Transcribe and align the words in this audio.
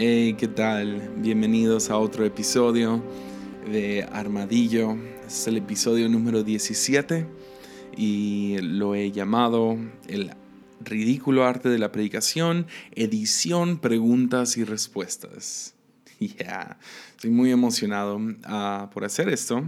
Hey, 0.00 0.36
¿qué 0.38 0.46
tal? 0.46 1.12
Bienvenidos 1.16 1.90
a 1.90 1.98
otro 1.98 2.24
episodio 2.24 3.02
de 3.68 4.04
Armadillo. 4.12 4.96
es 5.26 5.48
el 5.48 5.56
episodio 5.56 6.08
número 6.08 6.44
17 6.44 7.26
y 7.96 8.58
lo 8.60 8.94
he 8.94 9.10
llamado 9.10 9.76
El 10.06 10.30
ridículo 10.78 11.44
arte 11.44 11.68
de 11.68 11.80
la 11.80 11.90
predicación, 11.90 12.68
edición, 12.94 13.78
preguntas 13.78 14.56
y 14.56 14.62
respuestas. 14.62 15.74
Yeah, 16.20 16.78
estoy 17.10 17.30
muy 17.30 17.50
emocionado 17.50 18.20
ah, 18.44 18.90
por 18.94 19.04
hacer 19.04 19.28
esto. 19.28 19.64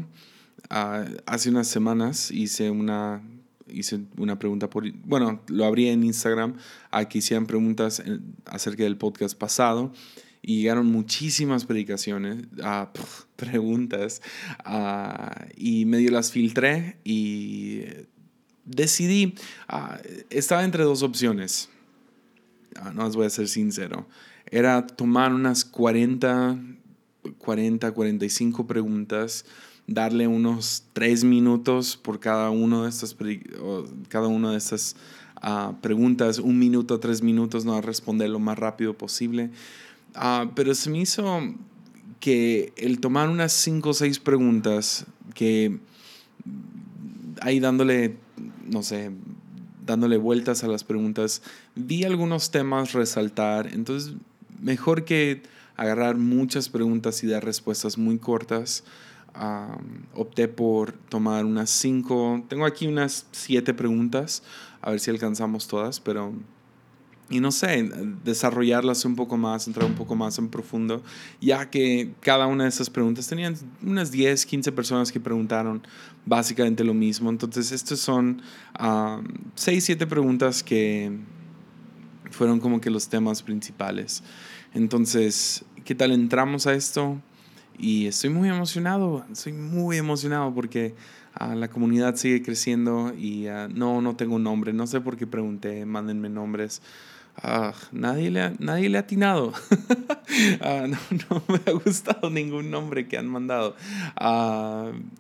Ah, 0.69 1.07
hace 1.27 1.51
unas 1.51 1.67
semanas 1.67 2.31
hice 2.31 2.71
una 2.71 3.21
hice 3.73 4.01
una 4.17 4.39
pregunta 4.39 4.69
por, 4.69 4.91
bueno, 5.05 5.41
lo 5.49 5.65
abrí 5.65 5.89
en 5.89 6.05
Instagram 6.05 6.57
a 6.91 7.09
que 7.09 7.19
hicieran 7.19 7.47
preguntas 7.47 8.03
acerca 8.47 8.83
del 8.83 8.97
podcast 8.97 9.37
pasado 9.39 9.93
y 10.43 10.61
llegaron 10.61 10.86
muchísimas 10.86 11.64
predicaciones, 11.64 12.44
uh, 12.58 12.86
preguntas, 13.36 14.22
uh, 14.67 15.48
y 15.57 15.85
medio 15.85 16.11
las 16.11 16.32
filtré 16.32 16.96
y 17.04 17.82
decidí, 18.64 19.34
uh, 19.72 19.96
estaba 20.31 20.64
entre 20.64 20.84
dos 20.84 21.03
opciones, 21.03 21.68
no 22.95 23.04
les 23.04 23.17
voy 23.17 23.26
a 23.26 23.31
ser 23.31 23.48
sincero, 23.48 24.07
era 24.46 24.86
tomar 24.86 25.32
unas 25.34 25.64
40, 25.64 26.59
40, 27.39 27.93
45 27.93 28.67
preguntas, 28.67 29.45
darle 29.86 30.26
unos 30.26 30.84
tres 30.93 31.25
minutos 31.25 31.96
por 31.96 32.20
cada 32.20 32.50
uno 32.50 32.84
de 32.84 32.89
estas, 32.89 33.17
cada 34.09 34.28
una 34.28 34.53
de 34.53 34.59
estas 34.59 34.97
preguntas, 35.81 36.39
un 36.39 36.59
minuto, 36.59 37.00
tres 37.00 37.22
minutos, 37.22 37.64
no 37.64 37.81
responder 37.81 38.31
lo 38.31 38.39
más 38.39 38.59
rápido 38.59 38.97
posible. 38.97 39.50
Uh, 40.17 40.50
pero 40.55 40.75
se 40.75 40.91
me 40.91 41.00
hizo 41.00 41.41
que 42.19 42.73
el 42.77 43.01
tomar 43.01 43.29
unas 43.29 43.53
cinco 43.53 43.91
o 43.91 43.95
seis 43.95 44.19
preguntas, 44.19 45.07
que 45.34 45.79
ahí 47.41 47.61
dándole, 47.61 48.17
no 48.67 48.83
sé, 48.83 49.11
dándole 49.87 50.19
vueltas 50.19 50.62
a 50.65 50.69
las 50.69 50.84
preguntas, 50.84 51.43
vi 51.75 52.05
algunos 52.05 52.51
temas 52.51 52.93
resaltar, 52.93 53.73
entonces 53.73 54.15
mejor 54.61 55.05
que 55.05 55.43
agarrar 55.77 56.17
muchas 56.17 56.69
preguntas 56.69 57.23
y 57.25 57.27
dar 57.27 57.45
respuestas 57.45 57.97
muy 57.97 58.19
cortas 58.19 58.84
opté 60.15 60.49
por 60.49 60.93
tomar 60.93 61.45
unas 61.45 61.71
cinco, 61.71 62.45
tengo 62.49 62.67
aquí 62.67 62.87
unas 62.87 63.27
siete 63.33 63.75
preguntas, 63.75 64.43
a 64.83 64.91
ver 64.91 65.01
si 65.01 65.11
alcanzamos 65.11 65.69
todas, 65.69 66.01
pero, 66.01 66.33
y 67.31 67.39
no 67.39 67.53
sé, 67.53 67.89
desarrollarlas 68.25 69.05
un 69.05 69.14
poco 69.14 69.36
más, 69.36 69.69
entrar 69.69 69.86
un 69.86 69.95
poco 69.95 70.17
más 70.17 70.36
en 70.39 70.48
profundo, 70.48 71.00
ya 71.41 71.70
que 71.70 72.11
cada 72.20 72.48
una 72.48 72.64
de 72.64 72.70
esas 72.70 72.91
preguntas 72.91 73.28
tenían 73.28 73.55
unas 73.83 74.11
10, 74.11 74.45
15 74.45 74.72
personas 74.72 75.12
que 75.12 75.20
preguntaron 75.20 75.81
básicamente 76.27 76.83
lo 76.83 76.92
mismo. 76.92 77.31
Entonces, 77.31 77.70
estas 77.70 78.00
son 78.00 78.42
seis, 79.55 79.84
siete 79.84 80.09
preguntas 80.09 80.64
que 80.64 81.12
fueron 82.33 82.59
como 82.59 82.81
que 82.81 82.91
los 82.91 83.09
temas 83.09 83.42
principales. 83.44 84.25
Entonces, 84.75 85.65
¿qué 85.84 85.94
tal 85.94 86.11
entramos 86.11 86.67
a 86.67 86.75
esto? 86.75 87.22
Y 87.78 88.06
estoy 88.06 88.31
muy 88.31 88.48
emocionado, 88.48 89.25
estoy 89.31 89.53
muy 89.53 89.98
emocionado 89.98 90.53
porque 90.53 90.94
uh, 91.41 91.55
la 91.55 91.69
comunidad 91.69 92.17
sigue 92.17 92.42
creciendo 92.42 93.15
y 93.17 93.47
uh, 93.47 93.69
no, 93.72 94.03
no 94.03 94.17
tengo 94.17 94.39
nombre, 94.39 94.72
no 94.72 94.87
sé 94.89 95.00
por 95.00 95.17
qué 95.17 95.28
pregunté, 95.28 95.87
mándenme 95.87 96.28
nombres. 96.28 96.83
Uh, 97.43 97.73
nadie, 97.93 98.31
le 98.31 98.43
ha, 98.43 98.53
nadie 98.59 98.91
le 98.91 98.99
ha 98.99 99.01
atinado. 99.01 99.55
no, 100.61 100.87
no, 100.87 101.43
me 101.49 101.61
ha 101.67 101.73
gustado 101.73 102.29
ningún 102.29 102.71
nombre 102.71 103.09
que 103.09 103.17
han 103.17 103.27
mandado. 103.29 103.77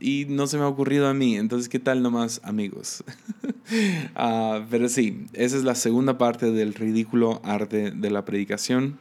y 0.00 0.26
no 0.28 0.46
se 0.46 0.58
me 0.58 0.64
ha 0.64 0.68
ocurrido 0.68 1.08
a 1.08 1.14
mí. 1.14 1.36
Entonces, 1.36 1.68
¿qué 1.68 1.78
tal 1.78 2.02
nomás, 2.02 2.40
amigos? 2.44 3.04
pero 4.70 4.88
sí, 4.88 5.26
esa 5.32 5.56
es 5.56 5.64
la 5.64 5.74
segunda 5.74 6.18
parte 6.18 6.50
del 6.50 6.74
ridículo 6.74 7.40
arte 7.42 7.90
de 7.90 8.10
la 8.10 8.24
predicación. 8.24 8.98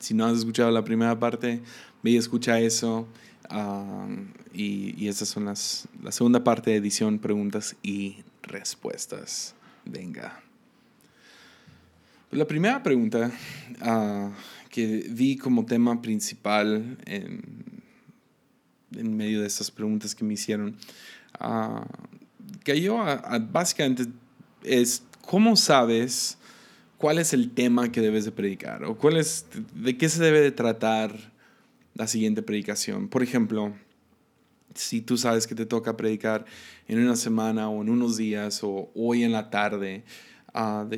Si 0.00 0.14
no 0.14 0.26
has 0.26 0.38
escuchado 0.38 0.72
la 0.72 0.84
primera 0.84 1.18
parte, 1.18 1.62
ve 2.02 2.10
y 2.10 2.16
escucha 2.16 2.58
eso. 2.58 3.06
y, 4.52 5.00
y 5.00 5.08
esas 5.08 5.28
son 5.28 5.44
las, 5.44 5.86
la 6.02 6.10
segunda 6.10 6.42
parte 6.42 6.72
de 6.72 6.76
edición, 6.76 7.20
preguntas 7.20 7.76
y 7.84 8.24
respuestas. 8.42 9.54
Venga. 9.84 10.44
La 12.34 12.46
primera 12.46 12.82
pregunta 12.82 13.30
ah, 13.80 14.32
que 14.68 15.06
vi 15.08 15.36
como 15.36 15.64
tema 15.64 16.02
principal 16.02 16.98
en, 17.06 17.62
medio 18.90 19.40
de 19.40 19.46
estas 19.46 19.70
preguntas 19.70 20.14
que 20.14 20.24
me 20.24 20.34
hicieron, 20.34 20.76
uh, 21.40 21.84
cayó 22.64 23.00
a, 23.00 23.38
básicamente 23.38 24.06
es, 24.64 25.04
¿cómo 25.20 25.56
sabes 25.56 26.38
cuál 26.98 27.18
es 27.18 27.32
el 27.32 27.52
tema 27.52 27.92
que 27.92 28.00
debes 28.00 28.24
de 28.24 28.32
predicar? 28.32 28.84
¿O 28.84 28.96
cuál 28.96 29.16
es, 29.16 29.46
de 29.74 29.96
qué 29.96 30.08
se 30.08 30.22
debe 30.22 30.40
de 30.40 30.50
tratar 30.50 31.32
la 31.94 32.08
siguiente 32.08 32.42
predicación. 32.42 33.08
Por 33.08 33.22
ejemplo, 33.22 33.72
si 34.74 35.00
tú 35.00 35.16
sabes 35.16 35.46
que 35.46 35.54
te 35.54 35.66
toca 35.66 35.96
predicar 35.96 36.44
en 36.88 36.98
una 36.98 37.14
semana 37.14 37.68
o 37.68 37.82
en 37.82 37.90
unos 37.90 38.16
días 38.16 38.60
o 38.64 38.90
hoy 38.96 39.22
en 39.22 39.30
la 39.30 39.50
tarde, 39.50 40.02
uh, 40.52 40.88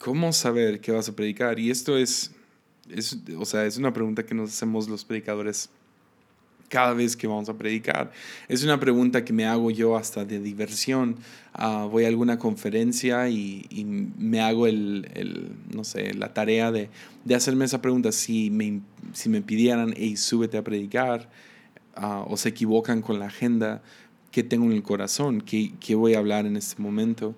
¿cómo 0.00 0.32
saber 0.32 0.80
qué 0.80 0.90
vas 0.90 1.08
a 1.08 1.14
predicar? 1.14 1.58
Y 1.58 1.70
esto 1.70 1.96
es, 1.96 2.32
es, 2.88 3.18
o 3.38 3.44
sea, 3.44 3.66
es 3.66 3.76
una 3.76 3.92
pregunta 3.92 4.24
que 4.24 4.34
nos 4.34 4.50
hacemos 4.50 4.88
los 4.88 5.04
predicadores 5.04 5.68
cada 6.68 6.94
vez 6.94 7.16
que 7.16 7.26
vamos 7.26 7.48
a 7.48 7.54
predicar. 7.54 8.10
Es 8.48 8.64
una 8.64 8.80
pregunta 8.80 9.24
que 9.24 9.32
me 9.32 9.44
hago 9.44 9.70
yo 9.70 9.96
hasta 9.96 10.24
de 10.24 10.40
diversión. 10.40 11.16
Uh, 11.58 11.88
voy 11.88 12.04
a 12.04 12.08
alguna 12.08 12.38
conferencia 12.38 13.28
y, 13.28 13.66
y 13.68 13.84
me 13.84 14.40
hago 14.40 14.66
el, 14.66 15.10
el, 15.14 15.50
no 15.74 15.84
sé, 15.84 16.14
la 16.14 16.32
tarea 16.32 16.72
de, 16.72 16.88
de, 17.24 17.34
hacerme 17.34 17.64
esa 17.64 17.82
pregunta. 17.82 18.12
Si 18.12 18.50
me, 18.50 18.80
si 19.12 19.28
me 19.28 19.42
pidieran, 19.42 19.92
hey, 19.96 20.16
súbete 20.16 20.56
a 20.56 20.64
predicar, 20.64 21.28
uh, 21.96 22.32
o 22.32 22.36
se 22.36 22.50
equivocan 22.50 23.02
con 23.02 23.18
la 23.18 23.26
agenda, 23.26 23.82
¿qué 24.30 24.44
tengo 24.44 24.66
en 24.66 24.72
el 24.72 24.82
corazón? 24.82 25.40
¿Qué, 25.40 25.72
qué 25.80 25.96
voy 25.96 26.14
a 26.14 26.18
hablar 26.18 26.46
en 26.46 26.56
este 26.56 26.80
momento? 26.80 27.34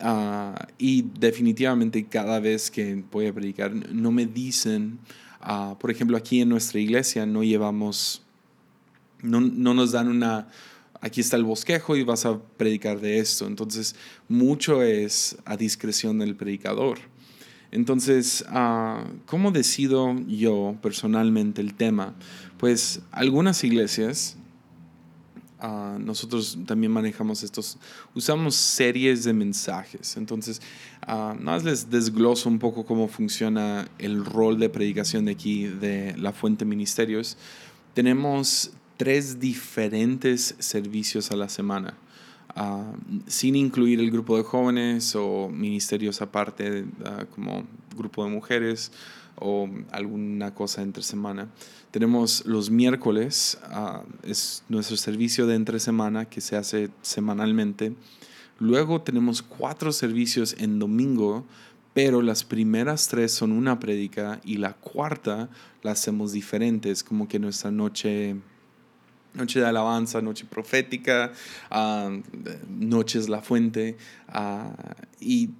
Uh, 0.00 0.54
y 0.78 1.02
definitivamente 1.02 2.04
cada 2.06 2.40
vez 2.40 2.70
que 2.70 3.04
voy 3.10 3.26
a 3.26 3.32
predicar, 3.32 3.72
no 3.72 4.10
me 4.10 4.26
dicen, 4.26 4.98
por 5.78 5.90
ejemplo, 5.90 6.16
aquí 6.16 6.40
en 6.40 6.48
nuestra 6.48 6.80
iglesia 6.80 7.26
no 7.26 7.42
llevamos 7.42 8.22
no, 9.22 9.40
nos 9.40 9.92
dan 9.92 10.08
una, 10.08 10.48
aquí 11.00 11.20
está 11.20 11.36
el 11.36 11.44
bosquejo 11.44 11.96
y 11.96 12.02
vas 12.02 12.26
a 12.26 12.38
predicar 12.38 13.00
de 13.00 13.18
esto. 13.18 13.46
Entonces, 13.46 13.94
mucho 14.28 14.82
es 14.82 15.36
a 15.44 15.56
discreción 15.56 16.18
del 16.18 16.36
predicador. 16.36 16.98
Entonces, 17.70 18.44
uh, 18.52 19.02
¿cómo 19.24 19.50
decido 19.50 20.14
yo 20.26 20.76
personalmente 20.82 21.62
el 21.62 21.74
tema? 21.74 22.14
Pues 22.58 23.00
algunas 23.12 23.64
iglesias, 23.64 24.36
ah, 25.62 25.96
nosotros 25.98 26.58
también 26.66 26.92
manejamos 26.92 27.42
estos, 27.42 27.78
usamos 28.14 28.54
series 28.54 29.24
de 29.24 29.32
mensajes. 29.32 30.16
Entonces, 30.16 30.60
uh, 31.06 31.10
nada 31.10 31.34
más 31.34 31.64
les 31.64 31.88
desgloso 31.90 32.48
un 32.48 32.58
poco 32.58 32.84
cómo 32.84 33.08
funciona 33.08 33.88
el 33.98 34.24
rol 34.24 34.58
de 34.58 34.68
predicación 34.68 35.24
de 35.24 35.32
aquí, 35.32 35.66
de 35.66 36.14
la 36.18 36.32
Fuente 36.32 36.64
Ministerios. 36.64 37.38
Tenemos 37.94 38.72
tres 38.96 39.40
diferentes 39.40 40.54
servicios 40.58 41.30
a 41.30 41.36
la 41.36 41.48
semana, 41.48 41.94
ah, 42.56 42.92
sin 43.26 43.56
incluir 43.56 44.00
el 44.00 44.10
grupo 44.10 44.36
de 44.36 44.42
jóvenes 44.42 45.14
o 45.16 45.48
ministerios 45.48 46.20
aparte, 46.20 46.82
uh, 46.82 47.26
como 47.34 47.64
grupo 47.96 48.24
de 48.24 48.30
mujeres 48.30 48.92
o 49.36 49.68
alguna 49.90 50.54
cosa 50.54 50.82
entre 50.82 51.02
semana. 51.02 51.48
Tenemos 51.92 52.46
los 52.46 52.70
miércoles, 52.70 53.58
uh, 53.70 54.00
es 54.26 54.64
nuestro 54.70 54.96
servicio 54.96 55.46
de 55.46 55.56
entre 55.56 55.78
semana 55.78 56.24
que 56.24 56.40
se 56.40 56.56
hace 56.56 56.88
semanalmente. 57.02 57.94
Luego 58.58 59.02
tenemos 59.02 59.42
cuatro 59.42 59.92
servicios 59.92 60.56
en 60.58 60.78
domingo, 60.78 61.44
pero 61.92 62.22
las 62.22 62.44
primeras 62.44 63.08
tres 63.08 63.32
son 63.32 63.52
una 63.52 63.78
prédica 63.78 64.40
y 64.42 64.56
la 64.56 64.72
cuarta 64.72 65.50
la 65.82 65.90
hacemos 65.90 66.32
diferentes, 66.32 67.04
como 67.04 67.28
que 67.28 67.38
nuestra 67.38 67.70
noche 67.70 68.36
Noche 69.34 69.60
de 69.60 69.66
alabanza, 69.66 70.20
noche 70.20 70.44
profética, 70.44 71.32
uh, 71.70 72.22
noche 72.68 73.18
es 73.18 73.30
la 73.30 73.40
fuente. 73.40 73.96
Ah, 74.28 74.74
y 75.20 75.50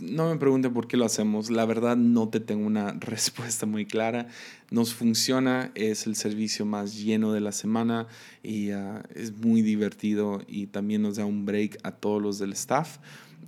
no 0.00 0.28
me 0.28 0.36
pregunten 0.36 0.72
por 0.72 0.86
qué 0.86 0.96
lo 0.96 1.04
hacemos, 1.04 1.50
la 1.50 1.64
verdad 1.64 1.96
no 1.96 2.28
te 2.28 2.40
tengo 2.40 2.66
una 2.66 2.92
respuesta 3.00 3.66
muy 3.66 3.86
clara. 3.86 4.28
Nos 4.70 4.94
funciona, 4.94 5.72
es 5.74 6.06
el 6.06 6.14
servicio 6.14 6.66
más 6.66 6.96
lleno 6.96 7.32
de 7.32 7.40
la 7.40 7.52
semana 7.52 8.06
y 8.42 8.70
ah, 8.70 9.02
es 9.14 9.32
muy 9.32 9.62
divertido 9.62 10.42
y 10.46 10.66
también 10.66 11.02
nos 11.02 11.16
da 11.16 11.24
un 11.24 11.44
break 11.44 11.78
a 11.82 11.92
todos 11.92 12.22
los 12.22 12.38
del 12.38 12.52
staff. 12.52 12.98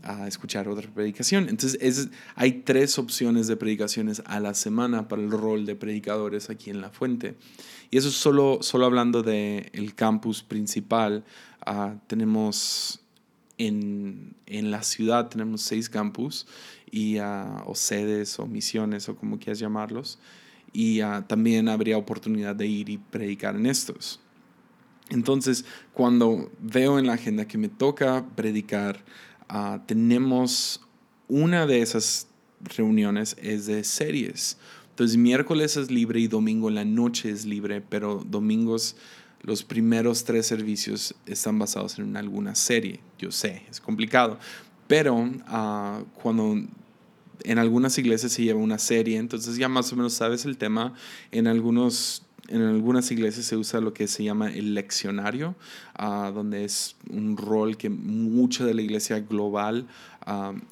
a 0.03 0.27
escuchar 0.27 0.67
otra 0.67 0.89
predicación. 0.89 1.49
Entonces 1.51 1.79
es, 1.83 2.09
hay 2.35 2.63
tres 2.63 2.99
opciones 2.99 3.49
de 3.49 3.57
predicaciones 3.57 4.23
a 4.25 4.41
la 4.41 4.55
semana 4.55 5.09
para 5.09 5.21
el 5.21 5.31
rol 5.31 5.67
de 5.67 5.75
predicadores 5.77 6.49
aquí 6.49 6.71
en 6.71 6.81
La 6.81 6.89
Fuente. 6.89 7.35
Y 7.91 7.99
eso 7.99 8.09
es 8.09 8.15
solo, 8.15 8.59
solo 8.63 8.87
hablando 8.87 9.23
del 9.23 9.69
el 9.73 9.95
campus 9.95 10.43
principal. 10.43 11.25
Uh, 11.67 11.99
tenemos 12.07 13.01
en, 13.59 14.37
en, 14.47 14.71
la 14.71 14.83
ciudad, 14.83 15.29
tenemos 15.29 15.63
seis 15.63 15.89
campus, 15.89 16.47
y, 16.91 17.19
uh, 17.19 17.63
o 17.67 17.75
sedes 17.75 18.39
o 18.39 18.47
misiones 18.47 19.09
o 19.09 19.17
como 19.17 19.39
quieras 19.39 19.59
llamarlos. 19.59 20.19
Y 20.73 21.03
uh, 21.03 21.23
también 21.27 21.69
habría 21.69 21.99
oportunidad 21.99 22.55
de 22.55 22.67
ir 22.67 22.89
y 22.89 22.99
predicar 22.99 23.57
en 23.57 23.67
estos. 23.67 24.21
Entonces, 25.09 25.65
cuando 25.93 26.53
veo 26.61 26.99
en 27.01 27.09
la 27.09 27.15
agenda 27.15 27.49
que 27.49 27.59
me 27.59 27.69
toca 27.69 28.25
predicar, 28.37 29.05
tenemos 29.87 30.81
una 31.27 31.67
de 31.67 31.83
esas 31.83 32.29
reuniones 32.61 33.37
es 33.41 33.67
de 33.67 33.85
series. 33.85 34.57
Entonces, 35.01 35.17
miércoles 35.17 35.79
es 35.79 35.91
libre 35.91 36.21
y 36.21 36.29
domingo 36.29 36.69
en 36.69 36.75
la 36.75 36.85
noche 36.85 37.31
es 37.31 37.47
libre, 37.47 37.81
pero 37.81 38.23
domingos 38.23 38.97
los 39.41 39.63
primeros 39.63 40.25
tres 40.25 40.45
servicios 40.47 41.15
están 41.25 41.59
basados 41.59 41.99
en 41.99 42.19
alguna 42.19 42.55
serie. 42.55 43.01
Yo 43.19 43.33
sé, 43.33 43.63
es 43.71 43.81
complicado, 43.81 44.39
pero 44.87 45.17
uh, 45.17 46.05
cuando 46.23 46.55
en 47.45 47.59
algunas 47.59 47.97
iglesias 47.97 48.33
se 48.33 48.45
lleva 48.45 48.61
una 48.61 48.77
serie, 48.77 49.17
entonces 49.17 49.57
ya 49.57 49.71
más 49.71 49.91
o 49.91 49.97
menos 49.97 50.13
sabes 50.13 50.45
el 50.45 50.59
tema. 50.59 50.93
En 51.31 51.47
algunos 51.47 52.27
en 52.49 52.63
algunas 52.63 53.11
iglesias 53.11 53.47
se 53.47 53.57
usa 53.57 53.81
lo 53.81 53.95
que 53.95 54.07
se 54.07 54.25
llama 54.25 54.53
el 54.53 54.75
leccionario, 54.75 55.55
uh, 55.99 56.31
donde 56.33 56.65
es 56.65 56.97
un 57.09 57.39
rol 57.39 57.79
que 57.79 57.89
mucha 57.89 58.67
de 58.67 58.75
la 58.75 58.83
iglesia 58.83 59.21
global 59.21 59.87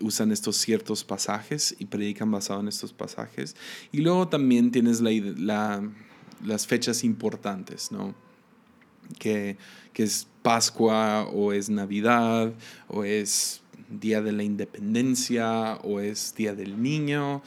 usan 0.00 0.30
estos 0.30 0.56
ciertos 0.56 1.04
pasajes 1.04 1.74
y 1.78 1.86
predican 1.86 2.30
basado 2.30 2.60
en 2.60 2.68
estos 2.68 2.92
pasajes. 2.92 3.56
Y 3.92 4.02
luego 4.02 4.28
también 4.28 4.70
tienes 4.70 5.00
la, 5.00 5.10
la, 5.10 5.88
las 6.44 6.66
fechas 6.66 7.04
importantes, 7.04 7.90
¿no? 7.90 8.14
Que, 9.18 9.56
que 9.92 10.02
es 10.02 10.26
Pascua 10.42 11.24
o 11.24 11.52
es 11.52 11.70
Navidad 11.70 12.52
o 12.88 13.04
es 13.04 13.62
Día 13.88 14.20
de 14.20 14.32
la 14.32 14.42
Independencia 14.42 15.76
o 15.82 16.00
es 16.00 16.34
Día 16.36 16.54
del 16.54 16.82
Niño. 16.82 17.42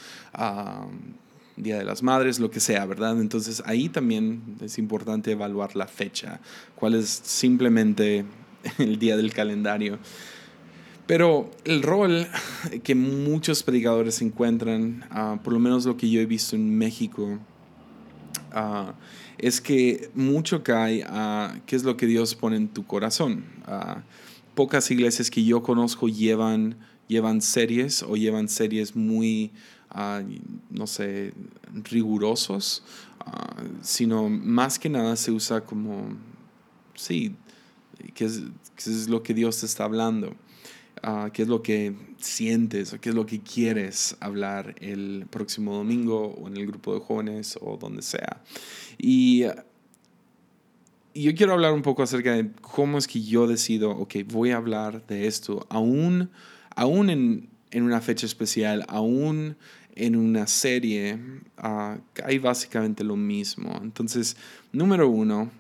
Día 1.58 1.78
de 1.78 1.86
las 1.86 2.02
Madres, 2.02 2.40
lo 2.40 2.50
que 2.50 2.60
sea, 2.60 2.86
¿verdad? 2.86 3.20
Entonces 3.22 3.62
ahí 3.66 3.90
también 3.90 4.56
es 4.62 4.80
importante 4.80 5.32
evaluar 5.32 5.76
la 5.76 5.86
fecha, 5.86 6.40
cuál 6.76 6.96
es 6.96 7.10
simplemente 7.10 8.26
el 8.80 8.98
día 8.98 9.16
del 9.16 9.34
calendario. 9.34 10.00
Pero 11.12 11.52
el 11.66 11.84
rol 11.84 12.26
que 12.86 12.96
muchos 12.96 13.64
predicadores 13.64 14.22
encuentran, 14.22 15.04
uh, 15.12 15.44
por 15.44 15.52
lo 15.52 15.60
menos 15.60 15.86
lo 15.86 15.98
que 15.98 16.10
yo 16.10 16.22
he 16.22 16.26
visto 16.26 16.56
en 16.56 16.78
México, 16.78 17.38
uh, 18.56 18.94
es 19.38 19.60
que 19.60 20.10
mucho 20.16 20.64
cae 20.64 21.04
a 21.06 21.60
qué 21.66 21.76
es 21.76 21.84
lo 21.84 21.98
que 21.98 22.06
Dios 22.06 22.34
pone 22.34 22.56
en 22.56 22.70
tu 22.70 22.86
corazón. 22.86 23.44
Uh, 23.68 24.00
pocas 24.56 24.90
iglesias 24.90 25.30
que 25.30 25.44
yo 25.44 25.62
conozco 25.62 26.08
llevan, 26.08 26.78
llevan 27.10 27.42
series 27.42 28.04
o 28.04 28.16
llevan 28.16 28.48
series 28.48 28.96
muy 28.96 29.52
no 30.70 30.88
sé, 30.88 31.34
rigurosos, 31.74 32.84
ah, 33.20 33.58
sino 33.82 34.30
más 34.30 34.80
que 34.80 34.88
nada 34.88 35.18
se 35.18 35.32
usa 35.32 35.60
como, 35.60 36.08
sí, 36.96 37.36
qué 38.14 38.24
es, 38.24 38.44
es 38.78 39.10
lo 39.10 39.22
que 39.24 39.34
Dios 39.34 39.60
te 39.60 39.66
está 39.66 39.84
hablando, 39.84 40.34
uh, 41.04 41.32
qué 41.32 41.44
es 41.44 41.48
lo 41.48 41.62
que 41.62 41.94
sientes 42.18 42.94
o 42.94 43.00
qué 43.00 43.10
es 43.10 43.16
lo 43.16 43.26
que 43.26 43.42
quieres 43.42 44.16
hablar 44.20 44.76
el 44.80 45.26
próximo 45.30 45.76
domingo 45.76 46.36
o 46.40 46.48
en 46.48 46.58
el 46.58 46.68
grupo 46.68 46.94
de 46.94 47.00
jóvenes 47.02 47.58
o 47.62 47.78
donde 47.78 48.02
sea. 48.02 48.42
Y 48.98 49.46
yo 51.14 51.36
quiero 51.36 51.54
hablar 51.54 51.74
un 51.74 51.82
poco 51.82 52.04
acerca 52.04 52.34
de 52.34 52.52
cómo 52.62 52.98
es 52.98 53.08
que 53.08 53.22
yo 53.22 53.48
decido, 53.48 53.92
ok, 53.92 54.16
voy 54.28 54.52
a 54.52 54.58
hablar 54.58 55.06
de 55.08 55.28
esto, 55.28 55.66
aún, 55.70 56.30
aún 56.76 57.10
en, 57.10 57.50
en 57.72 57.84
una 57.84 58.02
fecha 58.02 58.26
especial, 58.26 58.86
aún 58.88 59.58
en 59.96 60.16
una 60.16 60.48
serie 60.48 61.20
uh, 61.62 62.00
hay 62.24 62.40
básicamente 62.40 63.04
lo 63.04 63.16
mismo. 63.16 63.78
Entonces, 63.82 64.38
número 64.72 65.10
uno, 65.10 65.52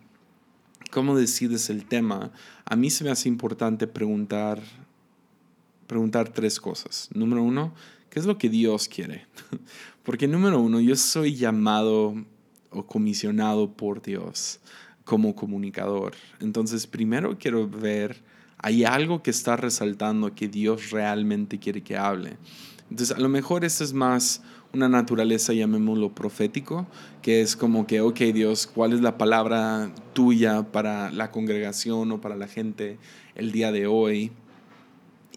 ¿cómo 0.89 1.17
decides 1.17 1.69
el 1.69 1.85
tema? 1.85 2.31
A 2.65 2.75
mí 2.75 2.89
se 2.89 3.03
me 3.03 3.11
hace 3.11 3.27
importante 3.27 3.87
preguntar, 3.87 4.61
preguntar 5.91 6.29
tres 6.29 6.57
cosas. 6.57 7.09
Número 7.13 7.43
uno, 7.43 7.73
¿qué 8.09 8.19
es 8.21 8.25
lo 8.25 8.37
que 8.37 8.47
Dios 8.47 8.87
quiere? 8.87 9.25
Porque 10.03 10.25
número 10.25 10.57
uno, 10.61 10.79
yo 10.79 10.95
soy 10.95 11.35
llamado 11.35 12.15
o 12.69 12.87
comisionado 12.87 13.73
por 13.73 14.01
Dios 14.01 14.61
como 15.03 15.35
comunicador. 15.35 16.13
Entonces, 16.39 16.87
primero 16.87 17.37
quiero 17.37 17.67
ver, 17.67 18.23
¿hay 18.57 18.85
algo 18.85 19.21
que 19.21 19.31
está 19.31 19.57
resaltando 19.57 20.33
que 20.33 20.47
Dios 20.47 20.91
realmente 20.91 21.59
quiere 21.59 21.83
que 21.83 21.97
hable? 21.97 22.37
Entonces, 22.89 23.13
a 23.13 23.19
lo 23.19 23.27
mejor 23.27 23.65
eso 23.65 23.83
es 23.83 23.91
más 23.91 24.43
una 24.71 24.87
naturaleza, 24.87 25.51
llamémoslo 25.51 26.15
profético, 26.15 26.87
que 27.21 27.41
es 27.41 27.57
como 27.57 27.85
que, 27.85 27.99
ok 27.99 28.17
Dios, 28.33 28.65
¿cuál 28.65 28.93
es 28.93 29.01
la 29.01 29.17
palabra 29.17 29.93
tuya 30.13 30.71
para 30.71 31.11
la 31.11 31.31
congregación 31.31 32.13
o 32.13 32.21
para 32.21 32.37
la 32.37 32.47
gente 32.47 32.97
el 33.35 33.51
día 33.51 33.73
de 33.73 33.87
hoy? 33.87 34.31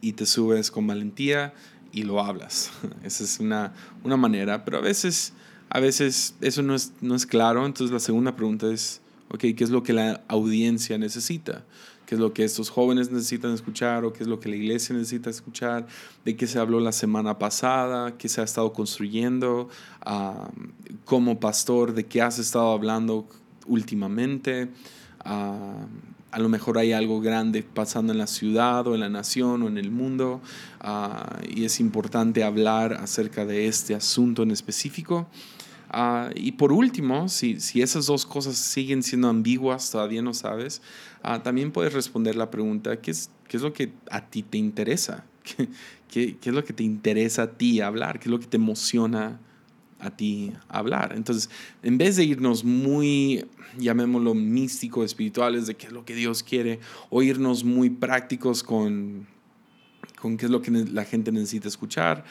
Y 0.01 0.13
te 0.13 0.27
subes 0.27 0.71
con 0.71 0.87
valentía 0.87 1.55
y 1.93 2.03
lo 2.03 2.21
hablas. 2.21 2.71
Esa 3.05 3.25
es 3.25 3.41
una, 3.41 3.73
una 4.03 4.17
manera, 4.17 4.65
pero 4.65 4.79
a 4.79 4.81
veces, 4.81 5.33
a 5.71 5.81
veces 5.81 6.35
eso 6.41 6.63
no 6.63 6.75
es, 6.75 6.93
no 7.01 7.15
es 7.15 7.27
claro. 7.27 7.67
Entonces 7.67 7.93
la 7.93 8.01
segunda 8.01 8.37
pregunta 8.37 8.71
es, 8.73 9.01
ok, 9.31 9.41
¿qué 9.57 9.65
es 9.65 9.71
lo 9.71 9.83
que 9.83 9.93
la 9.93 10.23
audiencia 10.29 10.99
necesita? 10.99 11.65
qué 12.07 12.15
es 12.15 12.21
lo 12.21 12.33
que 12.33 12.45
estos 12.45 12.71
jóvenes 12.71 13.11
necesitan 13.11 13.53
escuchar 13.53 14.05
o 14.05 14.13
qué 14.13 14.23
es 14.23 14.29
lo 14.29 14.41
que 14.41 14.49
la 14.49 14.57
iglesia 14.57 14.95
necesita 14.95 15.31
escuchar, 15.31 15.87
de 16.25 16.37
qué 16.37 16.47
se 16.47 16.59
habló 16.59 16.81
la 16.81 16.93
semana 16.93 17.39
pasada, 17.39 18.17
qué 18.17 18.29
se 18.29 18.41
ha 18.41 18.45
estado 18.45 18.73
construyendo, 18.73 19.69
como 21.05 21.41
pastor, 21.41 21.95
de 21.95 22.05
qué 22.05 22.23
has 22.23 22.39
estado 22.39 22.73
hablando 22.73 23.27
últimamente. 23.67 24.69
A 26.35 26.41
lo 26.41 26.49
mejor 26.49 26.79
hay 26.79 26.93
algo 26.93 27.21
grande 27.21 27.63
pasando 27.63 28.13
en 28.13 28.19
la 28.19 28.27
ciudad 28.27 28.85
o 28.89 28.95
en 28.95 29.01
la 29.03 29.09
nación 29.09 29.63
o 29.63 29.69
en 29.69 29.79
el 29.79 29.93
mundo 29.93 30.41
y 31.49 31.65
es 31.65 31.79
importante 31.79 32.43
hablar 32.43 32.95
acerca 32.95 33.47
de 33.47 33.69
este 33.69 33.95
asunto 33.95 34.43
en 34.43 34.51
específico. 34.51 35.29
Ah, 35.91 36.31
y 36.35 36.51
por 36.53 36.73
último, 36.73 37.29
si, 37.29 37.61
si, 37.61 37.83
esas 37.83 38.07
dos 38.07 38.27
cosas 38.27 38.57
siguen 38.57 39.05
siendo 39.05 39.29
ambiguas, 39.29 39.93
todavía 39.93 40.23
no 40.23 40.35
sabes, 40.35 40.83
uh, 41.23 41.39
también 41.39 41.71
puedes 41.71 41.93
responder 41.93 42.35
la 42.35 42.51
pregunta, 42.51 43.01
¿qué 43.01 43.13
es, 43.13 43.31
¿qué 43.47 43.59
es 43.59 43.63
lo 43.63 43.73
que 43.73 43.93
a 44.11 44.29
ti 44.29 44.43
te 44.43 44.59
interesa? 44.59 45.25
¿Qué, 45.45 45.69
qué, 46.09 46.37
qué 46.39 46.49
es 46.49 46.55
lo 46.55 46.65
que 46.65 46.73
te 46.73 46.83
interesa 46.83 47.43
a 47.43 47.51
ti 47.53 47.81
hablar? 47.81 48.19
¿Qué 48.19 48.25
es 48.25 48.33
lo 48.33 48.41
que 48.41 48.47
te 48.47 48.57
emociona 48.57 49.39
a 50.05 50.17
ti 50.17 50.53
hablar? 50.69 51.15
Entonces, 51.17 51.51
en 51.83 51.99
vez 51.99 52.17
de 52.17 52.25
irnos 52.25 52.65
muy, 52.65 53.45
llamémoslo 53.79 54.35
místico, 54.35 55.05
espirituales, 55.05 55.67
de 55.67 55.75
qué 55.75 55.87
es 55.87 55.93
lo 55.93 56.05
que 56.05 56.15
Dios 56.15 56.43
quiere, 56.43 56.81
o 57.11 57.23
irnos 57.23 57.65
muy 57.65 57.91
prácticos 57.91 58.63
con, 58.63 59.27
con 60.21 60.37
qué 60.37 60.47
es 60.47 60.51
lo 60.51 60.63
que 60.63 60.71
la 60.71 61.05
gente 61.05 61.33
necesita 61.33 61.69
escuchar, 61.69 62.25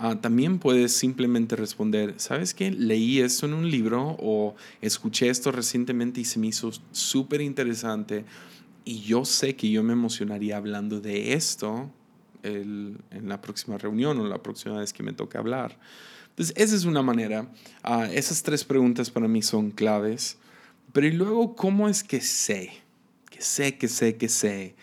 Ah, 0.00 0.20
también 0.20 0.60
puedes 0.60 0.92
simplemente 0.92 1.56
responder, 1.56 2.14
¿sabes 2.18 2.54
qué? 2.54 2.70
Leí 2.70 3.18
esto 3.18 3.46
en 3.46 3.54
un 3.54 3.68
libro 3.68 4.16
o 4.20 4.54
escuché 4.80 5.28
esto 5.28 5.50
recientemente 5.50 6.20
y 6.20 6.24
se 6.24 6.38
me 6.38 6.46
hizo 6.46 6.70
súper 6.92 7.40
interesante 7.40 8.24
y 8.84 9.00
yo 9.00 9.24
sé 9.24 9.56
que 9.56 9.68
yo 9.68 9.82
me 9.82 9.94
emocionaría 9.94 10.56
hablando 10.56 11.00
de 11.00 11.32
esto 11.32 11.90
en 12.44 13.00
la 13.24 13.40
próxima 13.40 13.76
reunión 13.76 14.20
o 14.20 14.24
la 14.28 14.40
próxima 14.40 14.78
vez 14.78 14.92
que 14.92 15.02
me 15.02 15.12
toque 15.12 15.36
hablar. 15.36 15.76
Entonces, 16.38 16.54
esa 16.56 16.76
es 16.76 16.84
una 16.84 17.02
manera. 17.02 17.48
Ah, 17.82 18.08
esas 18.12 18.44
tres 18.44 18.62
preguntas 18.62 19.10
para 19.10 19.26
mí 19.26 19.42
son 19.42 19.72
claves. 19.72 20.38
Pero 20.92 21.08
y 21.08 21.10
luego, 21.10 21.56
¿cómo 21.56 21.88
es 21.88 22.04
que 22.04 22.20
sé? 22.20 22.70
Que 23.28 23.42
sé, 23.42 23.76
que 23.76 23.88
sé, 23.88 24.16
que 24.16 24.28
sé 24.28 24.76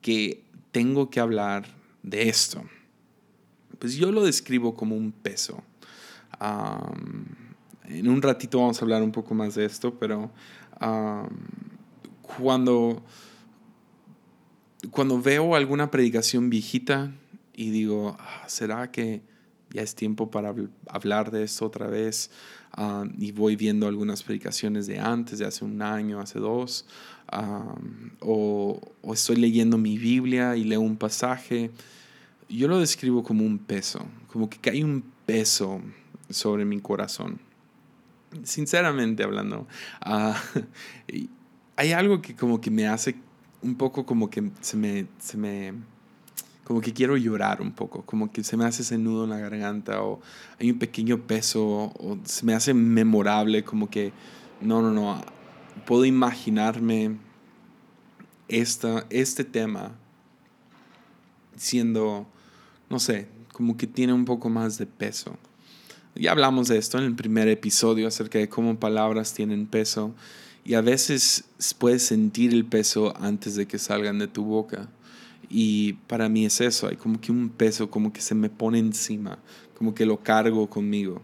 que 0.00 0.42
tengo 0.72 1.10
que 1.10 1.20
hablar 1.20 1.66
de 2.02 2.30
esto. 2.30 2.62
Pues 3.78 3.96
yo 3.96 4.10
lo 4.10 4.24
describo 4.24 4.74
como 4.74 4.96
un 4.96 5.12
peso. 5.12 5.62
en 7.84 8.08
un 8.08 8.22
ratito 8.22 8.60
vamos 8.60 8.80
a 8.80 8.84
hablar 8.86 9.02
un 9.02 9.12
poco 9.12 9.34
más 9.34 9.56
de 9.56 9.66
esto, 9.66 9.98
pero 9.98 10.30
cuando, 12.22 13.02
cuando 14.92 15.20
veo 15.20 15.56
alguna 15.56 15.90
predicación 15.90 16.48
viejita 16.48 17.12
y 17.52 17.68
digo, 17.68 18.16
ah, 18.18 18.44
¿será 18.46 18.90
que 18.90 19.35
ya 19.76 19.82
es 19.82 19.94
tiempo 19.94 20.30
para 20.30 20.54
hablar 20.88 21.30
de 21.30 21.44
esto 21.44 21.66
otra 21.66 21.86
vez? 21.86 22.30
y 23.16 23.32
voy 23.32 23.56
viendo 23.56 23.86
algunas 23.86 24.22
predicaciones 24.22 24.86
de 24.86 24.98
antes, 24.98 25.38
de 25.38 25.46
hace 25.46 25.64
un 25.64 25.80
año, 25.80 26.20
hace 26.20 26.38
dos, 26.38 26.84
o, 28.20 28.80
o 29.00 29.14
estoy 29.14 29.36
leyendo 29.36 29.78
mi 29.78 29.96
Biblia 29.96 30.56
y 30.56 30.64
leo 30.64 30.82
un 30.82 30.98
pasaje 30.98 31.70
yo 32.48 32.68
lo 32.68 32.78
describo 32.78 33.22
como 33.22 33.44
un 33.44 33.58
peso, 33.58 34.06
como 34.28 34.48
que 34.48 34.58
cae 34.58 34.84
un 34.84 35.04
peso 35.24 35.80
sobre 36.30 36.64
mi 36.64 36.80
corazón. 36.80 37.40
Sinceramente 38.42 39.22
hablando, 39.22 39.66
ah, 40.00 40.40
hay 41.76 41.92
algo 41.92 42.22
que 42.22 42.34
como 42.34 42.60
que 42.60 42.70
me 42.70 42.86
hace 42.86 43.16
un 43.62 43.76
poco 43.76 44.06
como 44.06 44.30
que 44.30 44.50
se 44.60 44.76
me, 44.76 45.06
se 45.18 45.36
me, 45.36 45.74
como 46.66 46.80
que 46.80 46.92
quiero 46.92 47.16
llorar 47.16 47.62
un 47.62 47.70
poco, 47.70 48.02
como 48.02 48.32
que 48.32 48.42
se 48.42 48.56
me 48.56 48.64
hace 48.64 48.82
ese 48.82 48.98
nudo 48.98 49.22
en 49.22 49.30
la 49.30 49.38
garganta 49.38 50.02
o 50.02 50.20
hay 50.58 50.72
un 50.72 50.80
pequeño 50.80 51.24
peso 51.24 51.62
o 51.64 52.18
se 52.24 52.44
me 52.44 52.54
hace 52.54 52.74
memorable, 52.74 53.62
como 53.62 53.88
que, 53.88 54.12
no, 54.60 54.82
no, 54.82 54.90
no, 54.90 55.22
puedo 55.86 56.04
imaginarme 56.04 57.18
esta, 58.48 59.06
este 59.10 59.44
tema 59.44 59.92
siendo, 61.54 62.26
no 62.90 62.98
sé, 62.98 63.28
como 63.52 63.76
que 63.76 63.86
tiene 63.86 64.12
un 64.12 64.24
poco 64.24 64.50
más 64.50 64.76
de 64.76 64.86
peso. 64.86 65.38
Ya 66.16 66.32
hablamos 66.32 66.66
de 66.66 66.78
esto 66.78 66.98
en 66.98 67.04
el 67.04 67.14
primer 67.14 67.46
episodio 67.46 68.08
acerca 68.08 68.40
de 68.40 68.48
cómo 68.48 68.80
palabras 68.80 69.34
tienen 69.34 69.68
peso 69.68 70.16
y 70.64 70.74
a 70.74 70.80
veces 70.80 71.44
puedes 71.78 72.02
sentir 72.02 72.52
el 72.52 72.64
peso 72.64 73.14
antes 73.20 73.54
de 73.54 73.68
que 73.68 73.78
salgan 73.78 74.18
de 74.18 74.26
tu 74.26 74.44
boca. 74.44 74.88
Y 75.48 75.94
para 76.06 76.28
mí 76.28 76.44
es 76.44 76.60
eso, 76.60 76.88
hay 76.88 76.96
como 76.96 77.20
que 77.20 77.32
un 77.32 77.48
peso 77.48 77.90
como 77.90 78.12
que 78.12 78.20
se 78.20 78.34
me 78.34 78.50
pone 78.50 78.78
encima, 78.78 79.38
como 79.76 79.94
que 79.94 80.06
lo 80.06 80.22
cargo 80.22 80.68
conmigo. 80.68 81.22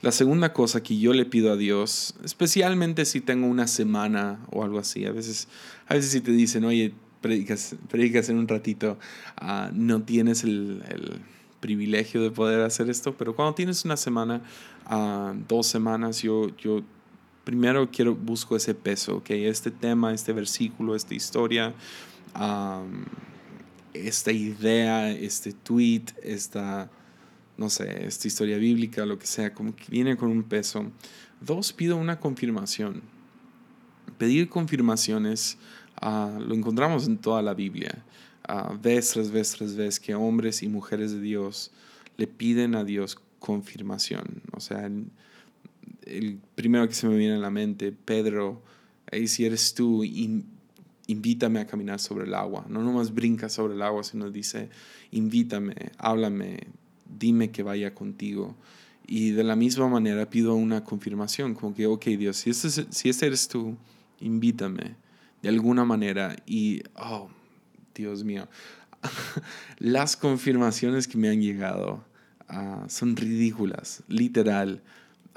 La 0.00 0.12
segunda 0.12 0.52
cosa 0.52 0.80
que 0.82 0.96
yo 0.98 1.12
le 1.12 1.24
pido 1.24 1.52
a 1.52 1.56
Dios, 1.56 2.14
especialmente 2.24 3.04
si 3.04 3.20
tengo 3.20 3.48
una 3.48 3.66
semana 3.66 4.38
o 4.50 4.62
algo 4.62 4.78
así, 4.78 5.04
a 5.04 5.10
veces, 5.10 5.48
a 5.88 5.94
veces 5.94 6.12
si 6.12 6.20
te 6.20 6.30
dicen, 6.30 6.64
oye, 6.64 6.94
predicas, 7.20 7.74
predicas 7.90 8.28
en 8.28 8.38
un 8.38 8.46
ratito, 8.46 8.96
ah, 9.36 9.70
no 9.74 10.02
tienes 10.02 10.44
el, 10.44 10.84
el, 10.88 11.20
privilegio 11.60 12.22
de 12.22 12.30
poder 12.30 12.60
hacer 12.60 12.88
esto, 12.88 13.16
pero 13.16 13.34
cuando 13.34 13.52
tienes 13.54 13.84
una 13.84 13.96
semana, 13.96 14.42
uh, 14.88 15.34
dos 15.48 15.66
semanas, 15.66 16.22
yo, 16.22 16.56
yo 16.56 16.82
primero 17.42 17.90
quiero, 17.90 18.14
busco 18.14 18.54
ese 18.54 18.76
peso, 18.76 19.24
que 19.24 19.48
este 19.48 19.72
tema, 19.72 20.14
este 20.14 20.32
versículo, 20.32 20.94
esta 20.94 21.14
historia, 21.14 21.74
esta 24.06 24.32
idea, 24.32 25.10
este 25.10 25.52
tweet, 25.52 26.04
esta, 26.22 26.90
no 27.56 27.70
sé, 27.70 28.06
esta 28.06 28.28
historia 28.28 28.58
bíblica, 28.58 29.06
lo 29.06 29.18
que 29.18 29.26
sea, 29.26 29.52
como 29.52 29.74
que 29.74 29.84
viene 29.88 30.16
con 30.16 30.30
un 30.30 30.42
peso. 30.42 30.90
Dos, 31.40 31.72
pido 31.72 31.96
una 31.96 32.20
confirmación. 32.20 33.02
Pedir 34.18 34.48
confirmaciones 34.48 35.58
uh, 36.02 36.40
lo 36.40 36.54
encontramos 36.54 37.06
en 37.06 37.18
toda 37.18 37.42
la 37.42 37.54
Biblia. 37.54 38.04
Uh, 38.48 38.78
vez 38.78 39.10
tras 39.10 39.30
vez 39.30 39.52
tras 39.52 39.76
vez 39.76 40.00
que 40.00 40.14
hombres 40.14 40.62
y 40.62 40.68
mujeres 40.68 41.12
de 41.12 41.20
Dios 41.20 41.70
le 42.16 42.26
piden 42.26 42.74
a 42.74 42.84
Dios 42.84 43.18
confirmación. 43.38 44.42
O 44.52 44.60
sea, 44.60 44.90
el 46.02 46.40
primero 46.54 46.88
que 46.88 46.94
se 46.94 47.06
me 47.08 47.16
viene 47.16 47.34
a 47.34 47.38
la 47.38 47.50
mente, 47.50 47.92
Pedro, 47.92 48.62
ahí 49.10 49.28
si 49.28 49.44
eres 49.44 49.74
tú, 49.74 50.02
invítame 51.08 51.58
a 51.60 51.66
caminar 51.66 51.98
sobre 51.98 52.26
el 52.26 52.34
agua. 52.34 52.64
No 52.68 52.82
nomás 52.82 53.12
brinca 53.12 53.48
sobre 53.48 53.74
el 53.74 53.82
agua, 53.82 54.04
sino 54.04 54.30
dice, 54.30 54.68
invítame, 55.10 55.74
háblame, 55.96 56.68
dime 57.18 57.50
que 57.50 57.62
vaya 57.62 57.94
contigo. 57.94 58.54
Y 59.06 59.30
de 59.30 59.42
la 59.42 59.56
misma 59.56 59.88
manera 59.88 60.28
pido 60.28 60.54
una 60.54 60.84
confirmación, 60.84 61.54
como 61.54 61.74
que, 61.74 61.86
ok 61.86 62.04
Dios, 62.18 62.36
si 62.36 62.50
este, 62.50 62.70
si 62.90 63.08
este 63.08 63.26
eres 63.26 63.48
tú, 63.48 63.76
invítame 64.20 64.96
de 65.42 65.48
alguna 65.48 65.84
manera. 65.84 66.36
Y, 66.46 66.82
oh, 66.94 67.30
Dios 67.94 68.22
mío, 68.22 68.46
las 69.78 70.14
confirmaciones 70.14 71.08
que 71.08 71.16
me 71.16 71.30
han 71.30 71.40
llegado 71.40 72.04
uh, 72.50 72.86
son 72.88 73.16
ridículas, 73.16 74.02
literal. 74.08 74.82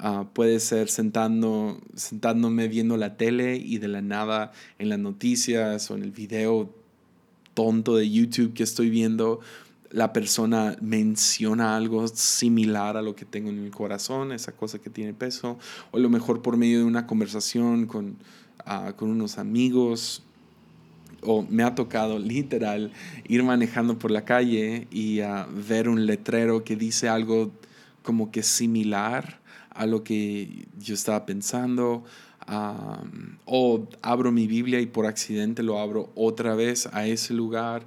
Uh, 0.02 0.24
puede 0.32 0.58
ser 0.58 0.88
sentando, 0.88 1.80
sentándome 1.94 2.66
viendo 2.66 2.96
la 2.96 3.16
tele 3.16 3.56
y 3.56 3.78
de 3.78 3.86
la 3.86 4.02
nada 4.02 4.50
en 4.80 4.88
las 4.88 4.98
noticias 4.98 5.88
o 5.92 5.94
en 5.94 6.02
el 6.02 6.10
video 6.10 6.74
tonto 7.54 7.94
de 7.94 8.10
YouTube 8.10 8.52
que 8.52 8.64
estoy 8.64 8.90
viendo, 8.90 9.38
la 9.90 10.12
persona 10.12 10.76
menciona 10.80 11.76
algo 11.76 12.08
similar 12.08 12.96
a 12.96 13.02
lo 13.02 13.14
que 13.14 13.24
tengo 13.24 13.50
en 13.50 13.62
mi 13.62 13.70
corazón, 13.70 14.32
esa 14.32 14.52
cosa 14.52 14.80
que 14.80 14.90
tiene 14.90 15.14
peso, 15.14 15.58
o 15.92 15.98
a 15.98 16.00
lo 16.00 16.10
mejor 16.10 16.42
por 16.42 16.56
medio 16.56 16.78
de 16.78 16.84
una 16.84 17.06
conversación 17.06 17.86
con, 17.86 18.16
uh, 18.66 18.94
con 18.96 19.10
unos 19.10 19.38
amigos, 19.38 20.24
o 21.20 21.42
me 21.48 21.62
ha 21.62 21.76
tocado 21.76 22.18
literal 22.18 22.90
ir 23.28 23.44
manejando 23.44 23.98
por 23.98 24.10
la 24.10 24.24
calle 24.24 24.88
y 24.90 25.20
uh, 25.20 25.46
ver 25.54 25.88
un 25.88 26.06
letrero 26.06 26.64
que 26.64 26.74
dice 26.74 27.08
algo 27.08 27.52
como 28.02 28.32
que 28.32 28.42
similar 28.42 29.41
a 29.82 29.86
lo 29.86 30.04
que 30.04 30.66
yo 30.78 30.94
estaba 30.94 31.26
pensando. 31.26 32.04
o 33.44 33.88
abro 34.00 34.32
mi 34.32 34.46
Biblia 34.46 34.80
y 34.80 34.86
por 34.86 35.06
accidente 35.06 35.62
lo 35.62 35.78
abro 35.78 36.10
otra 36.14 36.54
vez 36.54 36.88
a 36.92 37.06
ese 37.06 37.34
lugar. 37.34 37.84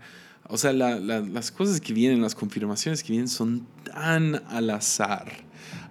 O 0.47 0.57
sea, 0.57 0.73
las 0.73 1.51
cosas 1.51 1.81
que 1.81 1.93
vienen, 1.93 2.21
las 2.21 2.35
confirmaciones 2.35 3.01
que 3.01 3.13
vienen 3.13 3.29
son 3.29 3.65
tan 3.83 4.43
al 4.47 4.69
azar 4.69 5.31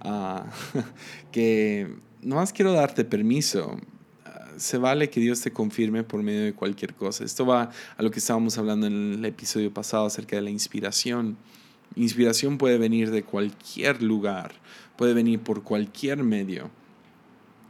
uh, 0.05 0.41
que 1.31 1.93
más 2.23 2.53
quiero 2.53 2.71
darte 2.71 3.03
permiso. 3.03 3.77
se 4.57 4.77
vale 4.77 5.09
que 5.09 5.19
Dios 5.19 5.41
te 5.41 5.51
confirme 5.51 6.03
por 6.03 6.21
medio 6.23 6.43
de 6.43 6.53
cualquier 6.53 6.93
cosa. 6.93 7.25
Esto 7.25 7.45
va 7.45 7.71
a 7.97 8.03
lo 8.03 8.11
que 8.11 8.19
estábamos 8.19 8.57
hablando 8.57 8.87
en 8.87 9.13
el 9.13 9.25
episodio 9.25 9.73
pasado 9.73 10.05
acerca 10.05 10.35
de 10.35 10.43
la 10.43 10.51
inspiración. 10.51 11.35
Inspiración 11.95 12.57
puede 12.57 12.77
venir 12.77 13.09
de 13.11 13.23
cualquier 13.23 14.01
lugar 14.03 14.53
puede 14.97 15.13
venir 15.13 15.39
por 15.39 15.63
cualquier 15.63 16.23
medio, 16.23 16.69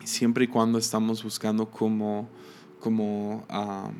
siempre 0.03 0.45
y 0.45 0.47
cuando 0.47 0.77
estamos 0.77 1.23
buscando 1.23 1.69
cómo, 1.69 2.29
cómo, 2.79 3.45
ah, 3.49 3.91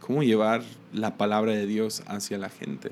cómo 0.00 0.22
llevar 0.22 0.62
la 0.92 1.16
palabra 1.16 1.52
de 1.52 1.66
Dios 1.66 2.02
hacia 2.06 2.38
la 2.38 2.48
gente 2.48 2.90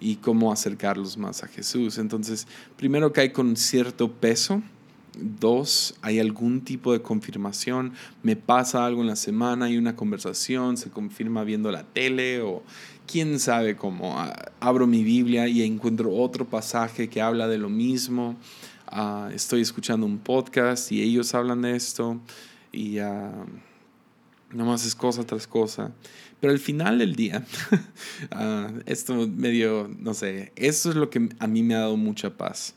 y 0.00 0.16
cómo 0.16 0.52
acercarlos 0.52 1.16
más 1.16 1.42
a 1.42 1.48
Jesús. 1.48 1.98
Entonces, 1.98 2.46
primero 2.76 3.12
hay 3.16 3.30
con 3.30 3.56
cierto 3.56 4.12
peso, 4.12 4.62
Dos, 5.20 5.96
hay 6.00 6.20
algún 6.20 6.60
tipo 6.60 6.92
de 6.92 7.02
confirmación. 7.02 7.92
Me 8.22 8.36
pasa 8.36 8.86
algo 8.86 9.00
en 9.00 9.08
la 9.08 9.16
semana, 9.16 9.64
hay 9.64 9.76
una 9.76 9.96
conversación, 9.96 10.76
se 10.76 10.90
confirma 10.90 11.42
viendo 11.42 11.72
la 11.72 11.82
tele 11.82 12.40
o 12.40 12.62
quién 13.08 13.40
sabe 13.40 13.74
cómo. 13.74 14.16
Ah, 14.20 14.52
abro 14.60 14.86
mi 14.86 15.02
Biblia 15.02 15.48
y 15.48 15.62
encuentro 15.62 16.14
otro 16.14 16.44
pasaje 16.44 17.08
que 17.08 17.20
habla 17.20 17.48
de 17.48 17.58
lo 17.58 17.68
mismo. 17.68 18.36
Ah, 18.90 19.28
estoy 19.34 19.60
escuchando 19.60 20.06
un 20.06 20.18
podcast 20.18 20.90
y 20.92 21.02
ellos 21.02 21.34
hablan 21.34 21.60
de 21.60 21.76
esto 21.76 22.18
y 22.72 22.98
uh, 23.00 23.44
nomás 24.50 24.86
es 24.86 24.94
cosa 24.94 25.24
tras 25.24 25.46
cosa. 25.46 25.92
Pero 26.40 26.54
al 26.54 26.58
final 26.58 26.98
del 26.98 27.14
día, 27.14 27.44
uh, 28.34 28.80
esto 28.86 29.28
medio, 29.28 29.90
no 29.98 30.14
sé, 30.14 30.52
esto 30.56 30.88
es 30.88 30.96
lo 30.96 31.10
que 31.10 31.28
a 31.38 31.46
mí 31.46 31.62
me 31.62 31.74
ha 31.74 31.80
dado 31.80 31.96
mucha 31.96 32.36
paz. 32.36 32.74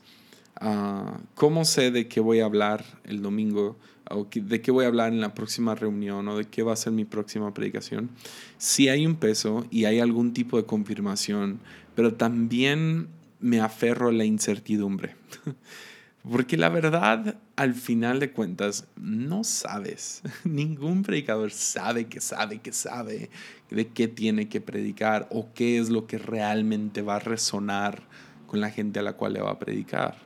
¿Cómo 1.34 1.64
sé 1.64 1.90
de 1.90 2.06
qué 2.06 2.20
voy 2.20 2.38
a 2.38 2.44
hablar 2.44 2.84
el 3.04 3.20
domingo? 3.20 3.76
o 4.10 4.28
de 4.30 4.60
qué 4.60 4.70
voy 4.70 4.84
a 4.84 4.88
hablar 4.88 5.12
en 5.12 5.20
la 5.20 5.32
próxima 5.32 5.74
reunión 5.74 6.28
o 6.28 6.36
de 6.36 6.44
qué 6.44 6.62
va 6.62 6.74
a 6.74 6.76
ser 6.76 6.92
mi 6.92 7.06
próxima 7.06 7.54
predicación, 7.54 8.10
si 8.58 8.88
hay 8.88 9.06
un 9.06 9.16
peso 9.16 9.66
y 9.70 9.86
hay 9.86 10.00
algún 10.00 10.34
tipo 10.34 10.56
de 10.58 10.64
confirmación, 10.64 11.60
pero 11.94 12.12
también 12.14 13.08
me 13.40 13.60
aferro 13.60 14.08
a 14.08 14.12
la 14.12 14.24
incertidumbre. 14.24 15.16
Porque 16.28 16.56
la 16.56 16.68
verdad, 16.68 17.36
al 17.56 17.74
final 17.74 18.20
de 18.20 18.30
cuentas, 18.30 18.86
no 18.96 19.42
sabes. 19.42 20.22
Ningún 20.44 21.02
predicador 21.02 21.50
sabe 21.50 22.06
que 22.06 22.20
sabe 22.20 22.60
que 22.60 22.72
sabe 22.72 23.28
de 23.70 23.88
qué 23.88 24.06
tiene 24.06 24.48
que 24.48 24.60
predicar 24.60 25.26
o 25.30 25.52
qué 25.52 25.78
es 25.78 25.90
lo 25.90 26.06
que 26.06 26.18
realmente 26.18 27.02
va 27.02 27.16
a 27.16 27.20
resonar 27.20 28.02
con 28.46 28.60
la 28.60 28.70
gente 28.70 29.00
a 29.00 29.02
la 29.02 29.14
cual 29.14 29.32
le 29.32 29.42
va 29.42 29.50
a 29.50 29.58
predicar. 29.58 30.16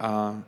Ah, 0.00 0.42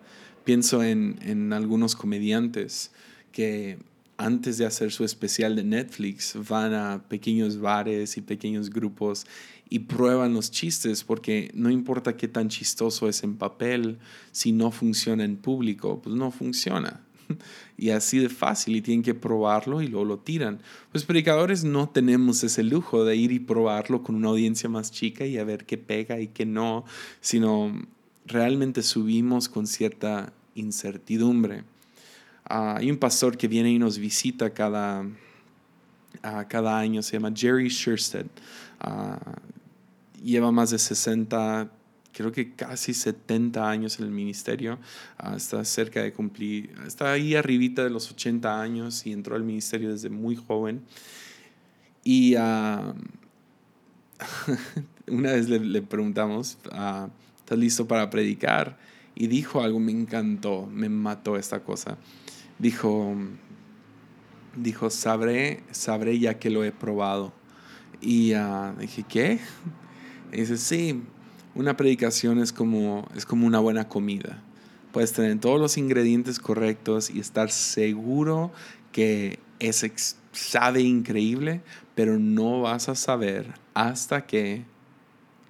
pienso 0.45 0.83
en, 0.83 1.19
en 1.23 1.53
algunos 1.53 1.95
comediantes 1.95 2.91
que 3.31 3.79
antes 4.17 4.59
de 4.59 4.67
hacer 4.67 4.93
su 4.93 5.05
especial 5.05 5.57
de 5.57 5.65
Netflix 5.65 6.37
van 6.49 6.75
a 6.75 7.03
pequeños 7.09 7.61
bares 7.61 8.17
y 8.17 8.21
pequeños 8.21 8.71
grupos 8.71 9.27
y 9.69 9.81
prueban 9.81 10.35
los 10.35 10.51
chistes 10.51 11.05
porque 11.05 11.51
no 11.55 11.71
importa 11.71 12.17
qué 12.17 12.29
tan 12.29 12.49
chistoso 12.49 13.09
es 13.09 13.23
en 13.25 13.37
papel, 13.37 13.99
si 14.31 14.53
no 14.53 14.71
funciona 14.71 15.25
en 15.25 15.37
público, 15.37 16.01
pues 16.03 16.15
no 16.15 16.31
funciona. 16.31 17.01
Y 17.77 17.91
así 17.91 18.21
de 18.21 18.29
fácil 18.29 18.77
y 18.77 18.83
tienen 18.83 19.03
que 19.03 19.15
probarlo 19.15 19.83
y 19.83 19.89
luego 19.89 20.05
lo 20.05 20.19
tiran. 20.19 20.61
Los 20.93 21.05
predicadores 21.05 21.65
no 21.65 21.89
tenemos 21.89 22.45
ese 22.45 22.63
lujo 22.63 23.05
de 23.05 23.17
ir 23.17 23.33
y 23.33 23.41
probarlo 23.41 24.05
con 24.05 24.15
una 24.15 24.29
audiencia 24.29 24.69
más 24.69 24.93
chica 24.93 25.27
y 25.27 25.39
a 25.39 25.45
ver 25.45 25.67
qué 25.67 25.77
pega 25.77 26.21
y 26.21 26.29
qué 26.29 26.47
no, 26.47 26.85
sino 27.21 27.75
realmente 28.27 28.85
subimos 28.85 29.49
con 29.49 29.67
cierta 29.67 30.33
incertidumbre. 30.55 31.65
Ah, 32.47 32.77
hay 32.79 32.91
un 32.91 32.99
pastor 32.99 33.37
que 33.37 33.49
viene 33.49 33.71
y 33.71 33.79
nos 33.79 33.99
visita 33.99 34.51
cada, 34.51 35.05
cada 36.49 36.79
año, 36.79 37.03
se 37.03 37.17
llama 37.17 37.33
Jerry 37.35 37.69
Sherstead. 37.69 38.27
Ah, 38.81 39.19
lleva 40.23 40.53
más 40.53 40.71
de 40.71 40.79
60, 40.79 41.71
creo 42.13 42.33
que 42.33 42.53
casi 42.53 42.95
70 42.95 43.69
años 43.69 43.99
en 43.99 44.07
el 44.07 44.11
ministerio. 44.11 44.79
Está 45.35 45.65
cerca 45.65 46.03
de 46.03 46.13
cumplir, 46.13 46.75
está 46.87 47.13
ahí 47.13 47.35
arribita 47.35 47.83
de 47.83 47.91
los 47.91 48.11
80 48.11 48.61
años 48.61 49.07
y 49.07 49.13
entró 49.13 49.37
al 49.37 49.43
ministerio 49.43 49.91
desde 49.91 50.11
muy 50.11 50.37
joven. 50.37 50.83
Y 52.05 52.35
una 55.09 55.33
vez 55.33 55.49
le, 55.49 55.83
preguntamos, 55.83 56.59
ah, 56.73 57.09
¿estás 57.39 57.59
listo 57.59 57.89
para 57.89 58.11
predicar? 58.11 58.77
Y 59.15 59.29
dijo 59.29 59.63
algo, 59.63 59.81
me 59.81 59.93
encantó, 59.93 60.67
me 60.67 60.89
mató 60.89 61.37
esta 61.37 61.61
cosa. 61.61 61.97
Dijo, 62.59 63.15
dijo, 64.57 64.91
sabré, 64.91 65.63
sabré 65.71 66.19
ya 66.19 66.39
que 66.39 66.51
lo 66.51 66.65
he 66.65 66.73
probado. 66.73 67.33
Y 68.01 68.35
dije, 68.79 69.05
¿qué? 69.09 69.41
Y 70.33 70.41
dice, 70.41 70.57
sí, 70.57 71.03
una 71.55 71.77
predicación 71.77 72.39
es 72.39 72.53
como, 72.53 73.09
es 73.15 73.25
como 73.25 73.47
una 73.47 73.61
buena 73.61 73.89
comida. 73.89 74.43
Puedes 74.93 75.13
tener 75.13 75.39
todos 75.39 75.61
los 75.61 75.77
ingredientes 75.79 76.39
correctos 76.39 77.11
y 77.11 77.21
estar 77.21 77.51
seguro 77.51 78.53
que 78.93 79.39
es, 79.59 80.17
sabe 80.33 80.83
increíble, 80.83 81.63
pero 81.95 82.19
no 82.19 82.63
vas 82.63 82.89
a 82.89 82.95
saber 82.95 83.55
hasta 83.75 84.27
que 84.27 84.65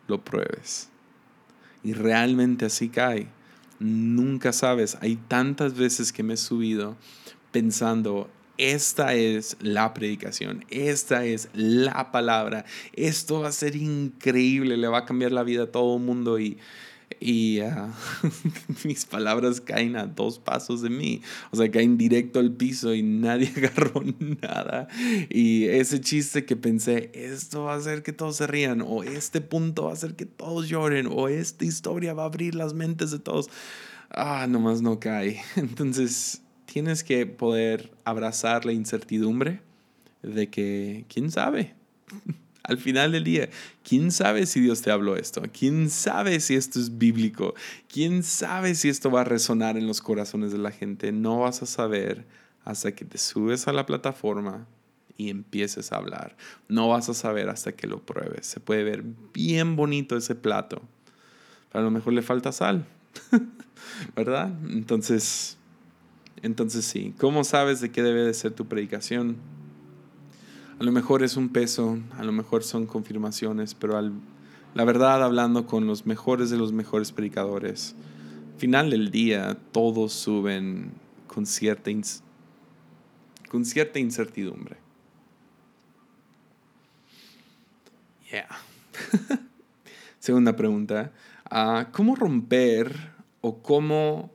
lo 0.06 0.24
pruebes. 0.24 0.88
Y 1.82 1.92
realmente 1.92 2.66
así 2.66 2.88
cae. 2.88 3.26
Nunca 3.78 4.52
sabes. 4.52 4.96
Hay 5.00 5.16
tantas 5.16 5.74
veces 5.74 6.12
que 6.12 6.22
me 6.22 6.34
he 6.34 6.36
subido 6.36 6.96
pensando, 7.52 8.28
esta 8.56 9.14
es 9.14 9.56
la 9.60 9.94
predicación, 9.94 10.64
esta 10.70 11.24
es 11.24 11.48
la 11.54 12.12
palabra, 12.12 12.64
esto 12.92 13.40
va 13.40 13.48
a 13.48 13.52
ser 13.52 13.74
increíble, 13.74 14.76
le 14.76 14.88
va 14.88 14.98
a 14.98 15.04
cambiar 15.04 15.32
la 15.32 15.42
vida 15.42 15.64
a 15.64 15.72
todo 15.72 15.96
el 15.96 16.02
mundo 16.02 16.38
y, 16.38 16.58
y 17.24 17.60
ah, 17.60 17.90
mis 18.84 19.06
palabras 19.06 19.62
caen 19.62 19.96
a 19.96 20.04
dos 20.04 20.38
pasos 20.38 20.82
de 20.82 20.90
mí, 20.90 21.22
o 21.52 21.56
sea, 21.56 21.70
caen 21.70 21.96
directo 21.96 22.38
al 22.38 22.52
piso 22.52 22.94
y 22.94 23.02
nadie 23.02 23.50
agarró 23.56 24.02
nada. 24.42 24.88
Y 25.30 25.64
ese 25.64 26.02
chiste 26.02 26.44
que 26.44 26.54
pensé, 26.54 27.10
esto 27.14 27.64
va 27.64 27.74
a 27.74 27.76
hacer 27.78 28.02
que 28.02 28.12
todos 28.12 28.36
se 28.36 28.46
rían, 28.46 28.82
o 28.86 29.02
este 29.02 29.40
punto 29.40 29.84
va 29.84 29.90
a 29.90 29.94
hacer 29.94 30.16
que 30.16 30.26
todos 30.26 30.68
lloren, 30.68 31.08
o 31.10 31.28
esta 31.28 31.64
historia 31.64 32.12
va 32.12 32.24
a 32.24 32.26
abrir 32.26 32.54
las 32.54 32.74
mentes 32.74 33.10
de 33.10 33.20
todos, 33.20 33.48
ah, 34.10 34.46
nomás 34.46 34.82
no 34.82 35.00
cae. 35.00 35.40
Entonces 35.56 36.42
tienes 36.66 37.02
que 37.02 37.24
poder 37.24 37.90
abrazar 38.04 38.66
la 38.66 38.72
incertidumbre 38.72 39.62
de 40.22 40.50
que, 40.50 41.06
¿quién 41.08 41.30
sabe? 41.30 41.74
Al 42.64 42.78
final 42.78 43.12
del 43.12 43.24
día, 43.24 43.50
¿quién 43.86 44.10
sabe 44.10 44.46
si 44.46 44.58
Dios 44.58 44.80
te 44.80 44.90
habló 44.90 45.16
esto? 45.16 45.42
¿Quién 45.52 45.90
sabe 45.90 46.40
si 46.40 46.54
esto 46.54 46.80
es 46.80 46.96
bíblico? 46.96 47.54
¿Quién 47.92 48.22
sabe 48.22 48.74
si 48.74 48.88
esto 48.88 49.10
va 49.10 49.20
a 49.20 49.24
resonar 49.24 49.76
en 49.76 49.86
los 49.86 50.00
corazones 50.00 50.50
de 50.50 50.56
la 50.56 50.70
gente? 50.70 51.12
No 51.12 51.40
vas 51.40 51.62
a 51.62 51.66
saber 51.66 52.24
hasta 52.64 52.92
que 52.92 53.04
te 53.04 53.18
subes 53.18 53.68
a 53.68 53.74
la 53.74 53.84
plataforma 53.84 54.66
y 55.18 55.28
empieces 55.28 55.92
a 55.92 55.96
hablar. 55.96 56.38
No 56.66 56.88
vas 56.88 57.10
a 57.10 57.14
saber 57.14 57.50
hasta 57.50 57.72
que 57.72 57.86
lo 57.86 58.00
pruebes. 58.00 58.46
Se 58.46 58.60
puede 58.60 58.82
ver 58.82 59.04
bien 59.34 59.76
bonito 59.76 60.16
ese 60.16 60.34
plato. 60.34 60.80
Pero 61.70 61.82
a 61.82 61.84
lo 61.84 61.90
mejor 61.90 62.14
le 62.14 62.22
falta 62.22 62.50
sal. 62.50 62.86
¿Verdad? 64.16 64.50
Entonces, 64.70 65.58
entonces 66.42 66.86
sí, 66.86 67.14
¿cómo 67.18 67.44
sabes 67.44 67.82
de 67.82 67.90
qué 67.90 68.02
debe 68.02 68.22
de 68.22 68.32
ser 68.32 68.52
tu 68.52 68.66
predicación? 68.66 69.36
A 70.84 70.86
lo 70.86 70.92
mejor 70.92 71.22
es 71.22 71.38
un 71.38 71.48
peso, 71.48 71.98
a 72.18 72.24
lo 72.24 72.32
mejor 72.32 72.62
son 72.62 72.84
confirmaciones, 72.84 73.74
pero 73.74 73.98
la 74.74 74.84
verdad 74.84 75.24
hablando 75.24 75.66
con 75.66 75.86
los 75.86 76.04
mejores 76.04 76.50
de 76.50 76.58
los 76.58 76.74
mejores 76.74 77.10
predicadores, 77.10 77.94
final 78.58 78.90
del 78.90 79.10
día 79.10 79.56
todos 79.72 80.12
suben 80.12 80.92
con 81.26 81.46
cierta, 81.46 81.90
con 83.48 83.64
cierta 83.64 83.98
incertidumbre. 83.98 84.76
Yeah. 88.30 88.48
Segunda 90.18 90.54
pregunta, 90.54 91.12
ah, 91.46 91.88
¿cómo 91.92 92.14
romper 92.14 92.94
o 93.40 93.62
cómo 93.62 94.34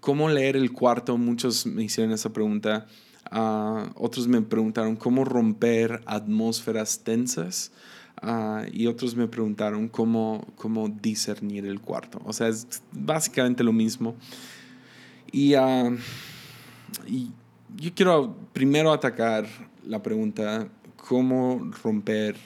cómo 0.00 0.30
leer 0.30 0.56
el 0.56 0.72
cuarto, 0.72 1.18
muchos 1.18 1.66
me 1.66 1.82
hicieron 1.82 2.14
esa 2.14 2.32
pregunta. 2.32 2.86
Otros 3.30 4.28
me 4.28 4.40
preguntaron 4.42 4.96
cómo 4.96 5.24
romper 5.24 6.02
atmósferas 6.06 7.00
tensas. 7.00 7.72
Y 8.72 8.86
otros 8.86 9.16
me 9.16 9.28
preguntaron 9.28 9.88
cómo, 9.88 10.46
cómo 10.56 10.88
discernir 10.88 11.66
el 11.66 11.80
cuarto. 11.80 12.20
O 12.24 12.32
sea, 12.32 12.48
es 12.48 12.82
básicamente 12.92 13.64
lo 13.64 13.72
mismo. 13.72 14.14
Y, 15.32 15.54
y 17.06 17.30
yo 17.76 17.94
quiero 17.94 18.36
primero 18.52 18.92
atacar 18.92 19.46
la 19.84 20.02
pregunta, 20.02 20.68
¿cómo 20.96 21.70
romper 21.82 22.36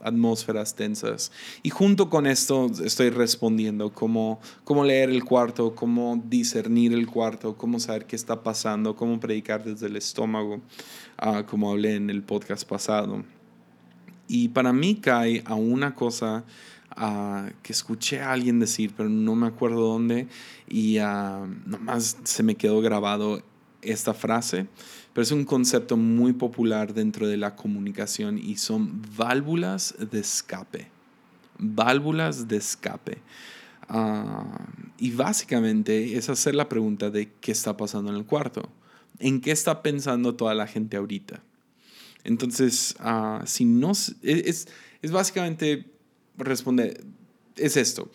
atmósferas 0.00 0.74
tensas. 0.74 1.32
Y 1.62 1.70
junto 1.70 2.10
con 2.10 2.26
esto 2.26 2.70
estoy 2.84 3.10
respondiendo 3.10 3.92
cómo, 3.92 4.40
cómo 4.64 4.84
leer 4.84 5.10
el 5.10 5.24
cuarto, 5.24 5.74
cómo 5.74 6.22
discernir 6.26 6.92
el 6.92 7.06
cuarto, 7.06 7.56
cómo 7.56 7.80
saber 7.80 8.06
qué 8.06 8.16
está 8.16 8.42
pasando, 8.42 8.94
cómo 8.94 9.18
predicar 9.18 9.64
desde 9.64 9.86
el 9.86 9.96
estómago, 9.96 10.60
uh, 11.22 11.44
como 11.46 11.70
hablé 11.70 11.96
en 11.96 12.10
el 12.10 12.22
podcast 12.22 12.68
pasado. 12.68 13.24
Y 14.28 14.48
para 14.48 14.72
mí 14.72 14.96
cae 14.96 15.42
a 15.46 15.54
una 15.54 15.94
cosa 15.94 16.44
uh, 16.96 17.50
que 17.62 17.72
escuché 17.72 18.20
a 18.20 18.32
alguien 18.32 18.60
decir, 18.60 18.92
pero 18.96 19.08
no 19.08 19.34
me 19.34 19.46
acuerdo 19.46 19.80
dónde, 19.80 20.28
y 20.68 20.98
uh, 20.98 21.46
nomás 21.66 22.18
se 22.24 22.42
me 22.42 22.54
quedó 22.54 22.80
grabado 22.80 23.42
esta 23.82 24.14
frase 24.14 24.66
pero 25.14 25.22
es 25.22 25.30
un 25.30 25.44
concepto 25.44 25.96
muy 25.96 26.32
popular 26.32 26.92
dentro 26.92 27.28
de 27.28 27.36
la 27.36 27.54
comunicación 27.54 28.36
y 28.36 28.56
son 28.56 29.00
válvulas 29.16 29.94
de 30.10 30.18
escape. 30.18 30.88
Válvulas 31.56 32.48
de 32.48 32.56
escape. 32.56 33.18
Ah, 33.88 34.66
y 34.98 35.12
básicamente 35.12 36.16
es 36.16 36.28
hacer 36.28 36.56
la 36.56 36.68
pregunta 36.68 37.10
de 37.10 37.30
qué 37.40 37.52
está 37.52 37.76
pasando 37.76 38.10
en 38.10 38.16
el 38.16 38.24
cuarto. 38.24 38.68
¿En 39.20 39.40
qué 39.40 39.52
está 39.52 39.82
pensando 39.82 40.34
toda 40.34 40.52
la 40.54 40.66
gente 40.66 40.96
ahorita? 40.96 41.44
Entonces, 42.24 42.96
uh, 43.00 43.46
si 43.46 43.64
no... 43.64 43.92
Es, 43.92 44.66
es 45.00 45.12
básicamente 45.12 45.92
responder, 46.36 47.04
es 47.54 47.76
esto. 47.76 48.10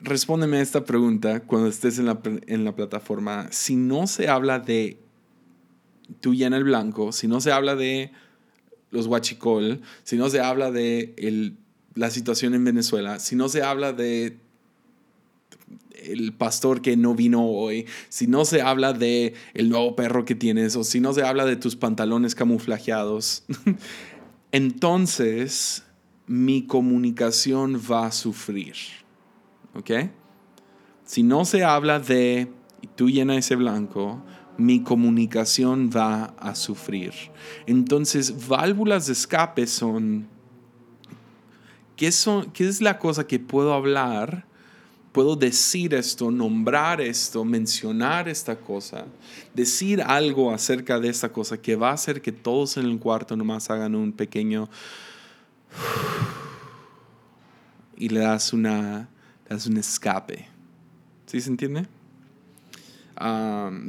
Respóndeme 0.00 0.56
a 0.56 0.62
esta 0.62 0.84
pregunta 0.84 1.38
cuando 1.40 1.68
estés 1.68 2.00
en 2.00 2.06
la, 2.06 2.18
en 2.24 2.64
la 2.64 2.74
plataforma. 2.74 3.46
Si 3.52 3.76
no 3.76 4.08
se 4.08 4.28
habla 4.28 4.58
de 4.58 4.98
tú 6.20 6.32
en 6.34 6.52
el 6.52 6.64
blanco, 6.64 7.12
si 7.12 7.28
no 7.28 7.40
se 7.40 7.52
habla 7.52 7.76
de 7.76 8.12
los 8.90 9.06
huachicol, 9.06 9.80
si 10.02 10.16
no 10.16 10.30
se 10.30 10.40
habla 10.40 10.70
de 10.70 11.14
el, 11.18 11.56
la 11.94 12.10
situación 12.10 12.54
en 12.54 12.64
Venezuela, 12.64 13.18
si 13.18 13.36
no 13.36 13.48
se 13.48 13.62
habla 13.62 13.92
de 13.92 14.38
el 15.94 16.32
pastor 16.32 16.80
que 16.80 16.96
no 16.96 17.14
vino 17.14 17.44
hoy, 17.44 17.86
si 18.08 18.26
no 18.26 18.44
se 18.44 18.62
habla 18.62 18.92
de 18.92 19.34
el 19.54 19.68
nuevo 19.68 19.96
perro 19.96 20.24
que 20.24 20.34
tienes 20.34 20.76
o 20.76 20.84
si 20.84 21.00
no 21.00 21.12
se 21.12 21.22
habla 21.22 21.44
de 21.44 21.56
tus 21.56 21.76
pantalones 21.76 22.34
camuflajeados, 22.34 23.44
entonces 24.52 25.84
mi 26.26 26.66
comunicación 26.66 27.80
va 27.90 28.06
a 28.06 28.12
sufrir. 28.12 28.74
¿Ok? 29.74 29.90
Si 31.04 31.22
no 31.22 31.44
se 31.44 31.64
habla 31.64 32.00
de 32.00 32.48
y 32.80 32.86
tú 32.86 33.10
llena 33.10 33.36
ese 33.36 33.56
blanco, 33.56 34.22
mi 34.58 34.82
comunicación 34.82 35.88
va 35.88 36.34
a 36.36 36.54
sufrir. 36.56 37.12
Entonces, 37.66 38.48
válvulas 38.48 39.06
de 39.06 39.12
escape 39.12 39.66
son, 39.68 40.26
¿qué, 41.96 42.10
son, 42.10 42.50
qué 42.50 42.66
es 42.66 42.82
la 42.82 42.98
cosa 42.98 43.26
que 43.26 43.38
puedo 43.38 43.72
hablar? 43.72 44.44
Puedo 45.12 45.36
decir 45.36 45.94
esto, 45.94 46.30
nombrar 46.30 47.00
esto, 47.00 47.44
mencionar 47.44 48.28
esta 48.28 48.56
cosa, 48.56 49.06
decir 49.54 50.02
algo 50.02 50.52
acerca 50.52 50.98
de 50.98 51.08
esta 51.08 51.32
cosa 51.32 51.56
que 51.56 51.76
va 51.76 51.90
a 51.90 51.94
hacer 51.94 52.20
que 52.20 52.32
todos 52.32 52.76
en 52.76 52.84
el 52.84 52.98
cuarto 52.98 53.36
nomás 53.36 53.70
hagan 53.70 53.94
un 53.94 54.12
pequeño 54.12 54.68
y 57.96 58.08
le 58.10 58.20
das 58.20 58.52
una 58.52 59.08
le 59.48 59.56
das 59.56 59.66
un 59.66 59.76
escape. 59.76 60.46
¿Sí 61.26 61.40
se 61.40 61.50
entiende? 61.50 61.86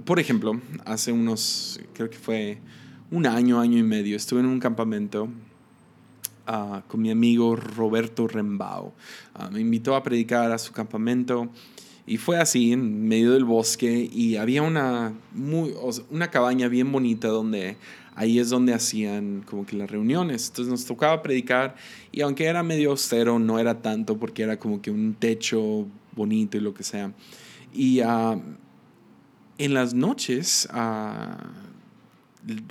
Por 0.05 0.19
ejemplo, 0.19 0.59
hace 0.85 1.11
unos, 1.11 1.79
creo 1.93 2.09
que 2.09 2.17
fue 2.17 2.57
un 3.11 3.25
año, 3.25 3.59
año 3.59 3.77
y 3.77 3.83
medio, 3.83 4.15
estuve 4.15 4.39
en 4.39 4.47
un 4.47 4.59
campamento 4.59 5.29
ah, 6.47 6.83
con 6.87 7.01
mi 7.01 7.11
amigo 7.11 7.55
Roberto 7.55 8.27
Rembao. 8.27 8.93
Ah, 9.33 9.49
me 9.51 9.59
invitó 9.59 9.95
a 9.95 10.03
predicar 10.03 10.51
a 10.51 10.57
su 10.57 10.71
campamento 10.71 11.49
Y 12.07 12.17
fue 12.17 12.37
así, 12.39 12.71
en 12.71 13.07
medio 13.07 13.33
del 13.33 13.45
bosque, 13.45 14.09
y 14.11 14.37
había 14.37 14.63
una, 14.63 15.13
muy, 15.31 15.73
una 16.09 16.31
cabaña 16.31 16.67
bien 16.67 16.91
bonita 16.91 17.27
donde 17.27 17.77
ahí 18.15 18.39
es 18.39 18.49
donde 18.49 18.73
hacían 18.73 19.43
como 19.45 19.63
que 19.63 19.75
las 19.77 19.91
reuniones. 19.91 20.47
Entonces 20.47 20.71
nos 20.71 20.85
tocaba 20.85 21.21
predicar, 21.21 21.75
y 22.11 22.21
aunque 22.21 22.45
era 22.45 22.63
medio 22.63 22.89
austero, 22.89 23.37
no 23.37 23.59
era 23.59 23.81
tanto 23.83 24.17
porque 24.17 24.41
era 24.41 24.57
como 24.57 24.81
que 24.81 24.89
un 24.89 25.13
techo 25.13 25.85
bonito 26.15 26.57
y 26.57 26.61
lo 26.61 26.73
que 26.73 26.83
sea. 26.83 27.13
Y 27.71 28.01
uh, 28.01 28.41
en 29.59 29.75
las 29.75 29.93
noches 29.93 30.67
uh, 30.73 31.35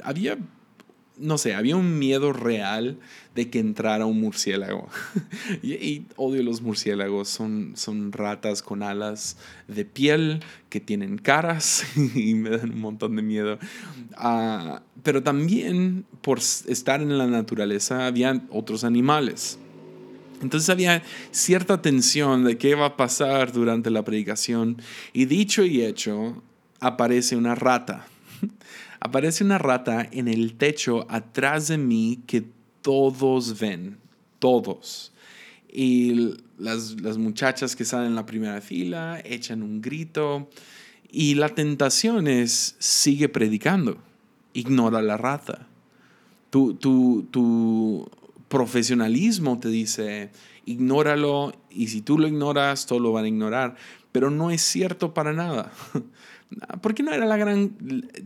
había 0.03 0.39
no 1.21 1.37
sé, 1.37 1.55
había 1.55 1.77
un 1.77 1.99
miedo 1.99 2.33
real 2.33 2.99
de 3.35 3.51
que 3.51 3.59
entrara 3.59 4.07
un 4.07 4.21
murciélago. 4.21 4.89
y, 5.63 6.07
odio 6.17 6.43
los 6.43 6.63
murciélagos, 6.63 7.29
son, 7.29 7.73
son 7.75 8.13
ratas 8.13 8.63
con 8.63 8.83
alas 8.83 9.37
de 9.67 9.85
piel 9.85 10.41
que 10.69 10.81
tienen 10.81 11.19
caras 11.19 11.85
y 12.15 12.35
me 12.35 12.51
dan 12.51 12.71
un 12.73 12.81
montón 12.81 13.17
de 13.17 13.23
miedo. 13.23 13.59
Uh, 14.23 14.79
pero 15.03 15.23
también 15.23 16.05
por 16.23 16.39
estar 16.39 17.03
en 17.03 17.19
la 17.19 17.27
naturaleza 17.27 18.07
había 18.07 18.43
otros 18.51 18.85
animales. 18.85 19.59
Entonces 20.41 20.71
había 20.71 21.03
cierta 21.33 21.83
tensión 21.83 22.45
de 22.45 22.59
qué 22.59 22.77
va 22.77 22.87
a 22.87 22.97
pasar 22.97 23.53
durante 23.53 23.91
la 23.91 24.05
predicación 24.05 24.81
y 25.13 25.25
dicho 25.25 25.65
y 25.65 25.83
hecho 25.83 26.43
aparece 26.81 27.37
una 27.37 27.55
rata 27.55 28.07
aparece 29.01 29.45
una 29.45 29.59
rata 29.59 30.09
en 30.11 30.29
el 30.29 30.55
techo 30.55 31.07
atrás 31.09 31.69
de 31.69 31.79
mí 31.79 32.21
que 32.27 32.45
todos 32.83 33.59
ven, 33.59 33.99
todos. 34.39 35.13
Y 35.71 36.37
las, 36.59 36.97
muchachas 37.19 37.77
que 37.77 37.85
salen 37.85 38.09
en 38.09 38.15
la 38.15 38.27
primera 38.27 38.61
fila 38.61 39.21
echan 39.25 39.63
un 39.63 39.81
grito 39.81 40.49
y 41.11 41.35
la 41.35 41.51
tentación 41.51 42.27
es, 42.27 42.77
sigue 42.79 43.29
predicando, 43.29 43.99
ignora 44.55 45.03
la 45.03 45.17
rata. 45.17 45.67
Tu, 46.51 46.75
tu, 46.75 47.27
tu 47.31 48.11
profesionalismo 48.49 49.59
te 49.59 49.69
dice, 49.69 50.31
ignóralo 50.65 51.53
y 51.71 51.89
si 51.89 52.01
tú 52.01 52.19
lo 52.19 52.27
ignoras, 52.27 52.87
todo 52.87 52.99
lo 53.01 53.13
van 53.13 53.27
a 53.27 53.29
ignorar, 53.29 53.77
pero 54.13 54.31
no 54.31 54.51
es 54.51 54.63
cierto 54.63 55.13
para 55.13 55.33
nada. 55.35 55.73
Porque 56.81 57.03
no 57.03 57.13
era 57.13 57.27
la 57.27 57.37
gran, 57.37 57.77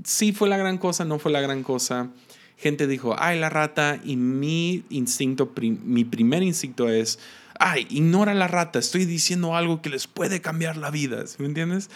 sí 0.05 0.33
fue 0.33 0.49
la 0.49 0.57
gran 0.57 0.79
cosa, 0.79 1.05
no 1.05 1.19
fue 1.19 1.33
la 1.33 1.41
gran 1.41 1.63
cosa. 1.63 2.11
Gente 2.57 2.87
dijo, 2.87 3.17
ay, 3.19 3.41
la 3.41 3.51
rata, 3.51 3.99
y 4.05 4.17
mi 4.17 4.85
instinto, 4.91 5.53
mi 5.61 6.05
primer 6.05 6.43
instinto 6.43 6.89
es, 6.89 7.19
ay, 7.59 7.87
ignora 7.91 8.35
la 8.35 8.49
rata, 8.49 8.79
estoy 8.79 9.05
diciendo 9.05 9.57
algo 9.57 9.83
que 9.83 9.91
les 9.91 10.07
puede 10.07 10.41
cambiar 10.41 10.77
la 10.77 10.91
vida, 10.91 11.25
¿me 11.39 11.47
entiendes? 11.47 11.91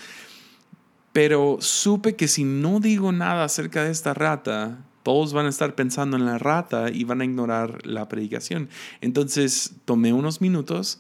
Pero 1.12 1.58
supe 1.60 2.16
que 2.16 2.28
si 2.28 2.44
no 2.44 2.80
digo 2.80 3.12
nada 3.12 3.44
acerca 3.44 3.84
de 3.84 3.90
esta 3.90 4.12
rata, 4.12 4.84
todos 5.02 5.32
van 5.32 5.46
a 5.46 5.50
estar 5.50 5.74
pensando 5.76 6.16
en 6.16 6.26
la 6.26 6.36
rata 6.36 6.90
y 6.90 7.04
van 7.04 7.20
a 7.20 7.24
ignorar 7.24 7.86
la 7.86 8.08
predicación. 8.08 8.68
Entonces 9.00 9.76
tomé 9.84 10.12
unos 10.12 10.40
minutos 10.40 10.98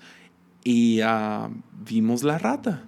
y 0.62 1.02
uh, 1.02 1.50
vimos 1.84 2.22
la 2.22 2.38
rata. 2.38 2.84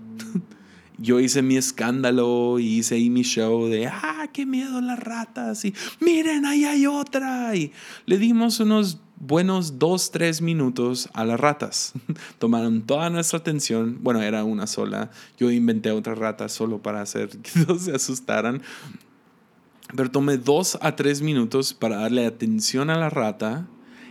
Yo 0.99 1.21
hice 1.21 1.43
mi 1.43 1.57
escándalo 1.57 2.59
y 2.59 2.79
hice 2.79 2.97
ahí 2.97 3.09
mi 3.09 3.23
show 3.23 3.67
de, 3.67 3.87
ah, 3.87 4.29
qué 4.33 4.47
miedo 4.47 4.81
las 4.81 4.99
ratas 4.99 5.65
y 5.65 5.75
miren, 6.01 6.45
ahí 6.45 6.65
hay 6.65 6.87
otra. 6.87 7.55
Y 7.55 7.73
le 8.07 8.19
dimos 8.19 8.61
unos 8.61 8.99
buenos 9.21 9.79
dos, 9.79 10.11
tres 10.11 10.43
minutos 10.43 11.09
a 11.13 11.25
las 11.25 11.39
ratas. 11.39 11.93
Tomaron 12.39 12.83
toda 12.83 13.11
nuestra 13.11 13.39
atención. 13.39 13.99
Bueno, 14.03 14.23
era 14.23 14.45
una 14.45 14.67
sola. 14.67 15.11
Yo 15.39 15.51
inventé 15.51 15.91
otra 15.91 16.15
rata 16.15 16.49
solo 16.49 16.83
para 16.83 17.01
hacer 17.01 17.29
que 17.43 17.61
no 17.67 17.79
se 17.79 17.95
asustaran. 17.95 18.63
Pero 19.97 20.11
tomé 20.11 20.37
dos 20.37 20.79
a 20.83 20.97
tres 20.97 21.23
minutos 21.23 21.73
para 21.73 21.97
darle 21.97 22.27
atención 22.27 22.91
a 22.91 22.99
la 22.99 23.09
rata. 23.09 23.67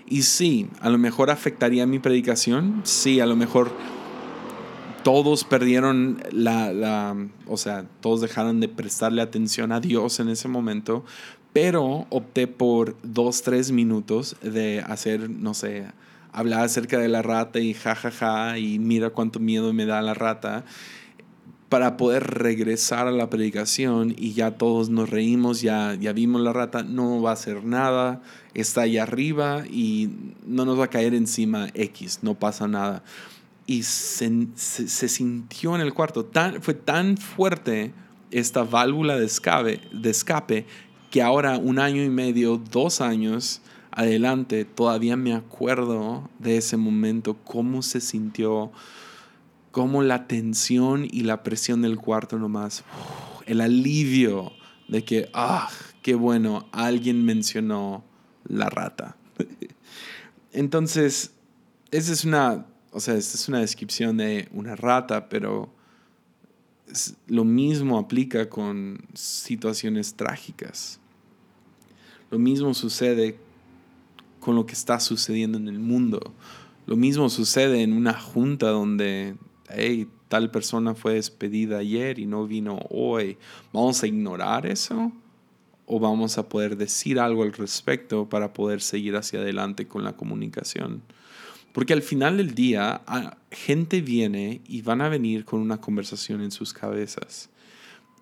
Y 0.09 0.23
sí, 0.23 0.69
a 0.79 0.89
lo 0.89 0.97
mejor 0.97 1.29
afectaría 1.29 1.85
mi 1.85 1.99
predicación. 1.99 2.81
Sí, 2.83 3.19
a 3.19 3.25
lo 3.25 3.35
mejor 3.35 3.71
todos 5.07 5.45
perdieron 5.45 6.21
la, 6.33 7.15
o 7.47 7.55
sea, 7.55 7.85
todos 8.01 8.19
dejaron 8.19 8.59
de 8.59 8.67
prestarle 8.67 9.21
atención 9.21 9.71
a 9.71 9.79
Dios 9.79 10.19
en 10.19 10.27
ese 10.27 10.49
momento, 10.49 11.05
pero 11.53 12.07
opté 12.09 12.45
por 12.45 12.97
dos, 13.03 13.41
tres 13.41 13.71
minutos 13.71 14.35
de 14.41 14.81
hacer, 14.85 15.29
no 15.29 15.53
sé, 15.53 15.85
hablar 16.33 16.65
acerca 16.65 16.99
de 16.99 17.07
la 17.07 17.21
rata 17.21 17.61
y 17.61 17.73
jajaja 17.73 18.11
ja, 18.11 18.49
ja, 18.49 18.59
y 18.59 18.79
mira 18.79 19.11
cuánto 19.11 19.39
miedo 19.39 19.71
me 19.71 19.85
da 19.85 20.01
la 20.01 20.13
rata 20.13 20.65
para 21.69 21.95
poder 21.95 22.25
regresar 22.25 23.07
a 23.07 23.11
la 23.11 23.29
predicación 23.29 24.13
y 24.17 24.33
ya 24.33 24.57
todos 24.57 24.89
nos 24.89 25.09
reímos, 25.09 25.61
ya, 25.61 25.95
ya 25.97 26.11
vimos 26.11 26.41
la 26.41 26.51
rata, 26.51 26.83
no 26.83 27.21
va 27.21 27.29
a 27.29 27.33
hacer 27.33 27.63
nada, 27.63 28.21
está 28.53 28.81
ahí 28.81 28.97
arriba 28.97 29.63
y 29.71 30.09
no 30.45 30.65
nos 30.65 30.77
va 30.77 30.85
a 30.85 30.89
caer 30.89 31.13
encima 31.13 31.69
X, 31.75 32.19
no 32.23 32.33
pasa 32.33 32.67
nada 32.67 33.03
y 33.67 33.83
se, 33.83 34.47
se, 34.55 35.09
sintió 35.09 35.75
en 35.75 35.81
el 35.81 35.93
cuarto. 35.93 36.25
Tan, 36.25 36.63
fue 36.63 36.73
tan 36.73 37.17
fuerte 37.17 37.93
esta 38.31 38.63
válvula 38.63 39.17
de 39.17 39.25
escape, 39.25 39.81
de 39.91 40.09
escape 40.09 40.65
que 41.11 41.21
ahora 41.21 41.57
un 41.57 41.77
año 41.77 42.01
y 42.03 42.09
medio, 42.09 42.57
dos 42.57 43.01
años 43.01 43.61
adelante, 43.91 44.63
todavía 44.63 45.17
me 45.17 45.33
acuerdo 45.33 46.29
de 46.39 46.57
ese 46.57 46.77
momento, 46.77 47.35
cómo 47.43 47.81
se 47.81 47.99
sintió, 47.99 48.71
cómo 49.71 50.01
la 50.01 50.27
tensión 50.27 51.07
y 51.09 51.21
la 51.21 51.43
presión 51.43 51.81
del 51.81 51.97
cuarto 51.97 52.37
nomás, 52.37 52.83
el 53.47 53.59
alivio 53.59 54.51
de 54.87 55.03
que, 55.03 55.29
ah, 55.33 55.69
qué 56.03 56.15
bueno, 56.15 56.67
alguien 56.71 57.25
mencionó 57.25 58.05
la 58.47 58.69
rata. 58.69 59.17
Entonces, 60.53 61.33
esa 61.91 62.13
es 62.13 62.23
una 62.23 62.65
o 62.97 62.99
sea, 62.99 63.13
esta 63.13 63.37
es 63.37 63.47
una 63.47 63.59
descripción 63.59 64.17
de 64.17 64.47
una 64.51 64.75
rata, 64.75 65.29
pero 65.29 65.69
lo 67.27 67.43
mismo 67.43 67.99
aplica 67.99 68.49
con 68.49 69.05
situaciones 69.13 70.15
trágicas. 70.15 70.99
Lo 72.31 72.39
mismo 72.39 72.73
sucede 72.73 73.37
con 74.39 74.55
lo 74.55 74.65
que 74.65 74.73
está 74.73 74.99
sucediendo 74.99 75.59
en 75.59 75.67
el 75.67 75.77
mundo. 75.77 76.33
Lo 76.87 76.95
mismo 76.95 77.29
sucede 77.29 77.83
en 77.83 77.93
una 77.93 78.19
junta 78.19 78.69
donde, 78.69 79.35
hey, 79.69 80.09
tal 80.27 80.49
persona 80.49 80.95
fue 80.95 81.13
despedida 81.13 81.77
ayer 81.77 82.17
y 82.17 82.25
no 82.25 82.47
vino 82.47 82.79
hoy. 82.89 83.37
¿Vamos 83.73 84.01
a 84.01 84.07
ignorar 84.07 84.65
eso? 84.65 85.11
¿O 85.85 85.99
vamos 85.99 86.39
a 86.39 86.49
poder 86.49 86.77
decir 86.77 87.19
algo 87.19 87.43
al 87.43 87.53
respecto 87.53 88.27
para 88.27 88.53
poder 88.53 88.81
seguir 88.81 89.15
hacia 89.17 89.41
adelante 89.41 89.87
con 89.87 90.03
la 90.03 90.13
comunicación? 90.13 91.03
Porque 91.73 91.93
al 91.93 92.01
final 92.01 92.37
del 92.37 92.55
día, 92.55 93.01
gente 93.51 94.01
viene 94.01 94.61
y 94.67 94.81
van 94.81 95.01
a 95.01 95.09
venir 95.09 95.45
con 95.45 95.59
una 95.59 95.79
conversación 95.79 96.41
en 96.41 96.51
sus 96.51 96.73
cabezas. 96.73 97.49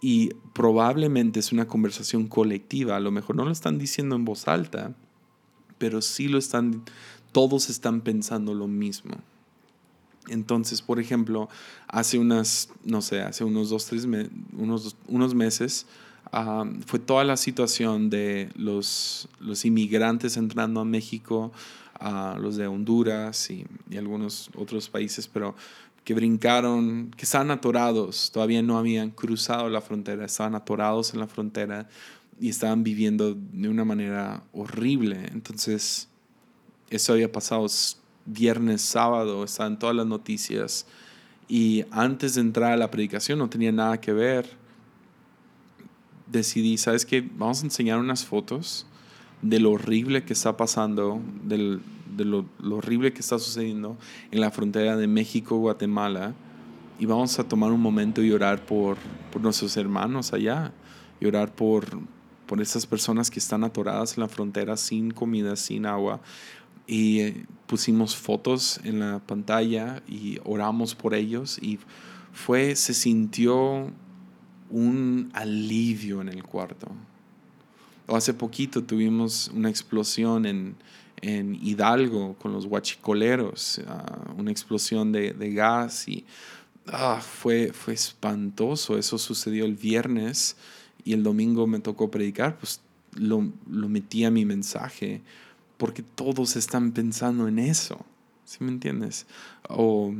Y 0.01 0.33
probablemente 0.53 1.39
es 1.39 1.51
una 1.51 1.65
conversación 1.65 2.27
colectiva. 2.27 2.97
A 2.97 2.99
lo 2.99 3.11
mejor 3.11 3.35
no 3.35 3.45
lo 3.45 3.51
están 3.51 3.77
diciendo 3.77 4.15
en 4.15 4.25
voz 4.25 4.47
alta, 4.47 4.93
pero 5.77 6.01
sí 6.01 6.27
lo 6.27 6.37
están, 6.37 6.83
todos 7.31 7.69
están 7.69 8.01
pensando 8.01 8.53
lo 8.53 8.67
mismo. 8.67 9.15
Entonces, 10.27 10.81
por 10.81 10.99
ejemplo, 10.99 11.49
hace 11.87 12.17
unas, 12.17 12.69
no 12.83 13.01
sé, 13.01 13.21
hace 13.21 13.43
unos 13.43 13.69
dos, 13.69 13.85
tres 13.85 14.07
unos, 14.57 14.97
unos 15.07 15.35
meses, 15.35 15.85
fue 16.85 16.99
toda 16.99 17.23
la 17.23 17.37
situación 17.37 18.09
de 18.09 18.49
los, 18.55 19.29
los 19.39 19.63
inmigrantes 19.65 20.37
entrando 20.37 20.81
a 20.81 20.85
México 20.85 21.51
a 21.99 22.37
los 22.39 22.57
de 22.57 22.67
Honduras 22.67 23.49
y, 23.49 23.65
algunos 23.97 24.49
otros 24.55 24.89
países, 24.89 25.27
pero 25.27 25.55
que 26.03 26.13
brincaron, 26.13 27.11
que 27.15 27.23
estaban 27.23 27.49
atorados, 27.49 28.29
todavía 28.31 28.61
no 28.61 28.77
habían 28.77 29.09
cruzado 29.09 29.69
la 29.69 29.81
frontera, 29.81 30.25
estaban 30.25 30.53
atorados 30.53 31.13
en 31.13 31.19
la 31.19 31.27
frontera 31.27 31.89
y 32.39 32.49
estaban 32.49 32.83
viviendo 32.83 33.33
de 33.33 33.69
una 33.69 33.85
manera 33.85 34.43
horrible. 34.53 35.25
Entonces, 35.31 36.07
eso 36.89 37.13
había 37.13 37.31
pasado 37.31 37.65
viernes, 38.25 38.81
sábado, 38.81 39.43
estaban 39.43 39.79
todas 39.79 39.95
las 39.95 40.05
noticias. 40.05 40.85
Y 41.47 41.85
antes 41.91 42.35
de 42.35 42.41
entrar 42.41 42.73
a 42.73 42.77
la 42.77 42.91
predicación 42.91 43.39
no 43.39 43.49
tenía 43.49 43.71
nada 43.71 43.99
que 43.99 44.13
ver. 44.13 44.47
Decidí, 46.27 46.77
¿sabes 46.77 47.05
qué? 47.05 47.21
Vamos 47.21 47.61
a 47.61 47.65
enseñar 47.65 47.99
unas 47.99 48.25
fotos 48.25 48.85
de 49.49 49.59
lo 49.59 49.71
horrible 49.71 50.23
que 50.23 50.33
está 50.33 50.57
pasando, 50.57 51.21
de 51.43 51.79
lo, 52.25 52.45
horrible 52.71 53.13
que 53.13 53.19
está 53.19 53.37
sucediendo 53.37 53.95
en 54.31 54.41
la 54.41 54.49
frontera 54.49 54.97
de 54.97 55.05
México-Guatemala. 55.05 56.33
Y 56.99 57.05
vamos 57.05 57.37
a 57.37 57.43
tomar 57.43 57.71
un 57.71 57.81
momento 57.81 58.23
y 58.23 58.31
orar 58.31 58.65
por, 58.65 58.97
por 59.31 59.41
nuestros 59.43 59.77
hermanos 59.77 60.33
allá. 60.33 60.73
Y 61.19 61.27
orar 61.27 61.53
por, 61.53 61.85
por 62.47 62.59
esas 62.59 62.87
personas 62.87 63.29
que 63.29 63.37
están 63.37 63.63
atoradas 63.63 64.17
en 64.17 64.21
la 64.21 64.29
frontera 64.29 64.77
sin 64.77 65.11
comida, 65.11 65.55
sin 65.55 65.85
agua. 65.85 66.21
Y 66.87 67.43
pusimos 67.67 68.15
fotos 68.15 68.79
en 68.83 68.99
la 68.99 69.19
pantalla 69.19 70.01
y 70.07 70.39
oramos 70.43 70.95
por 70.95 71.13
ellos. 71.13 71.59
Y 71.61 71.77
fue, 72.33 72.75
se 72.75 72.95
sintió 72.95 73.91
un 74.71 75.29
alivio 75.33 76.21
en 76.21 76.29
el 76.29 76.43
cuarto. 76.43 76.87
O 78.07 78.15
hace 78.15 78.33
poquito 78.33 78.83
tuvimos 78.83 79.49
una 79.53 79.69
explosión 79.69 80.45
en, 80.45 80.75
en 81.21 81.55
Hidalgo 81.55 82.35
con 82.35 82.53
los 82.53 82.65
huachicoleros, 82.65 83.81
ah, 83.87 84.33
una 84.37 84.51
explosión 84.51 85.11
de, 85.11 85.33
de 85.33 85.53
gas 85.53 86.07
y 86.07 86.25
ah, 86.87 87.21
fue, 87.21 87.71
fue 87.73 87.93
espantoso. 87.93 88.97
Eso 88.97 89.17
sucedió 89.17 89.65
el 89.65 89.75
viernes 89.75 90.55
y 91.03 91.13
el 91.13 91.23
domingo 91.23 91.67
me 91.67 91.79
tocó 91.79 92.11
predicar, 92.11 92.57
pues 92.57 92.81
lo, 93.13 93.51
lo 93.69 93.89
metí 93.89 94.25
a 94.25 94.31
mi 94.31 94.45
mensaje 94.45 95.21
porque 95.77 96.03
todos 96.03 96.55
están 96.55 96.91
pensando 96.91 97.47
en 97.47 97.59
eso. 97.59 98.05
¿Sí 98.45 98.63
me 98.63 98.71
entiendes? 98.71 99.25
O 99.67 100.13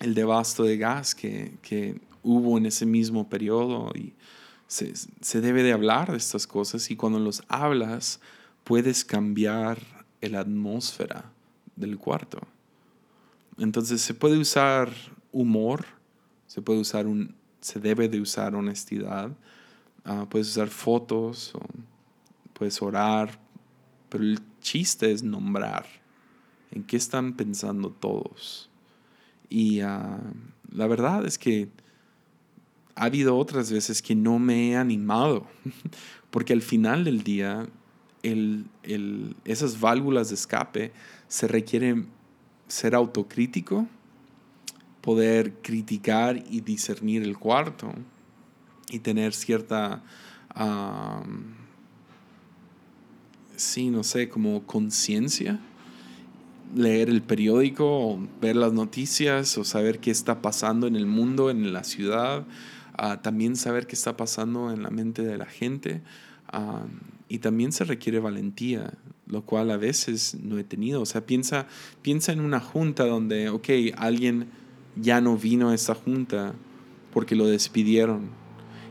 el 0.00 0.14
devasto 0.14 0.64
de 0.64 0.78
gas 0.78 1.14
que, 1.14 1.52
que 1.62 2.00
hubo 2.22 2.58
en 2.58 2.66
ese 2.66 2.86
mismo 2.86 3.28
periodo 3.28 3.92
y 3.94 4.12
se, 4.66 4.92
se, 5.20 5.40
debe 5.40 5.62
de 5.62 5.72
hablar 5.72 6.10
de 6.10 6.16
estas 6.16 6.46
cosas 6.46 6.90
y 6.90 6.96
cuando 6.96 7.18
los 7.18 7.42
hablas 7.48 8.20
puedes 8.64 9.04
cambiar 9.04 9.78
la 10.28 10.40
atmósfera 10.40 11.30
del 11.76 11.98
cuarto. 11.98 12.40
Entonces 13.58 14.00
se 14.00 14.14
puede 14.14 14.38
usar 14.38 14.90
humor, 15.32 15.86
se 16.46 16.62
puede 16.62 16.80
usar 16.80 17.06
un, 17.06 17.34
se 17.60 17.80
debe 17.80 18.08
de 18.08 18.20
usar 18.20 18.54
honestidad, 18.54 19.30
uh, 20.06 20.26
puedes 20.26 20.48
usar 20.48 20.68
fotos, 20.68 21.52
puedes 22.52 22.80
orar, 22.82 23.38
pero 24.08 24.24
el 24.24 24.40
chiste 24.60 25.12
es 25.12 25.22
nombrar 25.22 25.86
en 26.70 26.84
qué 26.84 26.96
están 26.96 27.34
pensando 27.34 27.90
todos. 27.90 28.70
Y 29.48 29.82
uh, 29.82 30.18
la 30.72 30.86
verdad 30.86 31.24
es 31.24 31.38
que 31.38 31.68
ha 32.96 33.04
habido 33.04 33.36
otras 33.36 33.70
veces 33.70 34.02
que 34.02 34.14
no 34.14 34.38
me 34.38 34.70
he 34.70 34.76
animado, 34.76 35.46
porque 36.30 36.52
al 36.52 36.62
final 36.62 37.04
del 37.04 37.22
día 37.22 37.68
el, 38.22 38.66
el, 38.82 39.36
esas 39.44 39.78
válvulas 39.78 40.30
de 40.30 40.34
escape 40.34 40.92
se 41.28 41.46
requieren 41.46 42.08
ser 42.68 42.94
autocrítico, 42.94 43.86
poder 45.02 45.52
criticar 45.62 46.42
y 46.50 46.62
discernir 46.62 47.22
el 47.22 47.38
cuarto 47.38 47.92
y 48.90 48.98
tener 49.00 49.34
cierta, 49.34 50.02
sí, 53.54 53.90
no 53.90 54.02
sé, 54.02 54.28
como 54.28 54.64
conciencia, 54.64 55.60
leer 56.74 57.08
el 57.08 57.22
periódico, 57.22 58.18
ver 58.40 58.56
las 58.56 58.72
noticias 58.72 59.56
o 59.58 59.64
saber 59.64 60.00
qué 60.00 60.10
está 60.10 60.42
pasando 60.42 60.86
en 60.86 60.96
el 60.96 61.06
mundo, 61.06 61.50
en 61.50 61.72
la 61.72 61.84
ciudad, 61.84 62.44
también 63.22 63.56
saber 63.56 63.86
qué 63.86 63.94
está 63.94 64.16
pasando 64.16 64.72
en 64.72 64.82
la 64.82 64.90
mente 64.90 65.22
de 65.22 65.38
la 65.38 65.46
gente. 65.46 66.02
Y 67.28 67.38
también 67.38 67.72
se 67.72 67.84
requiere 67.84 68.20
valentía, 68.20 68.92
lo 69.26 69.42
cual 69.42 69.70
a 69.70 69.76
veces 69.76 70.36
no 70.40 70.58
he 70.58 70.64
tenido. 70.64 71.02
O 71.02 71.06
sea, 71.06 71.26
piensa, 71.26 71.66
piensa 72.02 72.32
en 72.32 72.40
una 72.40 72.60
junta 72.60 73.04
donde, 73.04 73.48
ok, 73.48 73.68
alguien 73.96 74.48
ya 74.94 75.20
no 75.20 75.36
vino 75.36 75.70
a 75.70 75.74
esa 75.74 75.94
junta 75.94 76.54
porque 77.12 77.34
lo 77.34 77.46
despidieron. 77.46 78.30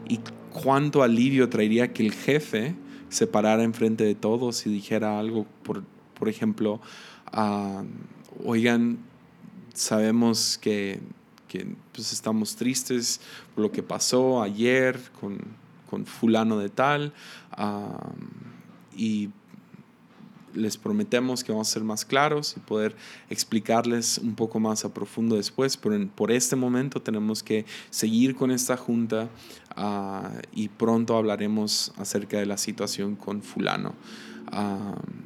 Y 0.08 0.20
cuánto 0.52 1.04
alivio 1.04 1.50
traería 1.50 1.94
que 1.94 2.06
el 2.06 2.12
jefe 2.12 2.76
se 3.10 3.28
parara 3.28 3.64
enfrente 3.64 4.04
de 4.04 4.16
todos 4.16 4.66
y 4.66 4.70
dijera 4.70 5.20
algo, 5.20 5.46
por, 5.64 5.84
por 6.14 6.28
ejemplo, 6.28 6.82
oigan, 8.44 8.98
sabemos 9.74 10.58
que, 10.58 11.00
que 11.58 11.76
pues 11.94 12.12
estamos 12.12 12.56
tristes 12.56 13.22
por 13.54 13.64
lo 13.64 13.72
que 13.72 13.84
pasó 13.84 14.42
ayer 14.42 15.00
con 15.20 15.40
con 15.90 16.06
fulano 16.06 16.58
de 16.58 16.70
tal 16.70 17.14
y 18.96 19.30
les 20.54 20.78
prometemos 20.78 21.44
que 21.44 21.52
vamos 21.52 21.70
a 21.70 21.74
ser 21.74 21.84
más 21.84 22.06
claros 22.06 22.56
y 22.56 22.62
poder 22.62 22.96
explicarles 23.30 24.18
un 24.20 24.36
poco 24.36 24.60
más 24.60 24.86
a 24.86 24.94
profundo 24.94 25.36
después, 25.36 25.76
pero 25.76 26.08
por 26.16 26.32
este 26.32 26.56
momento 26.56 27.02
tenemos 27.02 27.44
que 27.44 27.66
seguir 27.90 28.36
con 28.36 28.52
esta 28.52 28.78
junta 28.78 29.30
ah, 29.76 30.32
y 30.54 30.70
pronto 30.70 31.18
hablaremos 31.18 31.92
acerca 31.98 32.40
de 32.40 32.46
la 32.46 32.58
situación 32.58 33.16
con 33.18 33.42
fulano. 33.42 33.96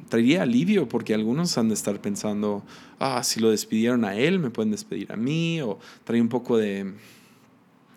Traería 0.08 0.42
alivio 0.42 0.88
porque 0.88 1.14
algunos 1.14 1.56
han 1.56 1.68
de 1.68 1.74
estar 1.74 2.00
pensando, 2.00 2.62
ah, 2.98 3.22
si 3.22 3.40
lo 3.40 3.50
despidieron 3.50 4.04
a 4.04 4.16
él, 4.16 4.38
me 4.38 4.50
pueden 4.50 4.70
despedir 4.70 5.12
a 5.12 5.16
mí, 5.16 5.60
o 5.60 5.78
trae 6.04 6.20
un 6.20 6.28
poco 6.28 6.58
de, 6.58 6.94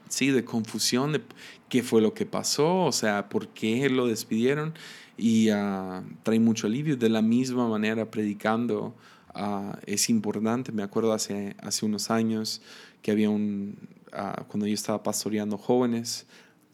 sí, 0.10 0.30
de 0.30 0.46
confusión 0.46 1.14
de 1.14 1.22
qué 1.70 1.84
fue 1.84 2.02
lo 2.02 2.14
que 2.14 2.26
pasó, 2.26 2.86
o 2.86 2.92
sea, 2.92 3.30
por 3.30 3.48
qué 3.50 3.90
lo 3.90 4.08
despidieron 4.08 4.74
y 5.18 5.50
uh, 5.52 6.04
trae 6.24 6.40
mucho 6.40 6.68
alivio. 6.68 6.98
De 6.98 7.10
la 7.10 7.22
misma 7.22 7.68
manera, 7.68 8.10
predicando 8.10 8.96
uh, 9.36 9.74
es 9.86 10.10
importante. 10.10 10.72
Me 10.72 10.84
acuerdo 10.84 11.14
hace, 11.14 11.56
hace 11.62 11.86
unos 11.86 12.12
años 12.12 12.62
que 13.02 13.12
había 13.12 13.30
un, 13.30 13.78
uh, 14.14 14.44
cuando 14.48 14.68
yo 14.68 14.74
estaba 14.74 15.02
pastoreando 15.02 15.58
jóvenes, 15.58 16.28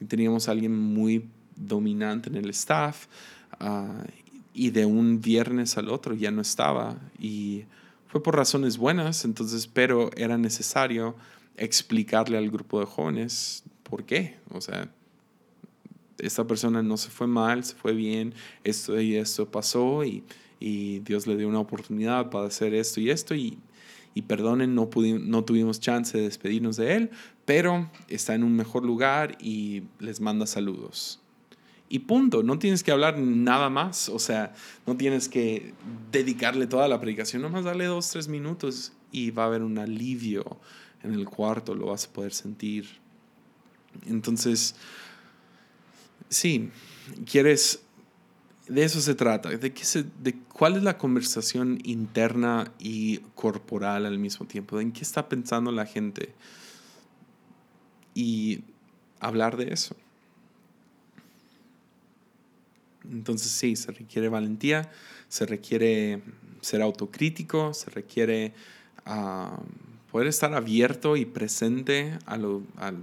teníamos 0.07 0.47
a 0.47 0.51
alguien 0.51 0.77
muy 0.77 1.29
dominante 1.55 2.29
en 2.29 2.35
el 2.35 2.49
staff 2.49 3.07
y 4.59 4.71
de 4.71 4.85
un 4.85 5.21
viernes 5.21 5.77
al 5.77 5.87
otro 5.87 6.13
ya 6.13 6.31
no 6.31 6.41
estaba 6.41 6.97
y 7.17 7.63
fue 8.09 8.21
por 8.21 8.35
razones 8.35 8.77
buenas, 8.77 9.23
entonces, 9.23 9.67
pero 9.67 10.09
era 10.17 10.37
necesario 10.37 11.15
explicarle 11.55 12.37
al 12.37 12.49
grupo 12.49 12.81
de 12.81 12.85
jóvenes 12.85 13.63
por 13.83 14.03
qué. 14.03 14.35
O 14.51 14.59
sea, 14.59 14.91
esta 16.17 16.45
persona 16.45 16.83
no 16.83 16.97
se 16.97 17.09
fue 17.09 17.25
mal, 17.25 17.63
se 17.63 17.73
fue 17.73 17.93
bien, 17.93 18.33
esto 18.65 18.99
y 18.99 19.15
esto 19.15 19.49
pasó 19.49 20.03
y, 20.03 20.25
y 20.59 20.99
Dios 20.99 21.25
le 21.25 21.37
dio 21.37 21.47
una 21.47 21.61
oportunidad 21.61 22.29
para 22.29 22.47
hacer 22.47 22.73
esto 22.73 22.99
y 22.99 23.11
esto 23.11 23.35
y, 23.35 23.57
y 24.13 24.23
perdonen, 24.23 24.75
no, 24.75 24.89
no 25.21 25.45
tuvimos 25.45 25.79
chance 25.79 26.17
de 26.17 26.25
despedirnos 26.25 26.75
de 26.75 26.97
él, 26.97 27.11
pero 27.45 27.89
está 28.09 28.35
en 28.35 28.43
un 28.43 28.57
mejor 28.57 28.83
lugar 28.83 29.37
y 29.39 29.83
les 29.99 30.19
manda 30.19 30.45
saludos. 30.45 31.21
Y 31.91 31.99
punto, 31.99 32.43
no 32.43 32.59
tienes 32.59 32.83
que 32.83 32.91
hablar 32.91 33.17
nada 33.17 33.71
más, 33.71 34.09
o 34.09 34.19
sea, 34.19 34.53
no 34.85 34.95
tienes 34.95 35.27
que 35.27 35.73
dedicarle 36.11 36.67
toda 36.67 36.87
la 36.87 37.01
predicación, 37.01 37.41
nomás 37.41 37.63
darle 37.63 37.85
dos, 37.85 38.11
tres 38.11 38.27
minutos 38.27 38.93
y 39.11 39.31
va 39.31 39.43
a 39.43 39.45
haber 39.47 39.63
un 39.63 39.79
alivio 39.79 40.59
en 41.01 41.13
el 41.13 41.25
cuarto, 41.25 41.73
lo 41.73 41.87
vas 41.87 42.05
a 42.05 42.13
poder 42.13 42.31
sentir. 42.31 42.87
Entonces, 44.05 44.75
sí, 46.29 46.69
quieres, 47.25 47.81
de 48.67 48.83
eso 48.83 49.01
se 49.01 49.15
trata, 49.15 49.49
de, 49.49 49.73
qué 49.73 49.83
se, 49.83 50.03
de 50.21 50.37
cuál 50.53 50.75
es 50.75 50.83
la 50.83 50.99
conversación 50.99 51.79
interna 51.83 52.71
y 52.77 53.17
corporal 53.33 54.05
al 54.05 54.19
mismo 54.19 54.45
tiempo, 54.45 54.79
en 54.79 54.91
qué 54.91 55.01
está 55.01 55.27
pensando 55.27 55.71
la 55.71 55.87
gente 55.87 56.35
y 58.13 58.61
hablar 59.19 59.57
de 59.57 59.73
eso. 59.73 59.95
Entonces 63.11 63.51
sí, 63.51 63.75
se 63.75 63.91
requiere 63.91 64.29
valentía, 64.29 64.89
se 65.27 65.45
requiere 65.45 66.21
ser 66.61 66.81
autocrítico, 66.81 67.73
se 67.73 67.89
requiere 67.89 68.53
ah, 69.05 69.59
poder 70.11 70.27
estar 70.27 70.53
abierto 70.53 71.15
y 71.15 71.25
presente 71.25 72.17
a, 72.25 72.37
lo, 72.37 72.63
a 72.77 72.93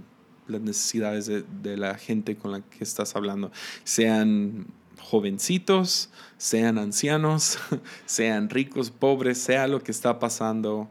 las 0.47 0.61
necesidades 0.61 1.25
de, 1.25 1.43
de, 1.61 1.77
la 1.77 1.95
gente 1.95 2.35
con 2.35 2.51
la 2.51 2.61
que 2.61 2.83
estás 2.83 3.15
hablando, 3.15 3.51
sean 3.83 4.67
jovencitos, 5.01 6.09
sean 6.37 6.77
ancianos, 6.77 7.59
sean 8.05 8.49
ricos, 8.49 8.91
pobres, 8.91 9.37
sea 9.37 9.67
lo 9.67 9.81
que 9.81 9.91
está 9.91 10.19
pasando, 10.19 10.89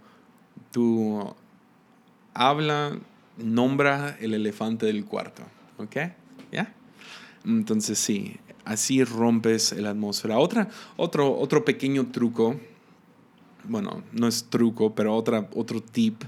tú 0.73 1.35
habla, 2.35 2.99
nombra 3.37 4.17
el 4.21 4.35
elefante 4.35 4.87
del 4.87 5.05
cuarto, 5.05 5.43
¿ok? 5.79 5.97
¿Ya? 6.53 6.73
Entonces 7.45 7.99
sí, 7.99 8.39
así 8.67 9.03
rompes 9.03 9.73
la 9.73 9.91
atmósfera. 9.91 10.39
Otra, 10.39 10.69
otro, 10.99 11.39
otro 11.39 11.65
pequeño 11.65 12.09
truco, 12.09 12.61
bueno, 13.65 14.03
no 14.13 14.29
es 14.29 14.45
truco, 14.51 14.95
pero 14.95 15.15
otra, 15.15 15.49
otro 15.55 15.83
tip 15.83 16.23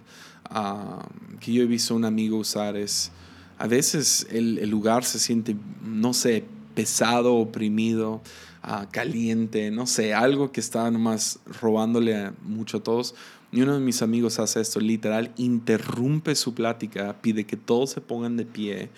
Ah, 0.51 1.07
que 1.41 1.53
yo 1.53 1.63
he 1.63 1.67
visto 1.67 1.95
un 1.95 2.05
amigo 2.05 2.39
usar 2.39 2.77
es, 2.77 3.13
a 3.59 3.67
veces 3.67 4.27
el, 4.31 4.69
lugar 4.71 5.05
se 5.05 5.19
siente, 5.19 5.57
no 5.83 6.15
sé, 6.15 6.45
pesado, 6.75 7.35
oprimido, 7.35 8.23
uh, 8.65 8.87
caliente, 8.91 9.71
no 9.71 9.87
sé, 9.87 10.15
algo 10.15 10.51
que 10.51 10.61
está 10.61 10.91
nomás 10.91 11.41
robándole 11.61 12.33
mucho 12.43 12.79
a 12.79 12.83
todos. 12.83 13.15
Y 13.53 13.61
uno 13.61 13.75
de 13.75 13.81
mis 13.81 14.01
amigos 14.01 14.39
hace 14.39 14.61
esto, 14.61 14.81
literal, 14.81 15.33
interrumpe 15.37 16.35
su 16.35 16.55
plática, 16.55 17.17
pide 17.21 17.45
que 17.45 17.57
todos 17.57 17.91
se 17.91 18.01
pongan 18.01 18.37
de 18.37 18.47
pie, 18.47 18.91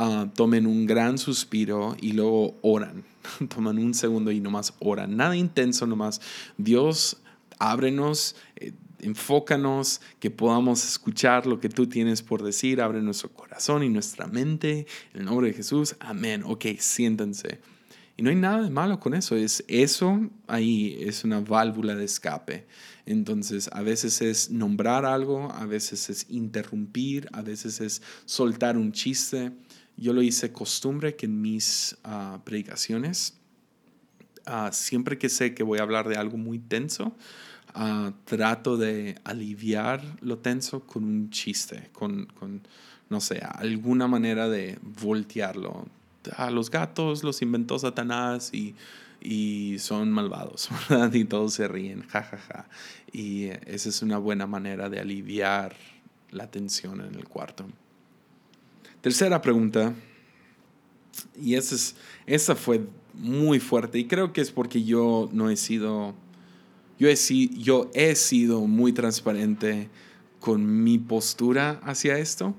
uh, 0.00 0.26
tomen 0.34 0.66
un 0.66 0.86
gran 0.86 1.18
suspiro 1.18 1.96
y 2.00 2.12
luego 2.12 2.56
oran. 2.62 3.04
Toman 3.54 3.78
un 3.78 3.94
segundo 3.94 4.30
y 4.32 4.40
nomás 4.40 4.74
oran. 4.80 5.16
Nada 5.16 5.36
intenso, 5.36 5.86
nomás. 5.86 6.20
Dios, 6.56 7.18
ábrenos. 7.58 8.36
Eh, 8.56 8.72
enfócanos, 9.02 10.00
que 10.18 10.30
podamos 10.30 10.84
escuchar 10.84 11.46
lo 11.46 11.58
que 11.58 11.70
tú 11.70 11.86
tienes 11.86 12.22
por 12.22 12.42
decir, 12.42 12.82
abre 12.82 13.00
nuestro 13.00 13.30
corazón 13.30 13.82
y 13.82 13.88
nuestra 13.88 14.26
mente, 14.26 14.86
en 15.14 15.20
el 15.20 15.24
nombre 15.24 15.48
de 15.48 15.54
Jesús, 15.54 15.96
amén, 16.00 16.42
ok, 16.44 16.66
siéntense. 16.78 17.60
Y 18.16 18.22
no 18.22 18.28
hay 18.28 18.36
nada 18.36 18.62
de 18.62 18.68
malo 18.68 19.00
con 19.00 19.14
eso, 19.14 19.34
es 19.36 19.64
eso 19.66 20.28
ahí 20.46 20.98
es 21.00 21.24
una 21.24 21.40
válvula 21.40 21.94
de 21.94 22.04
escape. 22.04 22.66
Entonces, 23.06 23.70
a 23.72 23.80
veces 23.80 24.20
es 24.20 24.50
nombrar 24.50 25.06
algo, 25.06 25.50
a 25.52 25.64
veces 25.64 26.10
es 26.10 26.26
interrumpir, 26.28 27.28
a 27.32 27.40
veces 27.40 27.80
es 27.80 28.02
soltar 28.26 28.76
un 28.76 28.92
chiste. 28.92 29.52
Yo 30.00 30.12
lo 30.12 30.22
hice 30.22 30.52
costumbre 30.52 31.14
que 31.14 31.26
en 31.26 31.40
mis 31.40 31.96
ah, 32.02 32.40
predicaciones, 32.42 33.38
ah, 34.46 34.70
siempre 34.72 35.16
que 35.16 35.28
sé 35.28 35.54
que 35.54 35.62
voy 35.62 35.78
a 35.78 35.82
hablar 35.82 36.08
de 36.08 36.16
algo 36.16 36.36
muy 36.36 36.58
tenso, 36.58 37.14
Ah, 37.74 38.12
trato 38.24 38.76
de 38.76 39.16
aliviar 39.22 40.02
lo 40.22 40.38
tenso 40.38 40.80
con 40.80 41.04
un 41.04 41.30
chiste, 41.30 41.90
con, 41.92 42.26
con, 42.26 42.62
no 43.08 43.20
sé, 43.20 43.40
alguna 43.44 44.08
manera 44.08 44.48
de 44.48 44.78
voltearlo. 45.00 45.86
A 46.36 46.50
los 46.50 46.70
gatos 46.70 47.22
los 47.22 47.42
inventó 47.42 47.78
Satanás 47.78 48.52
y, 48.52 48.74
y 49.20 49.76
son 49.78 50.10
malvados, 50.10 50.68
¿verdad? 50.88 51.12
Y 51.12 51.24
todos 51.24 51.54
se 51.54 51.68
ríen, 51.68 52.02
jajaja. 52.08 52.38
Ja, 52.38 52.62
ja. 52.62 52.68
Y 53.12 53.46
esa 53.66 53.88
es 53.88 54.02
una 54.02 54.18
buena 54.18 54.46
manera 54.46 54.88
de 54.88 54.98
aliviar 54.98 55.76
la 56.30 56.50
tensión 56.50 57.00
en 57.00 57.14
el 57.14 57.28
cuarto. 57.28 57.66
Tercera 59.00 59.40
pregunta, 59.40 59.94
y 61.40 61.54
esa, 61.54 61.74
es, 61.74 61.96
esa 62.26 62.54
fue 62.54 62.82
muy 63.14 63.60
fuerte, 63.60 63.98
y 63.98 64.06
creo 64.06 64.32
que 64.32 64.40
es 64.40 64.50
porque 64.50 64.84
yo 64.84 65.28
no 65.32 65.50
he 65.50 65.56
sido 65.56 66.14
yo 67.00 67.08
he, 67.08 67.16
yo 67.56 67.90
he 67.94 68.14
sido 68.14 68.66
muy 68.66 68.92
transparente 68.92 69.88
con 70.38 70.84
mi 70.84 70.98
postura 70.98 71.80
hacia 71.82 72.18
esto, 72.18 72.54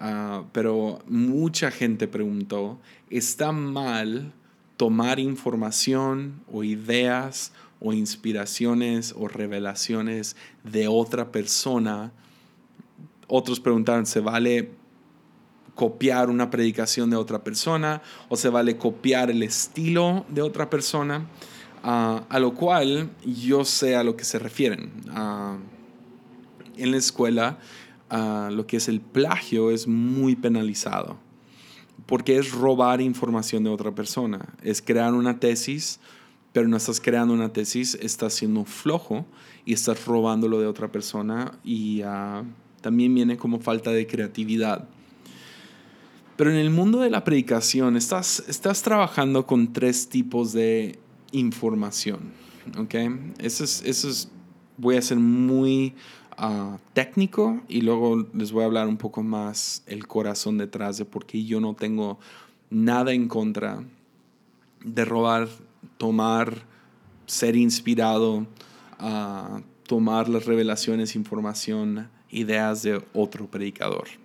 uh, 0.00 0.46
pero 0.50 0.98
mucha 1.06 1.70
gente 1.70 2.08
preguntó, 2.08 2.80
¿está 3.08 3.52
mal 3.52 4.32
tomar 4.76 5.20
información 5.20 6.42
o 6.52 6.64
ideas 6.64 7.52
o 7.78 7.92
inspiraciones 7.92 9.14
o 9.16 9.28
revelaciones 9.28 10.34
de 10.64 10.88
otra 10.88 11.30
persona? 11.30 12.12
Otros 13.28 13.60
preguntaron, 13.60 14.06
¿se 14.06 14.18
vale 14.18 14.72
copiar 15.74 16.30
una 16.30 16.50
predicación 16.50 17.10
de 17.10 17.16
otra 17.16 17.42
persona 17.42 18.02
o 18.28 18.36
se 18.36 18.48
vale 18.48 18.76
copiar 18.76 19.30
el 19.30 19.42
estilo 19.42 20.24
de 20.28 20.42
otra 20.42 20.70
persona? 20.70 21.26
a 21.84 22.38
lo 22.40 22.54
cual 22.54 23.10
yo 23.26 23.64
sé 23.64 23.94
a 23.94 24.02
lo 24.02 24.16
que 24.16 24.24
se 24.24 24.38
refieren. 24.38 24.90
en 26.76 26.90
la 26.90 26.96
escuela, 26.96 27.58
lo 28.10 28.66
que 28.66 28.78
es 28.78 28.88
el 28.88 29.00
plagio 29.00 29.70
es 29.70 29.86
muy 29.86 30.34
penalizado, 30.34 31.18
porque 32.06 32.38
es 32.38 32.52
robar 32.52 33.00
información 33.00 33.64
de 33.64 33.70
otra 33.70 33.94
persona, 33.94 34.54
es 34.62 34.80
crear 34.80 35.14
una 35.14 35.38
tesis, 35.38 36.00
pero 36.52 36.68
no 36.68 36.76
estás 36.76 37.00
creando 37.00 37.34
una 37.34 37.52
tesis, 37.52 37.98
estás 38.00 38.34
siendo 38.34 38.64
flojo 38.64 39.26
y 39.64 39.72
estás 39.74 40.06
robándolo 40.06 40.60
de 40.60 40.66
otra 40.66 40.90
persona 40.90 41.58
y 41.64 42.02
también 42.80 43.14
viene 43.14 43.36
como 43.36 43.60
falta 43.60 43.90
de 43.90 44.06
creatividad. 44.06 44.88
Pero 46.36 46.50
en 46.50 46.56
el 46.56 46.70
mundo 46.70 47.00
de 47.00 47.10
la 47.10 47.22
predicación 47.22 47.96
estás, 47.96 48.44
estás 48.48 48.82
trabajando 48.82 49.46
con 49.46 49.72
tres 49.72 50.08
tipos 50.08 50.52
de 50.52 50.98
información. 51.32 52.32
¿Ok? 52.78 52.94
Eso 53.38 53.64
es, 53.64 53.82
eso 53.84 54.08
es, 54.08 54.30
voy 54.76 54.96
a 54.96 55.02
ser 55.02 55.18
muy 55.18 55.94
ah, 56.36 56.78
técnico 56.92 57.60
y 57.68 57.82
luego 57.82 58.26
les 58.34 58.50
voy 58.50 58.62
a 58.62 58.66
hablar 58.66 58.88
un 58.88 58.96
poco 58.96 59.22
más 59.22 59.82
el 59.86 60.06
corazón 60.06 60.58
detrás 60.58 60.98
de 60.98 61.04
por 61.04 61.24
qué 61.24 61.44
yo 61.44 61.60
no 61.60 61.74
tengo 61.74 62.18
nada 62.70 63.12
en 63.12 63.28
contra 63.28 63.84
de 64.84 65.04
robar, 65.04 65.48
tomar, 65.98 66.64
ser 67.26 67.54
inspirado, 67.54 68.46
a 68.98 69.60
tomar 69.86 70.28
las 70.28 70.46
revelaciones, 70.46 71.14
información, 71.14 72.08
ideas 72.30 72.82
de 72.82 73.02
otro 73.12 73.46
predicador. 73.46 74.23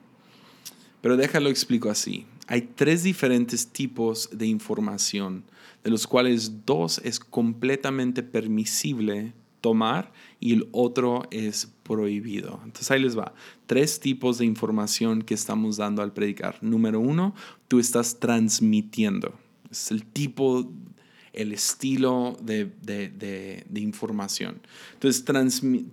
Pero 1.01 1.17
déjalo 1.17 1.49
explico 1.49 1.89
así. 1.89 2.25
Hay 2.47 2.61
tres 2.75 3.03
diferentes 3.03 3.67
tipos 3.67 4.29
de 4.31 4.47
información 4.47 5.43
de 5.83 5.91
los 5.91 6.07
cuales 6.07 6.65
dos 6.65 6.99
es 7.03 7.19
completamente 7.19 8.23
permisible 8.23 9.33
tomar 9.61 10.11
y 10.39 10.53
el 10.53 10.67
otro 10.71 11.23
es 11.31 11.71
prohibido. 11.83 12.59
Entonces 12.63 12.91
ahí 12.91 13.01
les 13.01 13.17
va. 13.17 13.33
Tres 13.67 13.99
tipos 13.99 14.37
de 14.37 14.45
información 14.45 15.21
que 15.21 15.33
estamos 15.33 15.77
dando 15.77 16.01
al 16.01 16.13
predicar. 16.13 16.57
Número 16.61 16.99
uno, 16.99 17.35
tú 17.67 17.79
estás 17.79 18.19
transmitiendo. 18.19 19.33
Es 19.69 19.91
el 19.91 20.05
tipo, 20.05 20.71
el 21.33 21.51
estilo 21.51 22.37
de, 22.41 23.63
información. 23.75 24.61
Entonces, 24.93 25.23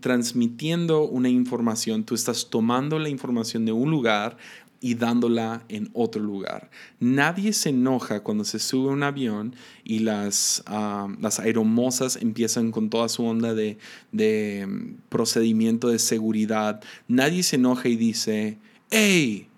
transmitiendo 0.00 1.02
una 1.02 1.28
información, 1.28 2.04
tú 2.04 2.14
estás 2.14 2.48
tomando 2.48 2.98
la 2.98 3.08
información 3.08 3.64
de 3.64 3.72
un 3.72 3.90
lugar, 3.90 4.38
y 4.80 4.94
dándola 4.94 5.64
en 5.68 5.90
otro 5.94 6.22
lugar. 6.22 6.70
Nadie 7.00 7.52
se 7.52 7.70
enoja 7.70 8.20
cuando 8.20 8.44
se 8.44 8.58
sube 8.58 8.92
un 8.92 9.02
avión 9.02 9.56
y 9.84 10.00
las, 10.00 10.62
uh, 10.68 11.10
las 11.20 11.40
aeromosas 11.40 12.16
empiezan 12.16 12.70
con 12.70 12.90
toda 12.90 13.08
su 13.08 13.24
onda 13.24 13.54
de, 13.54 13.78
de 14.12 14.66
mm, 14.66 15.08
procedimiento 15.08 15.88
de 15.88 15.98
seguridad. 15.98 16.82
Nadie 17.08 17.42
se 17.42 17.56
enoja 17.56 17.88
y 17.88 17.96
dice, 17.96 18.58
hey, 18.90 19.48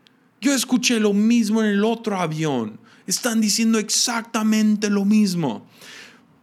yo 0.40 0.54
escuché 0.54 1.00
lo 1.00 1.12
mismo 1.12 1.62
en 1.62 1.70
el 1.70 1.84
otro 1.84 2.18
avión. 2.18 2.78
Están 3.06 3.40
diciendo 3.40 3.78
exactamente 3.78 4.90
lo 4.90 5.04
mismo. 5.04 5.66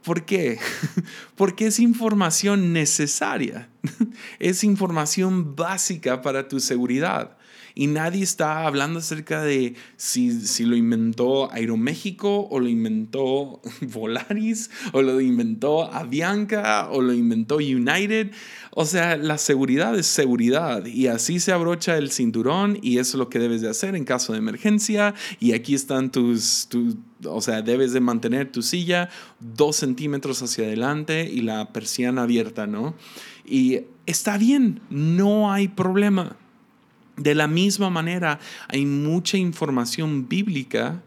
¿Por 0.04 0.26
qué? 0.26 0.60
Porque 1.36 1.68
es 1.68 1.80
información 1.80 2.74
necesaria. 2.74 3.70
Es 4.40 4.64
información 4.64 5.56
básica 5.56 6.22
para 6.22 6.48
tu 6.48 6.60
seguridad 6.60 7.35
y 7.76 7.88
nadie 7.88 8.24
está 8.24 8.66
hablando 8.66 9.00
acerca 9.00 9.44
de 9.44 9.76
si, 9.98 10.32
si 10.32 10.64
lo 10.64 10.78
inventó 10.78 11.52
Aeroméxico 11.52 12.48
o 12.48 12.60
lo 12.60 12.70
inventó 12.70 13.62
Volaris 13.82 14.72
o 14.94 15.02
lo 15.02 15.20
inventó 15.20 15.92
Avianca 15.94 16.90
o 16.90 17.02
lo 17.02 17.12
inventó 17.12 17.58
United. 17.58 18.32
O 18.72 18.86
sea, 18.86 19.18
la 19.18 19.38
seguridad 19.38 19.98
es 20.00 20.08
seguridad 20.08 20.86
y 20.86 21.08
así 21.08 21.42
se 21.42 21.52
abrocha 21.52 21.98
el 21.98 22.12
cinturón 22.12 22.80
y 22.82 22.98
eso 22.98 23.18
es 23.18 23.20
lo 23.20 23.30
que 23.30 23.40
debes 23.40 23.62
de 23.62 23.70
hacer 23.70 23.96
en 23.96 24.06
caso 24.06 24.32
de 24.32 24.40
emergencia 24.40 25.14
y 25.42 25.52
aquí 25.52 25.76
están 25.76 26.12
tus, 26.12 26.68
tus 26.70 26.96
o 27.26 27.42
sea, 27.42 27.62
debes 27.62 27.92
de 27.92 28.00
mantener 28.00 28.52
tu 28.52 28.62
silla 28.62 29.10
dos 29.40 29.76
centímetros 29.76 30.42
hacia 30.42 30.66
adelante 30.66 31.30
y 31.30 31.42
la 31.42 31.74
persiana 31.74 32.24
abierta, 32.24 32.68
¿no? 32.68 32.96
Y 33.46 33.82
está 34.06 34.38
bien, 34.38 34.82
no 34.90 35.52
hay 35.52 35.68
problema. 35.68 36.38
De 37.18 37.34
la 37.36 37.48
misma 37.48 37.90
manera, 37.90 38.40
hay 38.68 38.86
mucha 38.86 39.38
información 39.38 40.28
bíblica 40.28 41.02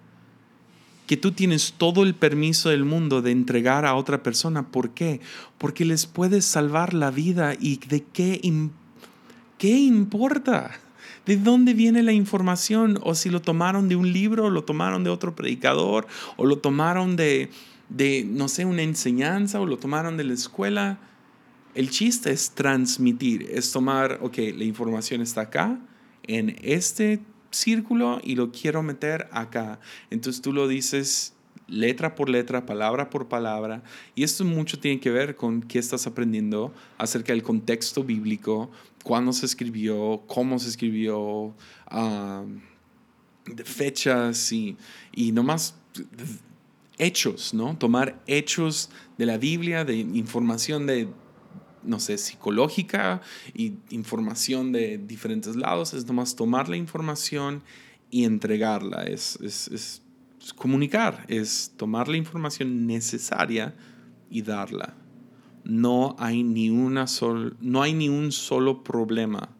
que 1.06 1.16
tú 1.16 1.32
tienes 1.32 1.74
todo 1.76 2.02
el 2.02 2.14
permiso 2.14 2.68
del 2.68 2.84
mundo 2.84 3.22
de 3.22 3.30
entregar 3.30 3.86
a 3.86 3.94
otra 3.94 4.22
persona. 4.22 4.68
¿Por 4.68 4.90
qué? 4.90 5.20
Porque 5.56 5.86
les 5.86 6.06
puedes 6.06 6.44
salvar 6.44 6.92
la 6.92 7.10
vida 7.10 7.54
y 7.58 7.78
de 7.78 8.04
qué, 8.04 8.40
qué 9.56 9.78
importa. 9.78 10.70
¿De 11.24 11.38
dónde 11.38 11.72
viene 11.72 12.02
la 12.02 12.12
información? 12.12 12.98
O 13.02 13.14
si 13.14 13.30
lo 13.30 13.40
tomaron 13.40 13.88
de 13.88 13.96
un 13.96 14.12
libro, 14.12 14.46
o 14.46 14.50
lo 14.50 14.64
tomaron 14.64 15.02
de 15.02 15.10
otro 15.10 15.34
predicador, 15.34 16.06
o 16.36 16.44
lo 16.44 16.58
tomaron 16.58 17.16
de, 17.16 17.50
de, 17.88 18.26
no 18.26 18.48
sé, 18.48 18.66
una 18.66 18.82
enseñanza, 18.82 19.60
o 19.60 19.66
lo 19.66 19.78
tomaron 19.78 20.18
de 20.18 20.24
la 20.24 20.34
escuela. 20.34 20.98
El 21.74 21.88
chiste 21.88 22.30
es 22.32 22.50
transmitir, 22.50 23.46
es 23.50 23.72
tomar, 23.72 24.18
ok, 24.22 24.38
la 24.56 24.64
información 24.64 25.22
está 25.22 25.42
acá, 25.42 25.78
en 26.28 26.56
este 26.62 27.20
círculo 27.50 28.20
y 28.22 28.36
lo 28.36 28.52
quiero 28.52 28.82
meter 28.82 29.28
acá. 29.32 29.80
Entonces 30.10 30.40
tú 30.40 30.52
lo 30.52 30.68
dices 30.68 31.34
letra 31.66 32.14
por 32.14 32.28
letra, 32.28 32.66
palabra 32.66 33.10
por 33.10 33.28
palabra. 33.28 33.82
Y 34.14 34.22
esto 34.22 34.44
mucho 34.44 34.78
tiene 34.78 35.00
que 35.00 35.10
ver 35.10 35.36
con 35.36 35.62
qué 35.62 35.78
estás 35.78 36.06
aprendiendo 36.06 36.72
acerca 36.96 37.32
del 37.32 37.42
contexto 37.42 38.04
bíblico, 38.04 38.70
cuándo 39.04 39.32
se 39.32 39.46
escribió, 39.46 40.22
cómo 40.26 40.58
se 40.58 40.68
escribió, 40.68 41.54
de 43.46 43.64
fechas 43.64 44.52
y, 44.52 44.76
y 45.12 45.32
nomás 45.32 45.74
hechos, 46.98 47.54
¿no? 47.54 47.76
Tomar 47.76 48.20
hechos 48.26 48.90
de 49.16 49.26
la 49.26 49.38
Biblia, 49.38 49.84
de 49.84 49.96
información 49.96 50.86
de 50.86 51.08
no 51.88 51.98
sé, 51.98 52.18
psicológica 52.18 53.22
y 53.54 53.74
información 53.90 54.72
de 54.72 54.98
diferentes 54.98 55.56
lados, 55.56 55.94
es 55.94 56.06
nomás 56.06 56.36
tomar 56.36 56.68
la 56.68 56.76
información 56.76 57.62
y 58.10 58.24
entregarla, 58.24 59.04
es, 59.04 59.38
es, 59.40 60.02
comunicar, 60.56 61.24
es 61.28 61.72
tomar 61.76 62.08
la 62.08 62.16
información 62.16 62.86
necesaria 62.86 63.74
y 64.30 64.42
darla. 64.42 64.94
no 65.64 66.14
hay 66.18 66.42
ni, 66.42 66.70
una 66.70 67.06
no 67.60 67.82
hay 67.82 67.92
ni 67.92 68.08
un 68.08 68.32
solo 68.32 68.84
problema 68.84 69.50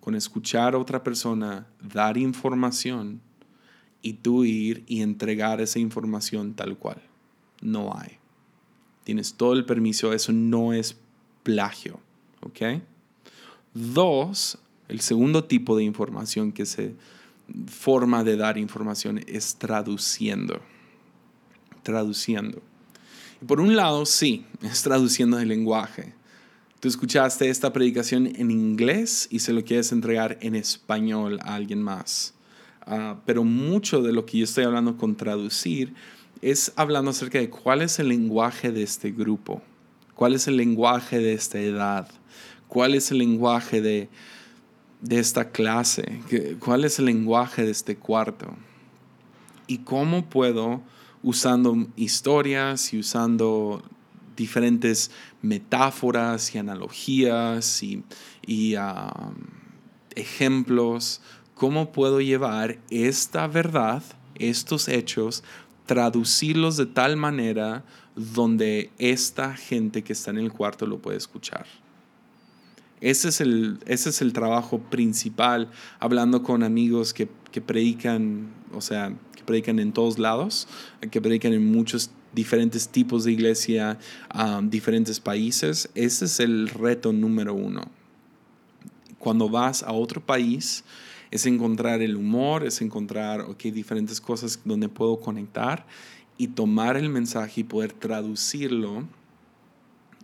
con 0.00 0.14
escuchar 0.14 0.74
a 0.74 0.78
otra 0.78 1.02
persona 1.02 1.66
dar 1.80 2.16
información 2.16 3.20
y 4.02 4.14
tú 4.14 4.44
ir 4.44 4.84
y 4.86 5.02
entregar 5.02 5.60
esa 5.60 5.78
información 5.78 6.54
tal 6.54 6.78
cual. 6.78 7.02
No 7.60 7.94
hay. 7.94 8.18
Tienes 9.04 9.34
todo 9.34 9.52
el 9.52 9.66
permiso, 9.66 10.12
eso 10.12 10.32
no 10.32 10.72
es 10.72 10.98
plagio. 11.42 12.00
¿Ok? 12.42 12.80
Dos, 13.74 14.58
el 14.88 15.00
segundo 15.00 15.44
tipo 15.44 15.76
de 15.76 15.84
información 15.84 16.52
que 16.52 16.66
se 16.66 16.94
forma 17.66 18.24
de 18.24 18.36
dar 18.36 18.58
información 18.58 19.20
es 19.26 19.56
traduciendo. 19.56 20.60
Traduciendo. 21.82 22.62
Por 23.46 23.60
un 23.60 23.76
lado, 23.76 24.06
sí, 24.06 24.44
es 24.62 24.82
traduciendo 24.82 25.38
el 25.38 25.48
lenguaje. 25.48 26.12
Tú 26.80 26.88
escuchaste 26.88 27.48
esta 27.50 27.72
predicación 27.72 28.26
en 28.26 28.50
inglés 28.50 29.28
y 29.30 29.40
se 29.40 29.52
lo 29.52 29.64
quieres 29.64 29.92
entregar 29.92 30.38
en 30.40 30.54
español 30.54 31.38
a 31.42 31.54
alguien 31.54 31.82
más. 31.82 32.34
Ah, 32.86 33.20
pero 33.26 33.44
mucho 33.44 34.00
de 34.00 34.12
lo 34.12 34.24
que 34.24 34.38
yo 34.38 34.44
estoy 34.44 34.64
hablando 34.64 34.96
con 34.96 35.14
traducir 35.14 35.92
es 36.40 36.72
hablando 36.76 37.10
acerca 37.10 37.38
de 37.38 37.50
cuál 37.50 37.82
es 37.82 37.98
el 37.98 38.08
lenguaje 38.08 38.72
de 38.72 38.82
este 38.82 39.10
grupo, 39.10 39.62
cuál 40.20 40.34
es 40.34 40.48
el 40.48 40.58
lenguaje 40.58 41.18
de 41.18 41.32
esta 41.32 41.58
edad, 41.58 42.06
cuál 42.68 42.94
es 42.94 43.10
el 43.10 43.16
lenguaje 43.16 43.80
de, 43.80 44.10
de 45.00 45.18
esta 45.18 45.50
clase, 45.50 46.20
cuál 46.58 46.84
es 46.84 46.98
el 46.98 47.06
lenguaje 47.06 47.64
de 47.64 47.70
este 47.70 47.96
cuarto 47.96 48.54
y 49.66 49.78
cómo 49.78 50.28
puedo, 50.28 50.82
usando 51.22 51.86
historias 51.96 52.92
y 52.92 52.98
usando 52.98 53.82
diferentes 54.36 55.10
metáforas 55.40 56.54
y 56.54 56.58
analogías 56.58 57.82
y, 57.82 58.04
um, 58.76 59.34
ejemplos, 60.16 61.22
cómo 61.54 61.92
puedo 61.92 62.20
llevar 62.20 62.78
esta 62.90 63.46
verdad, 63.46 64.02
estos 64.34 64.86
hechos, 64.88 65.42
traducirlos 65.86 66.76
de 66.76 66.84
tal 66.84 67.16
manera 67.16 67.84
donde 68.16 68.90
esta 68.98 69.54
gente 69.54 70.02
que 70.02 70.12
está 70.12 70.30
en 70.30 70.38
el 70.38 70.52
cuarto 70.52 70.86
lo 70.86 70.98
puede 70.98 71.18
escuchar. 71.18 71.66
Ese 73.00 73.28
es 73.30 73.40
el, 73.40 73.78
ese 73.86 74.10
es 74.10 74.20
el 74.20 74.32
trabajo 74.32 74.78
principal, 74.78 75.70
hablando 75.98 76.42
con 76.42 76.62
amigos 76.62 77.14
que, 77.14 77.28
que 77.50 77.62
predican, 77.62 78.48
o 78.74 78.82
sea, 78.82 79.16
que 79.34 79.42
predican 79.42 79.78
en 79.78 79.92
todos 79.92 80.18
lados, 80.18 80.68
que 81.10 81.20
predican 81.20 81.54
en 81.54 81.72
muchos 81.72 82.10
diferentes 82.34 82.88
tipos 82.88 83.24
de 83.24 83.32
iglesia, 83.32 83.98
um, 84.34 84.68
diferentes 84.68 85.18
países. 85.18 85.88
Ese 85.94 86.26
es 86.26 86.40
el 86.40 86.68
reto 86.68 87.12
número 87.12 87.54
uno. 87.54 87.90
Cuando 89.18 89.48
vas 89.48 89.82
a 89.82 89.92
otro 89.92 90.20
país, 90.24 90.84
es 91.30 91.46
encontrar 91.46 92.02
el 92.02 92.16
humor, 92.16 92.64
es 92.66 92.80
encontrar 92.80 93.42
okay, 93.42 93.70
diferentes 93.70 94.20
cosas 94.20 94.60
donde 94.64 94.88
puedo 94.88 95.20
conectar 95.20 95.86
y 96.40 96.48
tomar 96.48 96.96
el 96.96 97.10
mensaje 97.10 97.60
y 97.60 97.64
poder 97.64 97.92
traducirlo 97.92 99.04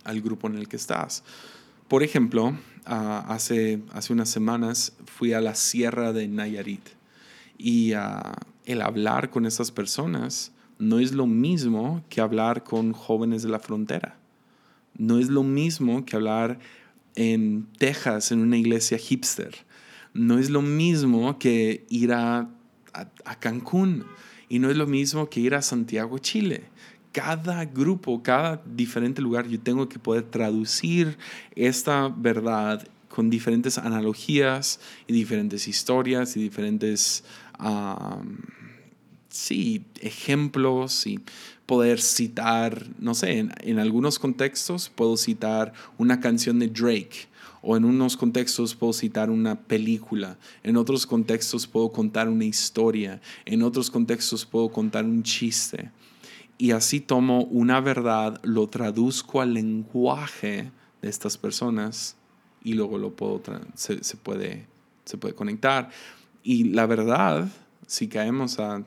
al 0.03 0.19
grupo 0.19 0.47
en 0.47 0.57
el 0.57 0.67
que 0.67 0.75
estás. 0.75 1.23
Por 1.87 2.01
ejemplo, 2.01 2.57
hace, 2.85 3.83
hace 3.93 4.13
unas 4.13 4.27
semanas 4.27 4.93
fui 5.05 5.33
a 5.33 5.41
la 5.41 5.53
Sierra 5.53 6.13
de 6.13 6.27
Nayarit 6.27 6.81
y 7.55 7.91
el 8.65 8.81
hablar 8.81 9.29
con 9.29 9.45
esas 9.45 9.69
personas 9.69 10.53
no 10.79 10.97
es 10.97 11.11
lo 11.11 11.27
mismo 11.27 12.03
que 12.09 12.19
hablar 12.19 12.63
con 12.63 12.93
jóvenes 12.93 13.43
de 13.43 13.49
la 13.49 13.59
frontera. 13.59 14.17
No 14.97 15.19
es 15.19 15.29
lo 15.29 15.43
mismo 15.43 16.03
que 16.03 16.15
hablar 16.15 16.57
en 17.13 17.67
Texas, 17.77 18.31
en 18.31 18.39
una 18.39 18.57
iglesia 18.57 18.97
hipster. 18.97 19.53
No 20.15 20.39
es 20.39 20.49
lo 20.49 20.63
mismo 20.63 21.37
que 21.37 21.85
ir 21.89 22.11
a, 22.11 22.49
a 22.93 23.39
Cancún. 23.39 24.03
Y 24.49 24.59
no 24.59 24.69
es 24.69 24.77
lo 24.77 24.87
mismo 24.87 25.29
que 25.29 25.39
ir 25.39 25.55
a 25.55 25.61
Santiago, 25.61 26.17
Chile. 26.19 26.63
Cada 27.11 27.65
grupo, 27.65 28.21
cada 28.21 28.61
diferente 28.65 29.21
lugar, 29.21 29.47
yo 29.47 29.59
tengo 29.59 29.89
que 29.89 29.99
poder 29.99 30.23
traducir 30.23 31.17
esta 31.55 32.09
verdad 32.09 32.87
con 33.09 33.29
diferentes 33.29 33.77
analogías 33.77 34.79
y 35.07 35.13
diferentes 35.13 35.67
historias 35.67 36.37
y 36.37 36.41
diferentes, 36.41 37.23
sí, 39.29 39.85
ejemplos 40.01 41.07
y 41.07 41.19
poder 41.65 41.99
citar, 41.99 42.85
no 42.99 43.15
sé, 43.15 43.39
en, 43.39 43.53
en, 43.61 43.79
algunos 43.79 44.19
contextos 44.19 44.89
puedo 44.89 45.17
citar 45.17 45.73
una 45.97 46.19
canción 46.19 46.59
de 46.59 46.67
Drake 46.67 47.27
o 47.69 47.75
en 47.75 47.83
unos 47.83 48.15
contextos 48.15 48.75
puedo 48.75 48.93
citar 48.93 49.29
una 49.29 49.59
película, 49.59 50.37
en 50.63 50.77
otros 50.77 51.05
contextos 51.05 51.67
puedo 51.67 51.91
contar 51.91 52.29
una 52.29 52.45
historia, 52.45 53.19
en 53.43 53.61
otros 53.61 53.91
contextos 53.91 54.45
puedo 54.45 54.69
contar 54.69 55.03
un 55.03 55.21
chiste 55.21 55.91
y 56.57 56.71
así 56.71 57.01
tomo 57.01 57.43
una 57.43 57.81
verdad, 57.81 58.39
lo 58.43 58.67
traduzco 58.67 59.41
al 59.41 59.53
lenguaje 59.53 60.71
de 61.01 61.09
estas 61.09 61.37
personas 61.37 62.15
y 62.63 62.73
luego 62.73 62.97
lo 62.97 63.15
puedo 63.15 63.41
se, 63.75 63.97
puede, 64.17 64.65
se 65.05 65.17
puede 65.17 65.35
conectar. 65.35 65.89
Y 66.43 66.65
la 66.65 66.85
verdad, 66.85 67.49
si 67.85 68.07
caemos 68.07 68.59
a 68.59 68.85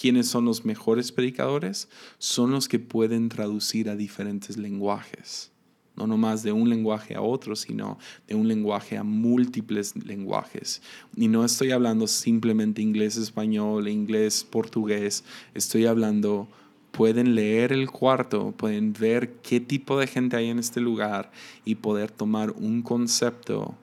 quiénes 0.00 0.28
son 0.28 0.44
los 0.44 0.64
mejores 0.64 1.12
predicadores, 1.12 1.88
son 2.18 2.52
los 2.52 2.68
que 2.68 2.78
pueden 2.78 3.28
traducir 3.28 3.90
a 3.90 3.96
diferentes 3.96 4.56
lenguajes. 4.56 5.51
No 5.96 6.06
nomás 6.06 6.42
de 6.42 6.52
un 6.52 6.68
lenguaje 6.68 7.14
a 7.14 7.20
otro, 7.20 7.54
sino 7.54 7.98
de 8.26 8.34
un 8.34 8.48
lenguaje 8.48 8.96
a 8.96 9.02
múltiples 9.02 9.94
lenguajes. 9.96 10.80
Y 11.16 11.28
no 11.28 11.44
estoy 11.44 11.70
hablando 11.70 12.06
simplemente 12.06 12.80
inglés, 12.80 13.16
español, 13.16 13.88
inglés, 13.88 14.44
portugués. 14.44 15.24
Estoy 15.54 15.86
hablando 15.86 16.48
pueden 16.92 17.34
leer 17.34 17.72
el 17.72 17.90
cuarto, 17.90 18.52
pueden 18.52 18.92
ver 18.92 19.32
qué 19.42 19.60
tipo 19.60 19.98
de 19.98 20.06
gente 20.06 20.36
hay 20.36 20.50
en 20.50 20.58
este 20.58 20.80
lugar 20.80 21.32
y 21.64 21.76
poder 21.76 22.10
tomar 22.10 22.50
un 22.50 22.82
concepto 22.82 23.74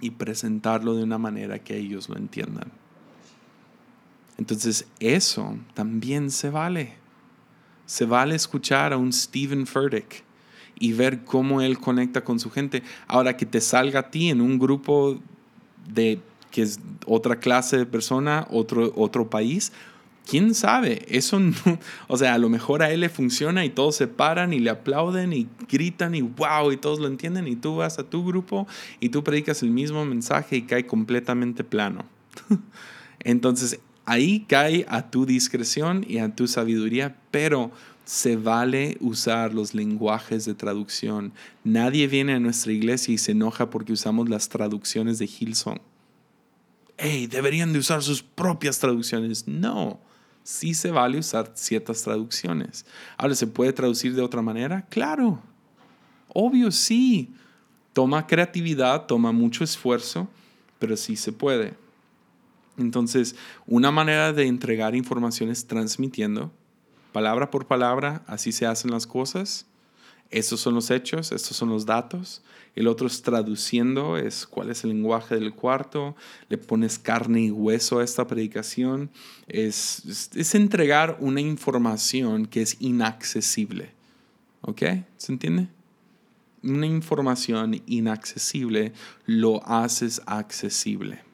y 0.00 0.10
presentarlo 0.10 0.94
de 0.94 1.04
una 1.04 1.18
manera 1.18 1.58
que 1.58 1.76
ellos 1.76 2.08
lo 2.08 2.16
entiendan. 2.16 2.72
Entonces 4.38 4.86
eso 5.00 5.56
también 5.74 6.30
se 6.30 6.50
vale. 6.50 6.94
Se 7.86 8.04
vale 8.04 8.34
escuchar 8.34 8.92
a 8.92 8.96
un 8.96 9.12
Stephen 9.12 9.66
Furtick 9.66 10.24
y 10.78 10.92
ver 10.92 11.24
cómo 11.24 11.60
él 11.60 11.78
conecta 11.78 12.22
con 12.24 12.40
su 12.40 12.50
gente. 12.50 12.82
Ahora 13.06 13.36
que 13.36 13.46
te 13.46 13.60
salga 13.60 14.00
a 14.00 14.10
ti 14.10 14.30
en 14.30 14.40
un 14.40 14.58
grupo 14.58 15.18
de 15.92 16.20
que 16.50 16.62
es 16.62 16.80
otra 17.06 17.36
clase 17.40 17.76
de 17.76 17.86
persona, 17.86 18.46
otro, 18.50 18.92
otro 18.96 19.28
país, 19.28 19.72
quién 20.28 20.54
sabe, 20.54 21.04
eso 21.08 21.40
no, 21.40 21.54
o 22.06 22.16
sea, 22.16 22.34
a 22.34 22.38
lo 22.38 22.48
mejor 22.48 22.82
a 22.82 22.90
él 22.90 23.00
le 23.00 23.08
funciona 23.08 23.64
y 23.64 23.70
todos 23.70 23.96
se 23.96 24.06
paran 24.06 24.52
y 24.52 24.60
le 24.60 24.70
aplauden 24.70 25.32
y 25.32 25.48
gritan 25.68 26.14
y 26.14 26.22
wow 26.22 26.70
y 26.72 26.76
todos 26.76 27.00
lo 27.00 27.06
entienden 27.06 27.48
y 27.48 27.56
tú 27.56 27.76
vas 27.76 27.98
a 27.98 28.04
tu 28.04 28.24
grupo 28.24 28.66
y 29.00 29.08
tú 29.08 29.24
predicas 29.24 29.62
el 29.62 29.70
mismo 29.70 30.04
mensaje 30.04 30.56
y 30.56 30.62
cae 30.62 30.86
completamente 30.86 31.64
plano. 31.64 32.04
Entonces, 33.20 33.80
ahí 34.04 34.44
cae 34.48 34.86
a 34.88 35.10
tu 35.10 35.26
discreción 35.26 36.04
y 36.08 36.18
a 36.18 36.34
tu 36.34 36.46
sabiduría, 36.46 37.16
pero 37.30 37.70
se 38.08 38.36
vale 38.36 38.96
usar 39.00 39.52
los 39.52 39.74
lenguajes 39.74 40.46
de 40.46 40.54
traducción. 40.54 41.34
Nadie 41.62 42.06
viene 42.06 42.32
a 42.32 42.40
nuestra 42.40 42.72
iglesia 42.72 43.12
y 43.12 43.18
se 43.18 43.32
enoja 43.32 43.68
porque 43.68 43.92
usamos 43.92 44.30
las 44.30 44.48
traducciones 44.48 45.18
de 45.18 45.26
Hilson. 45.26 45.78
Hey, 46.96 47.26
deberían 47.26 47.74
de 47.74 47.80
usar 47.80 48.02
sus 48.02 48.22
propias 48.22 48.78
traducciones. 48.78 49.46
No, 49.46 50.00
sí 50.42 50.72
se 50.72 50.90
vale 50.90 51.18
usar 51.18 51.52
ciertas 51.54 52.00
traducciones. 52.00 52.86
Ahora, 53.18 53.34
¿se 53.34 53.46
puede 53.46 53.74
traducir 53.74 54.14
de 54.14 54.22
otra 54.22 54.40
manera? 54.40 54.86
Claro. 54.88 55.42
Obvio, 56.28 56.72
sí. 56.72 57.34
Toma 57.92 58.26
creatividad, 58.26 59.04
toma 59.04 59.32
mucho 59.32 59.64
esfuerzo, 59.64 60.30
pero 60.78 60.96
sí 60.96 61.14
se 61.14 61.32
puede. 61.32 61.74
Entonces, 62.78 63.36
una 63.66 63.90
manera 63.90 64.32
de 64.32 64.46
entregar 64.46 64.94
información 64.94 65.50
es 65.50 65.66
transmitiendo, 65.66 66.50
palabra 67.12 67.50
por 67.50 67.66
palabra, 67.66 68.22
así 68.26 68.52
se 68.52 68.66
hacen 68.66 68.90
las 68.90 69.06
cosas. 69.06 69.66
Estos 70.30 70.60
son 70.60 70.74
los 70.74 70.90
hechos, 70.90 71.32
estos 71.32 71.56
son 71.56 71.70
los 71.70 71.86
datos. 71.86 72.42
El 72.74 72.86
otro 72.86 73.06
es 73.06 73.22
traduciendo, 73.22 74.18
es 74.18 74.46
cuál 74.46 74.70
es 74.70 74.84
el 74.84 74.90
lenguaje 74.90 75.34
del 75.34 75.54
cuarto. 75.54 76.14
Le 76.48 76.58
pones 76.58 76.98
carne 76.98 77.40
y 77.40 77.50
hueso 77.50 77.98
a 77.98 78.04
esta 78.04 78.26
predicación. 78.26 79.10
Es, 79.46 80.30
es, 80.34 80.54
entregar 80.54 81.16
una 81.20 81.40
información 81.40 82.46
que 82.46 82.60
es 82.60 82.76
inaccesible. 82.78 83.92
¿Ok? 84.60 84.82
¿Se 85.16 85.32
entiende? 85.32 85.68
Una 86.62 86.86
información 86.86 87.82
inaccesible 87.86 88.92
lo 89.24 89.66
haces 89.66 90.20
accesible. 90.26 91.27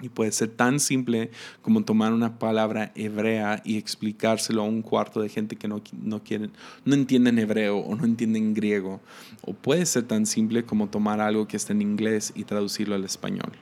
Y 0.00 0.10
puede 0.10 0.30
ser 0.32 0.50
tan 0.50 0.78
simple 0.78 1.30
como 1.62 1.82
tomar 1.82 2.12
una 2.12 2.38
palabra 2.38 2.92
hebrea 2.94 3.62
y 3.64 3.78
explicárselo 3.78 4.62
a 4.62 4.64
un 4.66 4.82
cuarto 4.82 5.22
de 5.22 5.30
gente 5.30 5.56
que 5.56 5.68
no, 5.68 5.80
no, 6.02 6.22
quieren, 6.22 6.52
no 6.84 6.94
entienden 6.94 7.38
hebreo 7.38 7.78
o 7.78 7.94
no 7.94 8.04
entienden 8.04 8.52
griego. 8.52 9.00
O 9.40 9.54
puede 9.54 9.86
ser 9.86 10.02
tan 10.02 10.26
simple 10.26 10.64
como 10.64 10.88
tomar 10.88 11.20
algo 11.20 11.48
que 11.48 11.56
está 11.56 11.72
en 11.72 11.80
inglés 11.80 12.32
y 12.34 12.44
traducirlo 12.44 12.94
al 12.94 13.04
español. 13.04 13.52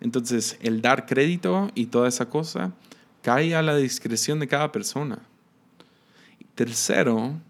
Entonces, 0.00 0.58
el 0.60 0.82
dar 0.82 1.06
crédito 1.06 1.70
y 1.74 1.86
toda 1.86 2.08
esa 2.08 2.28
cosa 2.28 2.74
cae 3.22 3.54
a 3.54 3.62
la 3.62 3.74
discreción 3.76 4.38
de 4.38 4.48
cada 4.48 4.70
persona. 4.70 5.20
Tercero, 6.54 7.40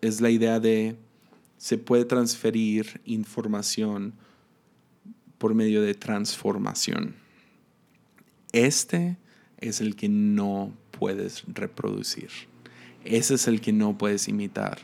es 0.00 0.20
la 0.20 0.30
idea 0.30 0.60
de 0.60 0.96
se 1.56 1.78
puede 1.78 2.04
transferir 2.04 3.00
información 3.04 4.14
por 5.40 5.54
medio 5.54 5.80
de 5.80 5.94
transformación. 5.94 7.14
Este 8.52 9.16
es 9.56 9.80
el 9.80 9.96
que 9.96 10.10
no 10.10 10.70
puedes 10.90 11.44
reproducir. 11.48 12.28
Ese 13.06 13.36
es 13.36 13.48
el 13.48 13.62
que 13.62 13.72
no 13.72 13.96
puedes 13.96 14.28
imitar. 14.28 14.80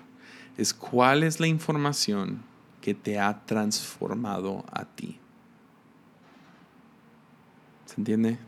Es 0.57 0.73
cuál 0.73 1.25
es 1.25 1.41
la 1.41 1.47
información 1.47 2.43
que 2.81 2.95
te 2.95 3.19
ha 3.19 3.45
transformado 3.45 4.65
a 4.73 4.87
ti. 4.87 5.19
¿Se 7.85 8.01
entiende? 8.01 8.39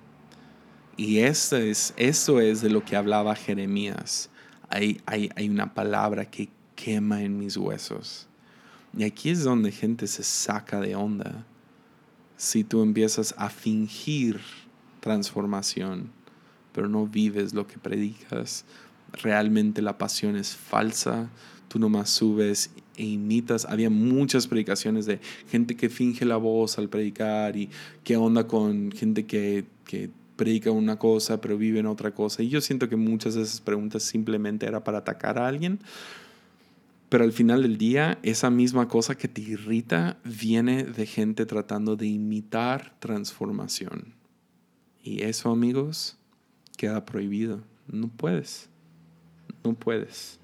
Y 0.97 1.19
esto 1.19 1.59
es, 1.59 1.93
eso 1.99 2.41
es 2.41 2.63
de 2.63 2.71
lo 2.71 2.83
que 2.87 2.97
hablaba 2.97 3.37
Jeremías. 3.37 4.31
Hay, 4.71 5.03
hay, 5.05 5.29
hay 5.37 5.51
una 5.51 5.75
palabra 5.75 6.25
que 6.25 6.49
quema 6.75 7.23
en 7.23 7.39
mis 7.39 7.59
huesos. 7.59 8.27
Y 8.97 9.05
aquí 9.05 9.29
es 9.29 9.45
donde 9.45 9.73
gente 9.73 10.07
se 10.07 10.23
saca 10.23 10.81
de 10.81 10.97
onda 10.97 11.45
si 12.39 12.65
tú 12.65 12.83
empiezas 12.83 13.35
a 13.37 13.51
fingir 13.51 14.41
transformación, 15.01 16.11
pero 16.73 16.89
no 16.89 17.07
vives 17.07 17.53
lo 17.53 17.67
que 17.67 17.79
predicas, 17.79 18.65
realmente 19.13 19.83
la 19.83 19.99
pasión 19.99 20.37
es 20.37 20.57
falsa, 20.57 21.31
tú 21.67 21.81
nomás 21.81 22.11
subes 22.11 22.71
e 22.97 23.05
imitas. 23.05 23.65
Había 23.67 23.91
muchas 23.91 24.47
predicaciones 24.47 25.05
de 25.05 25.19
gente 25.51 25.77
que 25.77 25.89
finge 25.89 26.25
la 26.25 26.37
voz 26.37 26.79
al 26.79 26.89
predicar 26.89 27.57
y 27.57 27.71
qué 28.05 28.17
onda 28.17 28.47
con 28.47 28.93
gente 28.93 29.27
que, 29.27 29.67
que 29.85 30.09
predica 30.37 30.71
una 30.71 30.97
cosa 30.97 31.41
pero 31.41 31.59
vive 31.59 31.81
en 31.81 31.87
otra 31.87 32.15
cosa. 32.15 32.45
Y 32.45 32.49
yo 32.49 32.61
siento 32.61 32.89
que 32.89 32.97
muchas 32.97 33.35
de 33.35 33.43
esas 33.43 33.61
preguntas 33.61 34.05
simplemente 34.05 34.65
era 34.65 34.85
para 34.85 34.99
atacar 34.99 35.39
a 35.39 35.49
alguien 35.49 35.81
pero 37.09 37.25
al 37.25 37.33
final 37.33 37.63
del 37.63 37.79
día, 37.79 38.19
esa 38.23 38.51
misma 38.51 38.87
cosa 38.87 39.17
que 39.17 39.29
te 39.29 39.41
irrita 39.41 40.19
viene 40.25 40.85
de 40.85 41.07
gente 41.07 41.47
tratando 41.47 41.97
de 41.97 42.07
imitar 42.07 42.95
transformación. 42.99 44.15
Y 45.03 45.23
eso, 45.23 45.51
amigos, 45.51 46.19
queda 46.77 47.07
prohibido. 47.07 47.63
No 47.87 48.09
puedes. 48.09 48.69
No 49.65 49.73
puedes. 49.73 50.39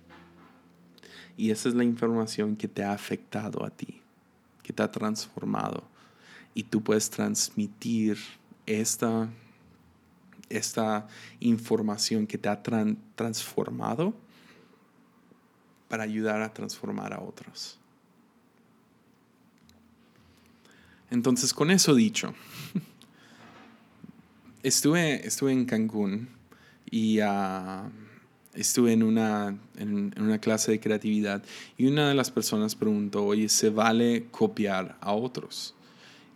Y 1.36 1.50
esa 1.50 1.68
es 1.68 1.74
la 1.74 1.84
información 1.84 2.56
que 2.56 2.68
te 2.68 2.82
ha 2.82 2.92
afectado 2.92 3.64
a 3.64 3.70
ti, 3.70 4.00
que 4.62 4.72
te 4.72 4.82
ha 4.82 4.90
transformado. 4.90 5.84
Y 6.54 6.62
tú 6.62 6.82
puedes 6.82 7.10
transmitir 7.10 8.16
esta, 8.64 9.28
esta 10.48 11.08
información 11.40 12.26
que 12.26 12.38
te 12.38 12.48
ha 12.48 12.62
transformado 12.62 14.14
para 15.94 16.02
ayudar 16.02 16.42
a 16.42 16.52
transformar 16.52 17.12
a 17.12 17.20
otros. 17.20 17.78
Entonces, 21.08 21.54
con 21.54 21.70
eso 21.70 21.94
dicho, 21.94 22.34
estuve, 24.64 25.24
estuve 25.24 25.52
en 25.52 25.64
Cancún 25.66 26.30
y 26.90 27.20
ah, 27.20 27.88
estuve 28.54 28.92
en 28.92 29.04
una, 29.04 29.56
en, 29.76 30.12
una 30.18 30.38
clase 30.40 30.72
de 30.72 30.80
creatividad 30.80 31.44
y 31.78 31.86
una 31.86 32.08
de 32.08 32.16
las 32.16 32.32
personas 32.32 32.74
preguntó, 32.74 33.24
oye, 33.24 33.48
¿se 33.48 33.70
vale 33.70 34.26
copiar 34.32 34.98
a 35.00 35.12
otros? 35.12 35.76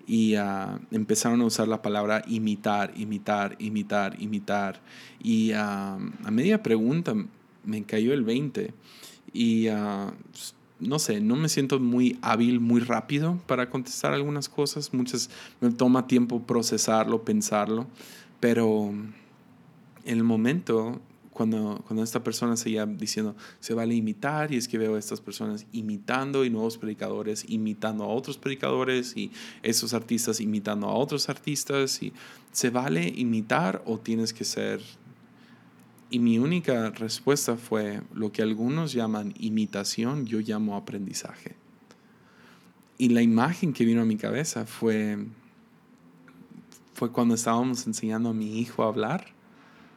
y 0.06 0.36
ah, 0.36 0.78
empezaron 0.92 1.40
a 1.40 1.46
usar 1.46 1.66
la 1.66 1.82
palabra 1.82 2.22
imitar, 2.28 2.92
imitar, 2.94 3.56
imitar, 3.58 4.14
imitar. 4.22 4.80
Y 5.20 5.50
ah, 5.50 5.98
a 6.24 6.30
media 6.30 6.62
pregunta 6.62 7.16
me 7.64 7.82
cayó 7.82 8.14
el 8.14 8.22
20 8.22 8.72
y 9.32 9.68
ah, 9.68 10.12
no 10.80 10.98
sé, 10.98 11.20
no 11.20 11.36
me 11.36 11.48
siento 11.48 11.80
muy 11.80 12.18
hábil, 12.22 12.60
muy 12.60 12.80
rápido 12.80 13.38
para 13.46 13.68
contestar 13.70 14.12
algunas 14.12 14.48
cosas. 14.48 14.94
Muchas 14.94 15.30
me 15.60 15.70
toma 15.70 16.06
tiempo 16.06 16.42
procesarlo, 16.42 17.24
pensarlo, 17.24 17.86
pero 18.40 18.90
en 18.90 19.14
el 20.04 20.24
momento 20.24 21.00
cuando, 21.38 21.80
cuando 21.86 22.02
esta 22.02 22.24
persona 22.24 22.56
seguía 22.56 22.84
diciendo, 22.84 23.36
se 23.60 23.72
vale 23.72 23.94
imitar, 23.94 24.52
y 24.52 24.56
es 24.56 24.66
que 24.66 24.76
veo 24.76 24.96
a 24.96 24.98
estas 24.98 25.20
personas 25.20 25.66
imitando 25.70 26.44
y 26.44 26.50
nuevos 26.50 26.78
predicadores 26.78 27.44
imitando 27.48 28.02
a 28.02 28.08
otros 28.08 28.36
predicadores 28.36 29.16
y 29.16 29.30
esos 29.62 29.94
artistas 29.94 30.40
imitando 30.40 30.88
a 30.88 30.94
otros 30.94 31.28
artistas, 31.28 32.02
y 32.02 32.12
se 32.50 32.70
vale 32.70 33.12
imitar 33.14 33.84
o 33.86 33.98
tienes 33.98 34.32
que 34.32 34.44
ser 34.44 34.80
y 36.10 36.20
mi 36.20 36.38
única 36.38 36.90
respuesta 36.90 37.56
fue 37.56 38.02
lo 38.14 38.32
que 38.32 38.42
algunos 38.42 38.92
llaman 38.92 39.34
imitación, 39.38 40.26
yo 40.26 40.40
llamo 40.40 40.76
aprendizaje. 40.76 41.56
Y 42.96 43.10
la 43.10 43.22
imagen 43.22 43.72
que 43.72 43.84
vino 43.84 44.02
a 44.02 44.06
mi 44.06 44.16
cabeza 44.16 44.64
fue, 44.64 45.18
fue 46.94 47.12
cuando 47.12 47.34
estábamos 47.34 47.86
enseñando 47.86 48.30
a 48.30 48.34
mi 48.34 48.58
hijo 48.58 48.82
a 48.82 48.88
hablar. 48.88 49.26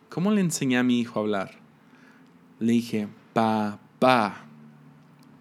¿Cómo 0.10 0.32
le 0.32 0.42
enseñé 0.42 0.78
a 0.78 0.84
mi 0.84 1.00
hijo 1.00 1.20
a 1.20 1.24
hablar? 1.24 1.52
Le 2.60 2.74
dije, 2.74 3.08
papá, 3.34 4.46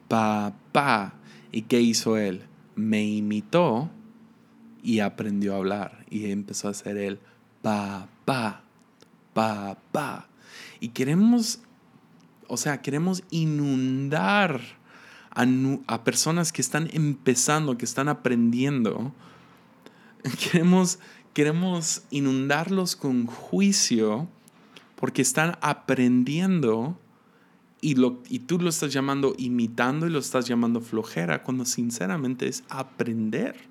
papá. 0.09 1.15
¿Y 1.53 1.63
qué 1.63 1.81
hizo 1.81 2.17
él? 2.17 2.45
Me 2.77 3.05
imitó 3.05 3.91
y 4.83 5.01
aprendió 5.01 5.55
a 5.55 5.59
hablar. 5.59 6.07
Y 6.09 6.31
empezó 6.31 6.69
a 6.69 6.71
hacer 6.71 6.97
él, 6.97 7.19
papá, 7.61 8.63
papá. 9.35 10.30
Y 10.81 10.89
queremos, 10.89 11.61
o 12.49 12.57
sea, 12.57 12.81
queremos 12.81 13.23
inundar 13.31 14.61
a, 15.31 16.05
personas 16.05 16.53
que 16.53 16.63
están 16.63 16.89
empezando, 16.93 17.79
que 17.79 17.85
están 17.85 18.09
aprendiendo. 18.09 19.13
Queremos, 20.39 20.99
queremos 21.33 22.03
inundarlos 22.11 22.97
con 22.97 23.27
juicio 23.27 24.29
porque 24.97 25.23
están 25.23 25.57
aprendiendo 25.63 26.99
y, 27.81 27.95
lo, 27.95 28.23
y 28.29 28.41
tú 28.41 28.59
lo 28.59 28.69
estás 28.69 28.93
llamando 28.93 29.35
imitando 29.39 30.07
y 30.07 30.11
lo 30.11 30.19
estás 30.19 30.47
llamando 30.47 30.83
flojera, 30.83 31.43
cuando 31.43 31.65
sinceramente 31.65 32.49
es 32.49 32.65
aprender. 32.69 33.70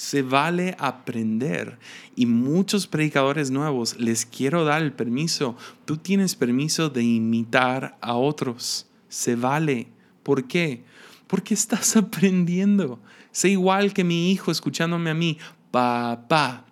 Se 0.00 0.22
vale 0.22 0.74
aprender. 0.78 1.78
Y 2.16 2.24
muchos 2.24 2.86
predicadores 2.86 3.50
nuevos 3.50 4.00
les 4.00 4.24
quiero 4.24 4.64
dar 4.64 4.80
el 4.80 4.94
permiso. 4.94 5.58
Tú 5.84 5.98
tienes 5.98 6.36
permiso 6.36 6.88
de 6.88 7.02
imitar 7.02 7.98
a 8.00 8.14
otros. 8.14 8.86
Se 9.10 9.36
vale. 9.36 9.88
¿Por 10.22 10.48
qué? 10.48 10.84
Porque 11.26 11.52
estás 11.52 11.96
aprendiendo. 11.98 12.98
Sé 13.30 13.50
igual 13.50 13.92
que 13.92 14.02
mi 14.02 14.32
hijo 14.32 14.50
escuchándome 14.50 15.10
a 15.10 15.14
mí. 15.14 15.36
Papá, 15.70 16.64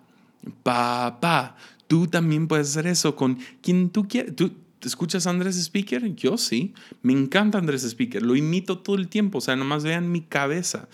papá. 0.63 1.55
Tú 1.87 2.07
también 2.07 2.47
puedes 2.47 2.69
hacer 2.69 2.87
eso 2.87 3.15
con 3.15 3.37
quien 3.61 3.91
tú 3.91 4.07
quieras. 4.07 4.33
¿Escuchas 4.83 5.27
a 5.27 5.31
Andrés 5.31 5.57
Speaker? 5.57 6.15
Yo 6.15 6.37
sí. 6.37 6.73
Me 7.01 7.13
encanta 7.13 7.57
Andrés 7.57 7.83
Speaker. 7.83 8.21
Lo 8.21 8.35
imito 8.35 8.79
todo 8.79 8.95
el 8.95 9.07
tiempo. 9.07 9.39
O 9.39 9.41
sea, 9.41 9.55
nomás 9.55 9.83
vean 9.83 10.11
mi 10.11 10.21
cabeza. 10.21 10.87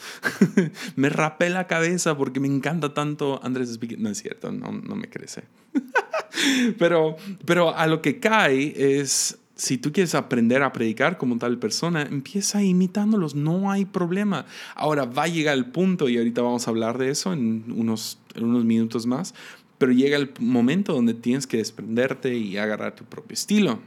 me 0.96 1.10
rapé 1.10 1.50
la 1.50 1.68
cabeza 1.68 2.18
porque 2.18 2.40
me 2.40 2.48
encanta 2.48 2.94
tanto 2.94 3.40
Andrés 3.44 3.70
Speaker. 3.70 4.00
No 4.00 4.10
es 4.10 4.18
cierto, 4.18 4.52
no, 4.52 4.72
no 4.72 4.96
me 4.96 5.10
crece. 5.10 5.44
pero, 6.80 7.18
pero 7.46 7.76
a 7.76 7.88
lo 7.88 8.02
que 8.02 8.20
cae 8.20 9.00
es, 9.00 9.38
si 9.56 9.78
tú 9.78 9.92
quieres 9.92 10.16
aprender 10.16 10.64
a 10.64 10.74
predicar 10.74 11.18
como 11.18 11.38
tal 11.38 11.58
persona, 11.58 12.04
empieza 12.04 12.64
imitándolos. 12.64 13.36
No 13.36 13.72
hay 13.72 13.86
problema. 13.86 14.46
Ahora 14.76 15.06
va 15.06 15.24
a 15.24 15.28
llegar 15.28 15.56
el 15.58 15.66
punto, 15.68 16.10
y 16.10 16.18
ahorita 16.18 16.42
vamos 16.42 16.68
a 16.68 16.72
hablar 16.72 16.98
de 16.98 17.10
eso 17.10 17.34
en 17.34 17.66
unos, 17.76 18.20
en 18.36 18.46
unos 18.46 18.66
minutos 18.66 19.06
más, 19.06 19.34
pero 19.78 19.92
llega 19.92 20.18
el 20.18 20.32
momento 20.40 20.94
donde 20.94 21.14
tienes 21.14 21.48
que 21.48 21.58
desprenderte 21.58 22.36
y 22.36 22.58
agarrar 22.58 22.96
tu 22.96 23.04
propio 23.06 23.34
estilo. 23.34 23.80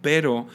Pero 0.00 0.46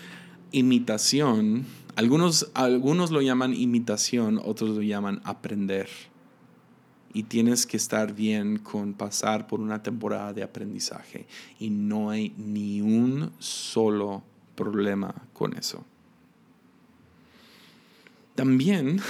imitación, 0.52 1.66
algunos, 1.96 2.50
algunos 2.54 3.12
lo 3.12 3.22
llaman 3.22 3.54
imitación, 3.54 4.40
otros 4.44 4.72
lo 4.72 4.82
llaman 4.82 5.22
aprender. 5.24 5.90
Y 7.14 7.24
tienes 7.24 7.66
que 7.66 7.78
estar 7.78 8.14
bien 8.14 8.58
con 8.60 8.94
pasar 8.94 9.48
por 9.48 9.60
una 9.60 9.82
temporada 9.82 10.34
de 10.34 10.44
aprendizaje. 10.44 11.28
Y 11.60 11.70
no 11.70 12.10
hay 12.10 12.34
ni 12.38 12.82
un 12.82 13.32
solo 13.40 14.24
problema 14.56 15.14
con 15.34 15.58
eso. 15.58 15.86
También 18.36 19.02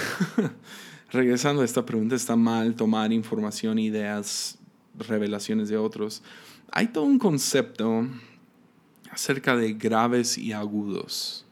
regresando 1.10 1.62
a 1.62 1.64
esta 1.64 1.84
pregunta, 1.84 2.16
¿está 2.16 2.36
mal 2.36 2.74
tomar 2.74 3.12
información, 3.12 3.78
ideas, 3.78 4.59
revelaciones 4.98 5.68
de 5.68 5.76
otros? 5.76 6.22
Hay 6.72 6.88
todo 6.88 7.04
un 7.04 7.18
concepto 7.18 8.06
acerca 9.10 9.56
de 9.56 9.72
graves 9.72 10.38
y 10.38 10.52
agudos 10.52 11.44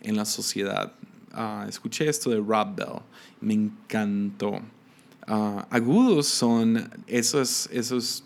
en 0.00 0.16
la 0.16 0.24
sociedad. 0.24 0.92
Ah, 1.32 1.66
escuché 1.68 2.08
esto 2.08 2.30
de 2.30 2.36
Rob 2.36 2.76
Bell, 2.76 3.02
me 3.40 3.54
encantó. 3.54 4.60
Ah, 5.26 5.66
agudos 5.70 6.28
son 6.28 6.90
esos, 7.06 7.68
esos, 7.72 8.24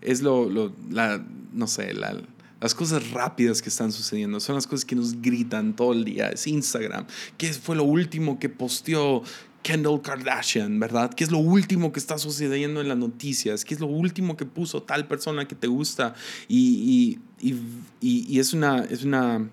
es 0.00 0.22
lo, 0.22 0.48
lo 0.48 0.72
la, 0.90 1.24
no 1.52 1.66
sé, 1.66 1.94
la, 1.94 2.20
las 2.60 2.74
cosas 2.74 3.10
rápidas 3.10 3.60
que 3.60 3.68
están 3.68 3.92
sucediendo, 3.92 4.40
son 4.40 4.54
las 4.54 4.66
cosas 4.66 4.84
que 4.84 4.96
nos 4.96 5.20
gritan 5.20 5.76
todo 5.76 5.92
el 5.92 6.04
día. 6.04 6.28
Es 6.28 6.46
Instagram. 6.46 7.06
¿Qué 7.36 7.52
fue 7.52 7.76
lo 7.76 7.84
último 7.84 8.38
que 8.38 8.48
posteó 8.48 9.22
Kendall 9.62 10.00
Kardashian, 10.00 10.78
¿verdad? 10.78 11.12
¿Qué 11.12 11.24
es 11.24 11.30
lo 11.30 11.38
último 11.38 11.92
que 11.92 11.98
está 11.98 12.18
sucediendo 12.18 12.80
en 12.80 12.88
las 12.88 12.98
noticias? 12.98 13.64
¿Qué 13.64 13.74
es 13.74 13.80
lo 13.80 13.86
último 13.86 14.36
que 14.36 14.46
puso 14.46 14.82
tal 14.82 15.08
persona 15.08 15.48
que 15.48 15.54
te 15.54 15.66
gusta? 15.66 16.14
Y, 16.48 17.18
y, 17.40 17.54
y, 18.00 18.26
y 18.28 18.38
es, 18.38 18.52
una, 18.52 18.84
es 18.84 19.04
una, 19.04 19.48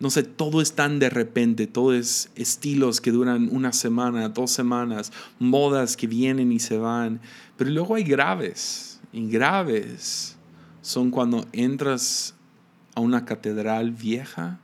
no 0.00 0.10
sé, 0.10 0.22
todo 0.24 0.60
es 0.60 0.72
tan 0.72 0.98
de 0.98 1.10
repente, 1.10 1.66
todo 1.66 1.94
es 1.94 2.30
estilos 2.34 3.00
que 3.00 3.12
duran 3.12 3.48
una 3.52 3.72
semana, 3.72 4.28
dos 4.28 4.50
semanas, 4.50 5.12
modas 5.38 5.96
que 5.96 6.06
vienen 6.06 6.50
y 6.52 6.58
se 6.58 6.76
van. 6.78 7.20
Pero 7.56 7.70
luego 7.70 7.94
hay 7.94 8.04
graves, 8.04 9.00
y 9.12 9.28
graves 9.28 10.36
son 10.82 11.10
cuando 11.10 11.46
entras 11.52 12.34
a 12.94 13.00
una 13.00 13.24
catedral 13.24 13.90
vieja 13.90 14.60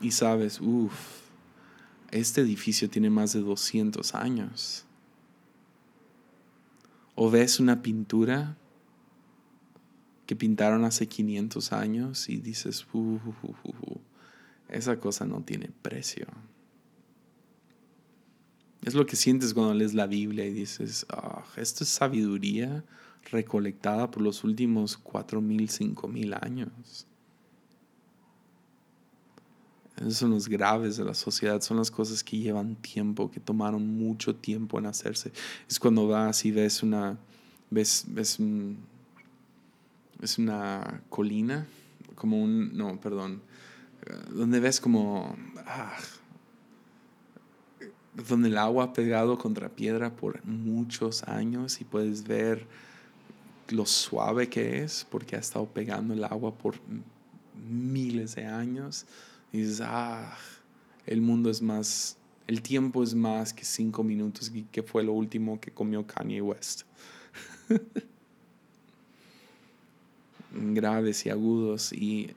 y 0.00 0.10
sabes, 0.10 0.60
uff, 0.60 0.92
este 2.12 2.42
edificio 2.42 2.88
tiene 2.88 3.10
más 3.10 3.32
de 3.32 3.40
200 3.40 4.14
años. 4.14 4.84
O 7.14 7.30
ves 7.30 7.58
una 7.58 7.82
pintura 7.82 8.56
que 10.26 10.36
pintaron 10.36 10.84
hace 10.84 11.08
500 11.08 11.72
años 11.72 12.28
y 12.28 12.36
dices, 12.36 12.86
uh, 12.92 13.18
esa 14.68 15.00
cosa 15.00 15.24
no 15.24 15.42
tiene 15.42 15.70
precio. 15.82 16.26
Es 18.84 18.94
lo 18.94 19.06
que 19.06 19.16
sientes 19.16 19.54
cuando 19.54 19.74
lees 19.74 19.94
la 19.94 20.06
Biblia 20.06 20.44
y 20.44 20.52
dices, 20.52 21.06
oh, 21.14 21.42
esto 21.56 21.84
es 21.84 21.90
sabiduría 21.90 22.84
recolectada 23.30 24.10
por 24.10 24.22
los 24.22 24.44
últimos 24.44 24.96
cuatro 24.98 25.40
mil, 25.40 25.68
cinco 25.68 26.08
mil 26.08 26.34
años. 26.34 27.06
Esos 29.96 30.16
son 30.16 30.30
los 30.30 30.48
graves 30.48 30.96
de 30.96 31.04
la 31.04 31.14
sociedad, 31.14 31.60
son 31.60 31.76
las 31.76 31.90
cosas 31.90 32.24
que 32.24 32.38
llevan 32.38 32.76
tiempo, 32.76 33.30
que 33.30 33.40
tomaron 33.40 33.86
mucho 33.86 34.34
tiempo 34.34 34.78
en 34.78 34.86
hacerse. 34.86 35.32
Es 35.68 35.78
cuando 35.78 36.08
vas 36.08 36.44
y 36.44 36.50
ves 36.50 36.82
una, 36.82 37.18
ves, 37.70 38.04
ves 38.08 38.38
es 40.22 40.38
una 40.38 41.02
colina, 41.08 41.66
como 42.14 42.40
un, 42.42 42.76
no, 42.76 43.00
perdón, 43.00 43.42
donde 44.30 44.60
ves 44.60 44.80
como, 44.80 45.36
ah, 45.66 45.96
donde 48.28 48.48
el 48.48 48.58
agua 48.58 48.84
ha 48.84 48.92
pegado 48.92 49.38
contra 49.38 49.68
piedra 49.68 50.14
por 50.14 50.44
muchos 50.44 51.22
años 51.24 51.80
y 51.80 51.84
puedes 51.84 52.26
ver 52.26 52.66
lo 53.68 53.86
suave 53.86 54.48
que 54.48 54.82
es 54.82 55.06
porque 55.10 55.36
ha 55.36 55.38
estado 55.38 55.66
pegando 55.66 56.14
el 56.14 56.24
agua 56.24 56.54
por 56.54 56.76
miles 57.68 58.34
de 58.34 58.46
años. 58.46 59.06
Y 59.52 59.58
dices, 59.58 59.82
ah, 59.84 60.36
el 61.06 61.20
mundo 61.20 61.50
es 61.50 61.60
más, 61.62 62.18
el 62.46 62.62
tiempo 62.62 63.02
es 63.02 63.14
más 63.14 63.52
que 63.52 63.64
cinco 63.64 64.02
minutos, 64.02 64.50
que 64.70 64.82
fue 64.82 65.02
lo 65.04 65.12
último 65.12 65.60
que 65.60 65.70
comió 65.70 66.06
Kanye 66.06 66.40
West. 66.40 66.82
Graves 70.52 71.26
y 71.26 71.30
agudos. 71.30 71.92
Y, 71.92 72.34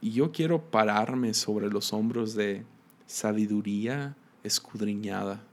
y 0.00 0.10
yo 0.10 0.32
quiero 0.32 0.70
pararme 0.70 1.34
sobre 1.34 1.68
los 1.68 1.92
hombros 1.92 2.34
de 2.34 2.64
sabiduría 3.06 4.16
escudriñada, 4.42 5.44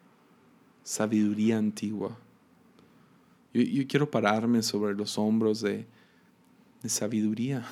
sabiduría 0.84 1.58
antigua 1.58 2.18
yo, 3.54 3.88
quiero 3.88 4.10
pararme 4.10 4.64
sobre 4.64 4.96
los 4.96 5.18
hombros 5.18 5.62
de, 5.62 5.86
sabiduría, 6.86 7.66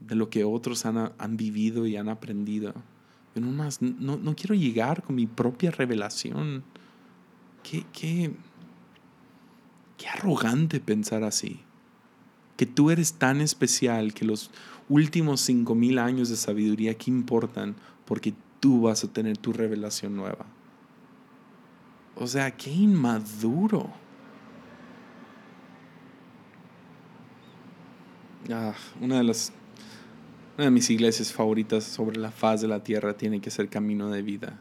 de 0.00 0.14
lo 0.14 0.30
que 0.30 0.44
otros 0.44 0.86
han, 0.86 1.12
han 1.18 1.36
vivido 1.36 1.86
y 1.86 1.96
han 1.96 2.08
aprendido. 2.08 2.74
Yo 3.34 3.40
no, 3.40 3.50
más, 3.50 3.82
no, 3.82 4.16
no, 4.16 4.36
quiero 4.36 4.54
llegar 4.54 5.02
con 5.02 5.16
mi 5.16 5.26
propia 5.26 5.70
revelación. 5.70 6.64
Qué, 7.62 7.84
qué, 7.92 8.32
qué 9.96 10.08
arrogante 10.08 10.80
pensar 10.80 11.24
así. 11.24 11.60
Que 12.56 12.66
tú 12.66 12.90
eres 12.90 13.14
tan 13.14 13.40
especial 13.40 14.14
que 14.14 14.24
los 14.24 14.50
últimos 14.88 15.40
cinco 15.40 15.74
mil 15.74 15.98
años 15.98 16.28
de 16.28 16.36
sabiduría, 16.36 16.94
¿qué 16.94 17.10
importan? 17.10 17.76
Porque 18.04 18.34
tú 18.60 18.82
vas 18.82 19.04
a 19.04 19.12
tener 19.12 19.36
tu 19.36 19.52
revelación 19.52 20.16
nueva. 20.16 20.46
O 22.16 22.26
sea, 22.26 22.50
qué 22.56 22.70
inmaduro. 22.70 23.90
Ah, 28.50 28.74
una 29.00 29.18
de 29.18 29.24
las 29.24 29.52
una 30.58 30.64
de 30.64 30.70
mis 30.72 30.90
iglesias 30.90 31.32
favoritas 31.32 31.84
sobre 31.84 32.18
la 32.18 32.32
faz 32.32 32.60
de 32.60 32.66
la 32.66 32.82
tierra 32.82 33.16
tiene 33.16 33.40
que 33.40 33.48
ser 33.48 33.68
Camino 33.68 34.10
de 34.10 34.22
Vida. 34.22 34.60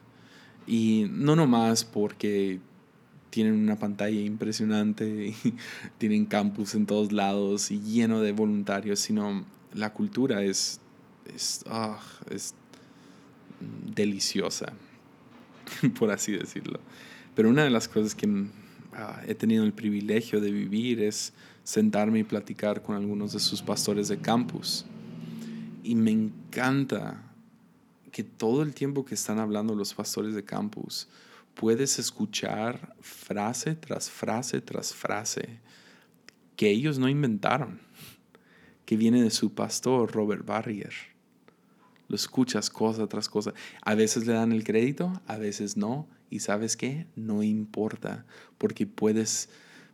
Y 0.67 1.07
no 1.09 1.35
nomás 1.35 1.83
porque 1.85 2.59
tienen 3.31 3.55
una 3.55 3.79
pantalla 3.79 4.19
impresionante 4.19 5.05
y 5.27 5.35
tienen 5.97 6.27
campus 6.27 6.75
en 6.75 6.85
todos 6.85 7.11
lados 7.11 7.71
y 7.71 7.81
lleno 7.81 8.21
de 8.21 8.31
voluntarios, 8.31 8.99
sino 8.99 9.43
la 9.73 9.91
cultura 9.91 10.43
es, 10.43 10.79
es, 11.33 11.63
ah, 11.67 11.99
es 12.29 12.53
deliciosa, 13.95 14.73
por 15.97 16.11
así 16.11 16.33
decirlo. 16.33 16.79
Pero 17.33 17.49
una 17.49 17.63
de 17.63 17.71
las 17.71 17.87
cosas 17.87 18.13
que 18.13 18.45
ah, 18.93 19.23
he 19.27 19.33
tenido 19.33 19.63
el 19.63 19.73
privilegio 19.73 20.41
de 20.41 20.51
vivir 20.51 21.01
es 21.01 21.33
sentarme 21.63 22.19
y 22.19 22.23
platicar 22.23 22.83
con 22.83 22.95
algunos 22.95 23.33
de 23.33 23.39
sus 23.39 23.63
pastores 23.63 24.09
de 24.09 24.19
campus. 24.19 24.85
Y 25.83 25.95
me 25.95 26.11
encanta 26.11 27.23
que 28.11 28.23
todo 28.23 28.63
el 28.63 28.73
tiempo 28.73 29.05
que 29.05 29.15
están 29.15 29.39
hablando 29.39 29.75
los 29.75 29.93
pastores 29.93 30.33
de 30.33 30.43
campus, 30.43 31.07
puedes 31.53 31.99
escuchar 31.99 32.95
frase 32.99 33.75
tras 33.75 34.09
frase 34.09 34.61
tras 34.61 34.93
frase 34.93 35.59
que 36.55 36.69
ellos 36.69 36.97
no 36.97 37.09
inventaron, 37.09 37.79
que 38.85 38.97
viene 38.97 39.21
de 39.21 39.29
su 39.29 39.53
pastor 39.53 40.11
Robert 40.11 40.45
Barrier. 40.45 40.93
Lo 42.07 42.15
escuchas 42.15 42.69
cosa 42.69 43.07
tras 43.07 43.29
cosa. 43.29 43.53
A 43.81 43.95
veces 43.95 44.25
le 44.25 44.33
dan 44.33 44.51
el 44.51 44.63
crédito, 44.63 45.21
a 45.27 45.37
veces 45.37 45.77
no. 45.77 46.07
Y 46.29 46.39
sabes 46.39 46.77
qué? 46.77 47.05
No 47.15 47.43
importa, 47.43 48.25
porque 48.57 48.87
puedes 48.87 49.49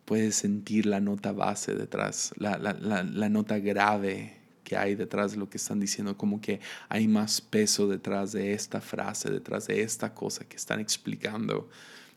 puedes 0.06 0.36
sentir 0.36 0.86
la 0.86 1.00
nota 1.00 1.32
base 1.32 1.76
detrás, 1.76 2.34
la, 2.38 2.58
la, 2.58 2.74
la, 2.74 3.04
la, 3.04 3.30
nota 3.30 3.60
grave 3.60 4.43
hay 4.76 4.96
detrás 4.96 5.32
de 5.32 5.38
lo 5.38 5.50
que 5.50 5.58
están 5.58 5.80
diciendo, 5.80 6.18
como 6.18 6.42
que 6.42 6.60
hay 6.90 7.08
más 7.08 7.42
peso 7.42 7.88
detrás 7.88 8.32
de 8.32 8.54
esta 8.54 8.82
frase, 8.82 9.30
detrás 9.30 9.68
de 9.68 9.82
esta 9.82 10.14
cosa 10.14 10.46
que 10.46 10.56
están 10.56 10.80
explicando. 10.80 11.70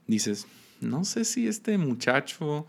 Dices, 0.06 0.46
no 0.80 1.04
sé 1.04 1.24
si 1.24 1.48
este 1.48 1.78
muchacho 1.78 2.66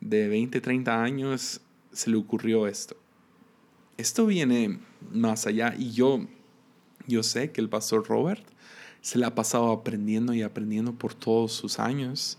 de 0.00 0.28
20, 0.28 0.60
30 0.60 1.02
años 1.02 1.60
se 1.92 2.10
le 2.10 2.16
ocurrió 2.16 2.66
esto. 2.66 2.96
Esto 3.96 4.26
viene 4.26 4.80
más 5.12 5.46
allá 5.46 5.74
y 5.76 5.92
yo, 5.92 6.26
yo 7.06 7.22
sé 7.22 7.52
que 7.52 7.60
el 7.60 7.68
pastor 7.68 8.06
Robert 8.08 8.44
se 9.02 9.18
le 9.18 9.26
ha 9.26 9.34
pasado 9.34 9.70
aprendiendo 9.72 10.32
y 10.34 10.42
aprendiendo 10.42 10.94
por 10.94 11.14
todos 11.14 11.52
sus 11.52 11.78
años 11.78 12.38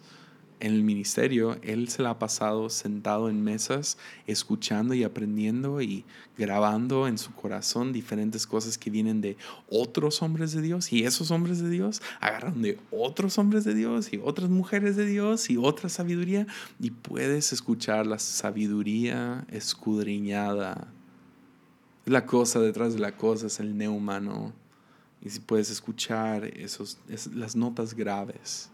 en 0.62 0.74
el 0.74 0.84
ministerio, 0.84 1.58
él 1.64 1.90
se 1.90 2.04
la 2.04 2.12
ha 2.12 2.20
pasado 2.20 2.70
sentado 2.70 3.30
en 3.30 3.44
mesas, 3.44 3.98
escuchando 4.28 4.94
y 4.94 5.04
aprendiendo 5.04 5.82
y 5.82 6.06
grabando 6.38 7.08
en 7.08 7.18
su 7.18 7.34
corazón 7.34 7.92
diferentes 7.92 8.46
cosas 8.46 8.78
que 8.78 8.92
vienen 8.92 9.22
de 9.22 9.38
otros 9.70 10.22
hombres 10.22 10.54
de 10.54 10.62
Dios. 10.62 10.94
Y 10.94 11.04
esos 11.04 11.32
hombres 11.32 11.60
de 11.62 11.70
Dios 11.70 12.02
agarran 12.20 12.62
de 12.62 12.78
otros 12.92 13.40
hombres 13.40 13.64
de 13.64 13.74
Dios 13.74 14.14
y 14.14 14.22
otras 14.24 14.50
mujeres 14.52 14.96
de 14.96 15.08
Dios 15.08 15.50
y 15.50 15.58
otra 15.58 15.90
sabiduría. 15.90 16.46
Y 16.80 16.92
puedes 16.92 17.52
escuchar 17.54 18.06
la 18.06 18.20
sabiduría 18.20 19.46
escudriñada. 19.50 20.88
La 22.06 22.28
cosa 22.28 22.60
detrás 22.60 22.94
de 22.94 23.00
la 23.00 23.18
cosa 23.18 23.48
es 23.48 23.60
el 23.60 23.76
neumano. 23.76 24.54
Y 25.24 25.30
si 25.32 25.40
puedes 25.40 25.72
escuchar 25.72 26.46
esos, 26.46 27.00
las 27.34 27.56
notas 27.56 27.96
graves 27.96 28.70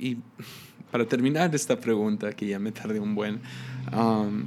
y 0.00 0.16
para 0.90 1.06
terminar 1.06 1.54
esta 1.54 1.78
pregunta, 1.78 2.32
que 2.32 2.46
ya 2.46 2.58
me 2.58 2.72
tardé 2.72 2.98
un 2.98 3.14
buen, 3.14 3.40
um, 3.92 4.44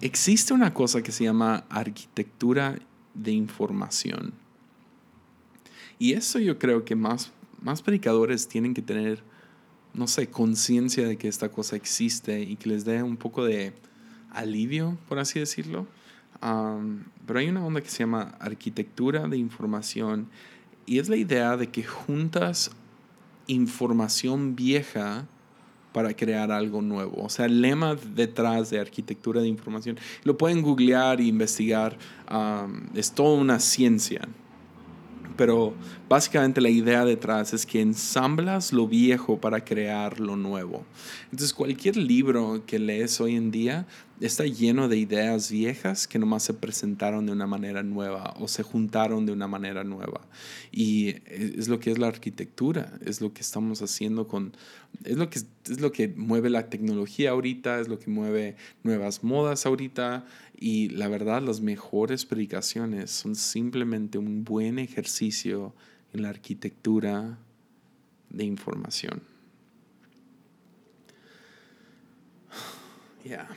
existe 0.00 0.52
una 0.52 0.74
cosa 0.74 1.02
que 1.02 1.12
se 1.12 1.24
llama 1.24 1.64
arquitectura 1.68 2.78
de 3.14 3.32
información. 3.32 4.32
Y 5.98 6.14
eso 6.14 6.38
yo 6.38 6.58
creo 6.58 6.84
que 6.84 6.96
más, 6.96 7.32
más 7.62 7.82
predicadores 7.82 8.48
tienen 8.48 8.74
que 8.74 8.82
tener, 8.82 9.22
no 9.92 10.08
sé, 10.08 10.28
conciencia 10.28 11.06
de 11.06 11.16
que 11.16 11.28
esta 11.28 11.50
cosa 11.50 11.76
existe 11.76 12.40
y 12.40 12.56
que 12.56 12.70
les 12.70 12.84
dé 12.84 13.02
un 13.02 13.16
poco 13.16 13.44
de 13.44 13.72
alivio, 14.30 14.98
por 15.08 15.20
así 15.20 15.38
decirlo. 15.38 15.86
pero 16.40 17.38
hay 17.38 17.48
una 17.48 17.64
onda 17.64 17.80
que 17.80 17.88
se 17.88 17.98
llama 17.98 18.34
arquitectura 18.40 19.28
de 19.28 19.36
información 19.36 20.28
y 20.86 20.98
es 20.98 21.08
la 21.08 21.16
idea 21.16 21.56
de 21.56 21.68
que 21.68 21.84
juntas 21.84 22.72
información 23.46 24.56
vieja 24.56 25.26
para 25.92 26.14
crear 26.14 26.50
algo 26.50 26.82
nuevo. 26.82 27.22
O 27.22 27.28
sea, 27.28 27.46
el 27.46 27.60
lema 27.62 27.94
detrás 27.94 28.70
de 28.70 28.80
arquitectura 28.80 29.40
de 29.40 29.48
información, 29.48 29.96
lo 30.24 30.36
pueden 30.36 30.60
googlear 30.60 31.20
e 31.20 31.24
investigar, 31.24 31.96
es 32.94 33.12
toda 33.12 33.38
una 33.38 33.60
ciencia. 33.60 34.26
Pero 35.36 35.74
básicamente 36.08 36.60
la 36.60 36.68
idea 36.68 37.04
detrás 37.04 37.54
es 37.54 37.66
que 37.66 37.80
ensamblas 37.80 38.72
lo 38.72 38.86
viejo 38.86 39.40
para 39.40 39.64
crear 39.64 40.20
lo 40.20 40.36
nuevo. 40.36 40.84
Entonces 41.24 41.52
cualquier 41.52 41.96
libro 41.96 42.62
que 42.66 42.78
lees 42.78 43.20
hoy 43.20 43.34
en 43.34 43.50
día 43.50 43.86
está 44.20 44.44
lleno 44.44 44.88
de 44.88 44.96
ideas 44.96 45.50
viejas 45.50 46.06
que 46.06 46.18
nomás 46.18 46.44
se 46.44 46.54
presentaron 46.54 47.26
de 47.26 47.32
una 47.32 47.46
manera 47.46 47.82
nueva 47.82 48.34
o 48.38 48.48
se 48.48 48.62
juntaron 48.62 49.26
de 49.26 49.32
una 49.32 49.48
manera 49.48 49.84
nueva. 49.84 50.20
Y 50.70 51.16
es 51.26 51.68
lo 51.68 51.80
que 51.80 51.90
es 51.90 51.98
la 51.98 52.08
arquitectura, 52.08 52.92
es 53.04 53.20
lo 53.20 53.32
que 53.32 53.40
estamos 53.40 53.82
haciendo 53.82 54.28
con, 54.28 54.56
es 55.04 55.16
lo 55.16 55.30
que, 55.30 55.38
es 55.38 55.80
lo 55.80 55.92
que 55.92 56.08
mueve 56.08 56.50
la 56.50 56.68
tecnología 56.68 57.30
ahorita, 57.30 57.80
es 57.80 57.88
lo 57.88 57.98
que 57.98 58.10
mueve 58.10 58.56
nuevas 58.82 59.24
modas 59.24 59.66
ahorita. 59.66 60.24
Y 60.58 60.90
la 60.90 61.08
verdad, 61.08 61.42
las 61.42 61.60
mejores 61.60 62.24
predicaciones 62.24 63.10
son 63.10 63.34
simplemente 63.34 64.18
un 64.18 64.44
buen 64.44 64.78
ejercicio 64.78 65.74
en 66.12 66.22
la 66.22 66.28
arquitectura 66.28 67.38
de 68.30 68.44
información. 68.44 69.22
Ya. 73.24 73.48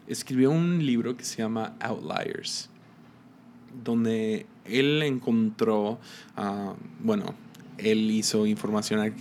escribió 0.06 0.50
un 0.50 0.84
libro 0.84 1.16
que 1.16 1.24
se 1.24 1.38
llama 1.38 1.76
Outliers, 1.80 2.68
donde 3.84 4.46
él 4.64 5.02
encontró, 5.02 5.98
ah, 6.36 6.74
bueno, 7.00 7.34
él 7.78 8.10
hizo 8.10 8.46
información 8.46 9.14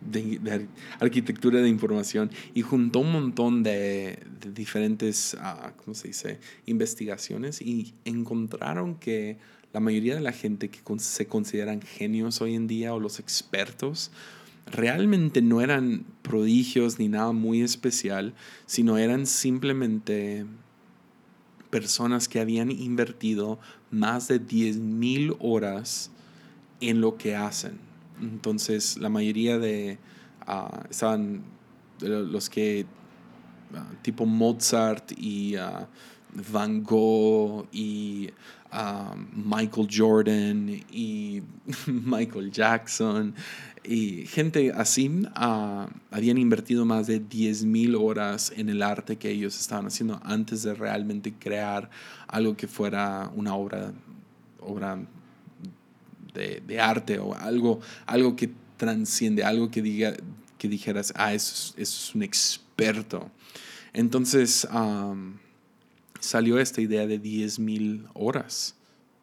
de, 0.00 0.68
arquitectura 1.00 1.60
de 1.60 1.68
información 1.68 2.30
y 2.54 2.62
juntó 2.62 3.00
un 3.00 3.12
montón 3.12 3.62
de, 3.62 4.18
diferentes, 4.54 5.34
uh, 5.34 5.70
¿cómo 5.82 5.94
se 5.94 6.08
dice?, 6.08 6.40
investigaciones 6.66 7.60
y 7.60 7.94
encontraron 8.04 8.96
que 8.96 9.38
la 9.72 9.80
mayoría 9.80 10.14
de 10.14 10.20
la 10.20 10.32
gente 10.32 10.70
que 10.70 10.80
se 10.98 11.26
consideran 11.26 11.82
genios 11.82 12.40
hoy 12.40 12.54
en 12.54 12.66
día 12.66 12.94
o 12.94 13.00
los 13.00 13.18
expertos, 13.18 14.12
realmente 14.66 15.42
no 15.42 15.60
eran 15.60 16.04
prodigios 16.22 16.98
ni 16.98 17.08
nada 17.08 17.32
muy 17.32 17.62
especial, 17.62 18.34
sino 18.66 18.98
eran 18.98 19.26
simplemente 19.26 20.46
personas 21.70 22.28
que 22.28 22.40
habían 22.40 22.70
invertido 22.70 23.58
más 23.90 24.28
de 24.28 24.40
10.000 24.40 25.36
horas 25.40 26.10
en 26.80 27.00
lo 27.00 27.16
que 27.16 27.36
hacen. 27.36 27.78
Entonces, 28.20 28.96
la 28.98 29.08
mayoría 29.08 29.58
de 29.58 29.98
uh, 30.46 30.88
estaban 30.88 31.42
los 32.00 32.48
que, 32.48 32.86
ah, 33.74 33.86
tipo 34.02 34.26
Mozart 34.26 35.12
y 35.16 35.56
ah, 35.56 35.88
Van 36.52 36.82
Gogh 36.82 37.66
y 37.72 38.30
Michael 39.32 39.88
Jordan 39.88 40.68
y 40.90 41.42
Michael 41.86 42.50
Jackson 42.50 43.34
y 43.84 44.26
gente 44.26 44.72
así 44.72 45.08
uh, 45.08 45.86
habían 46.10 46.38
invertido 46.38 46.84
más 46.86 47.06
de 47.06 47.20
10.000 47.20 48.00
horas 48.00 48.52
en 48.56 48.68
el 48.70 48.82
arte 48.82 49.16
que 49.16 49.30
ellos 49.30 49.60
estaban 49.60 49.86
haciendo 49.86 50.20
antes 50.24 50.62
de 50.62 50.74
realmente 50.74 51.34
crear 51.34 51.90
algo 52.26 52.56
que 52.56 52.66
fuera 52.66 53.30
una 53.34 53.54
obra, 53.54 53.92
obra 54.60 54.98
de, 56.32 56.80
arte 56.80 57.18
o 57.18 57.34
algo, 57.34 57.80
algo 58.06 58.34
que 58.34 58.50
transciende, 58.76 59.44
algo 59.44 59.70
que, 59.70 59.82
diga, 59.82 60.14
que 60.58 60.68
dijeras, 60.68 61.12
ah, 61.16 61.34
eso 61.34 61.74
es, 61.76 62.14
un 62.14 62.22
experto. 62.22 63.30
Entonces 63.92 64.66
salió 66.20 66.58
esta 66.58 66.80
idea 66.80 67.06
de 67.06 67.20
10.000 67.20 68.08
horas. 68.14 68.76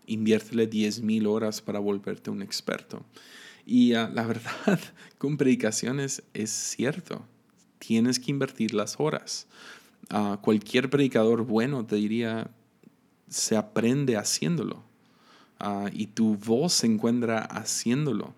Inviértele 0.06 0.70
10.000 0.70 1.28
horas 1.28 1.62
para 1.62 1.80
volverte 1.80 2.30
un 2.30 2.42
experto. 2.42 3.04
Y 3.66 3.94
ah, 3.94 4.10
la 4.14 4.26
verdad, 4.28 4.80
con 5.18 5.38
predicaciones 5.38 6.24
es 6.34 6.52
cierto. 6.52 7.26
Tienes 7.80 8.20
que 8.20 8.32
invertir 8.32 8.74
las 8.74 9.00
horas. 9.00 9.48
Uh, 10.14 10.38
cualquier 10.38 10.90
predicador 10.90 11.46
bueno 11.46 11.86
te 11.86 11.96
diría, 11.96 12.50
se 13.30 13.56
aprende 13.56 14.18
haciéndolo. 14.18 14.84
Uh, 15.60 15.90
y 15.94 16.08
tu 16.08 16.36
voz 16.38 16.74
se 16.74 16.88
encuentra 16.88 17.40
haciéndolo. 17.40 18.34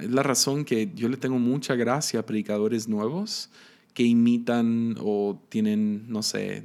es 0.00 0.10
la 0.10 0.22
razón 0.22 0.64
que 0.64 0.90
yo 0.94 1.08
le 1.08 1.16
tengo 1.16 1.38
mucha 1.38 1.74
gracia 1.74 2.20
a 2.20 2.26
predicadores 2.26 2.88
nuevos 2.88 3.50
que 3.94 4.02
imitan 4.04 4.96
o 5.00 5.38
tienen, 5.48 6.06
no 6.08 6.22
sé, 6.22 6.64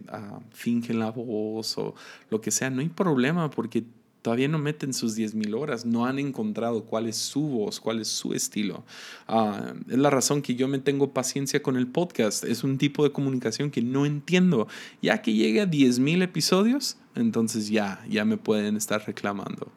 fingen 0.51 0.99
la 0.99 1.11
voz 1.11 1.77
o 1.77 1.93
lo 2.29 2.39
que 2.41 2.51
sea. 2.51 2.69
No 2.69 2.81
hay 2.81 2.89
problema 2.89 3.49
porque 3.49 3.83
todavía 4.21 4.47
no 4.47 4.57
meten 4.57 4.93
sus 4.93 5.17
10.000 5.17 5.57
horas, 5.57 5.85
no 5.85 6.05
han 6.05 6.19
encontrado 6.19 6.83
cuál 6.83 7.07
es 7.07 7.15
su 7.15 7.41
voz, 7.41 7.79
cuál 7.79 7.99
es 7.99 8.07
su 8.07 8.33
estilo. 8.33 8.83
Ah, 9.27 9.73
es 9.89 9.97
la 9.97 10.09
razón 10.09 10.41
que 10.41 10.55
yo 10.55 10.67
me 10.67 10.79
tengo 10.79 11.13
paciencia 11.13 11.61
con 11.61 11.77
el 11.77 11.87
podcast. 11.87 12.43
Es 12.43 12.63
un 12.63 12.77
tipo 12.77 13.03
de 13.03 13.11
comunicación 13.11 13.71
que 13.71 13.81
no 13.81 14.05
entiendo. 14.05 14.67
Ya 15.01 15.21
que 15.21 15.33
llegue 15.33 15.61
a 15.61 15.65
10.000 15.65 16.23
episodios, 16.23 16.97
entonces 17.15 17.69
ya, 17.69 18.03
ya 18.09 18.25
me 18.25 18.37
pueden 18.37 18.75
estar 18.75 19.05
reclamando. 19.05 19.71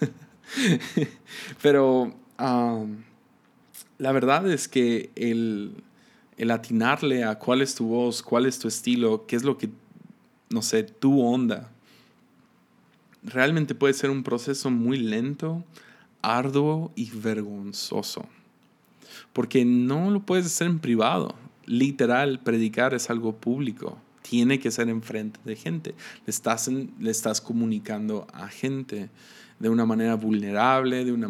Pero 1.62 2.14
ah, 2.38 2.84
la 3.98 4.12
verdad 4.12 4.50
es 4.50 4.68
que 4.68 5.10
el, 5.16 5.72
el 6.36 6.50
atinarle 6.50 7.24
a 7.24 7.38
cuál 7.38 7.62
es 7.62 7.74
tu 7.74 7.88
voz, 7.88 8.22
cuál 8.22 8.46
es 8.46 8.58
tu 8.58 8.68
estilo, 8.68 9.26
qué 9.26 9.36
es 9.36 9.42
lo 9.42 9.58
que, 9.58 9.68
no 10.50 10.62
sé, 10.62 10.84
tu 10.84 11.22
onda 11.22 11.72
realmente 13.26 13.74
puede 13.74 13.94
ser 13.94 14.10
un 14.10 14.22
proceso 14.22 14.70
muy 14.70 14.98
lento, 14.98 15.64
arduo 16.22 16.92
y 16.94 17.10
vergonzoso. 17.10 18.26
Porque 19.32 19.64
no 19.64 20.10
lo 20.10 20.20
puedes 20.20 20.46
hacer 20.46 20.68
en 20.68 20.78
privado. 20.78 21.34
Literal, 21.66 22.40
predicar 22.40 22.94
es 22.94 23.10
algo 23.10 23.36
público. 23.36 23.98
Tiene 24.22 24.58
que 24.58 24.70
ser 24.70 24.88
enfrente 24.88 25.38
de 25.44 25.56
gente. 25.56 25.94
Le 26.24 26.30
estás, 26.30 26.68
le 26.68 27.10
estás 27.10 27.40
comunicando 27.40 28.26
a 28.32 28.48
gente 28.48 29.08
de 29.58 29.68
una 29.70 29.86
manera 29.86 30.16
vulnerable, 30.16 31.04
de 31.04 31.12
una, 31.12 31.28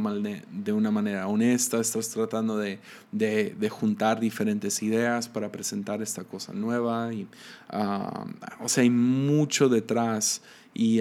de 0.51 0.73
una 0.73 0.91
manera 0.91 1.29
honesta. 1.29 1.79
Estás 1.79 2.09
tratando 2.11 2.57
de, 2.57 2.79
juntar 3.71 4.21
diferentes 4.21 4.83
ideas 4.83 5.29
para 5.29 5.53
presentar 5.53 6.03
esta 6.03 6.25
cosa 6.25 6.53
nueva. 6.53 7.13
Y, 7.13 7.27
ah, 7.69 8.27
o 8.61 8.69
sea, 8.69 8.83
hay 8.83 8.91
mucho 8.91 9.69
detrás. 9.69 10.43
Y 10.75 11.01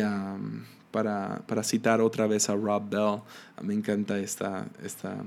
para, 0.95 1.63
citar 1.63 1.99
otra 1.99 2.25
vez 2.25 2.49
a 2.49 2.55
Rob 2.55 2.89
Bell, 2.89 3.21
me 3.61 3.73
encanta 3.73 4.17
esta, 4.17 4.65
esta, 4.81 5.17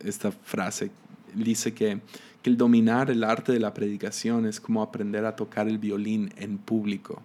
esta 0.00 0.32
frase. 0.32 0.90
Dice 1.32 1.72
que, 1.72 2.00
que 2.42 2.50
el 2.50 2.56
dominar 2.56 3.08
el 3.08 3.22
arte 3.22 3.52
de 3.52 3.60
la 3.60 3.72
predicación 3.72 4.46
es 4.46 4.60
como 4.60 4.82
aprender 4.82 5.24
a 5.26 5.36
tocar 5.36 5.68
el 5.68 5.78
violín 5.78 6.32
en 6.36 6.58
público. 6.58 7.22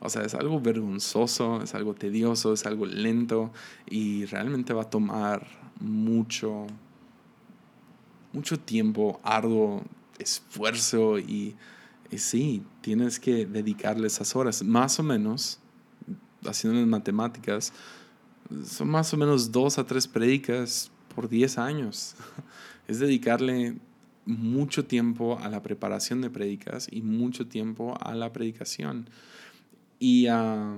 O 0.00 0.08
sea, 0.08 0.22
es 0.22 0.34
algo 0.34 0.58
vergonzoso, 0.58 1.62
es 1.62 1.74
algo 1.74 1.92
tedioso, 1.92 2.54
es 2.54 2.64
algo 2.64 2.86
lento 2.86 3.52
y 3.86 4.24
realmente 4.24 4.72
va 4.72 4.82
a 4.82 4.90
tomar 4.90 5.46
mucho, 5.80 6.66
mucho 8.32 8.58
tiempo, 8.58 9.20
arduo 9.22 9.82
esfuerzo 10.18 11.18
y, 11.18 11.56
y 12.10 12.16
sí, 12.16 12.62
tienes 12.80 13.20
que 13.20 13.44
dedicarle 13.44 14.06
esas 14.06 14.34
horas, 14.34 14.62
más 14.62 14.98
o 14.98 15.02
menos 15.02 15.58
haciendo 16.46 16.78
las 16.80 16.88
matemáticas, 16.88 17.72
son 18.64 18.88
más 18.88 19.12
o 19.14 19.16
menos 19.16 19.52
dos 19.52 19.78
a 19.78 19.86
tres 19.86 20.06
predicas 20.06 20.90
por 21.14 21.28
10 21.28 21.58
años. 21.58 22.14
Es 22.88 22.98
dedicarle 22.98 23.76
mucho 24.26 24.84
tiempo 24.84 25.38
a 25.38 25.48
la 25.48 25.62
preparación 25.62 26.20
de 26.20 26.30
predicas 26.30 26.88
y 26.90 27.00
mucho 27.00 27.46
tiempo 27.46 27.96
a 28.00 28.14
la 28.14 28.32
predicación. 28.32 29.08
Y 30.00 30.26
ah, 30.26 30.76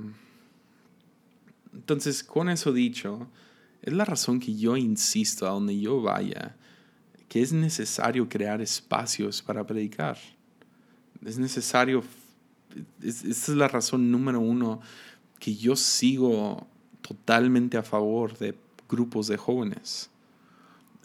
entonces, 1.72 2.22
con 2.22 2.50
eso 2.50 2.72
dicho, 2.72 3.26
es 3.82 3.92
la 3.92 4.04
razón 4.04 4.38
que 4.38 4.54
yo 4.54 4.76
insisto 4.76 5.46
a 5.46 5.50
donde 5.50 5.78
yo 5.80 6.00
vaya, 6.02 6.56
que 7.28 7.42
es 7.42 7.52
necesario 7.52 8.28
crear 8.28 8.60
espacios 8.60 9.42
para 9.42 9.66
predicar. 9.66 10.18
Es 11.24 11.38
necesario, 11.38 12.04
esa 13.02 13.26
es 13.26 13.48
la 13.48 13.68
razón 13.68 14.10
número 14.10 14.40
uno 14.40 14.80
que 15.38 15.54
yo 15.54 15.76
sigo 15.76 16.66
totalmente 17.02 17.76
a 17.76 17.82
favor 17.82 18.36
de 18.38 18.54
grupos 18.88 19.26
de 19.26 19.36
jóvenes. 19.36 20.10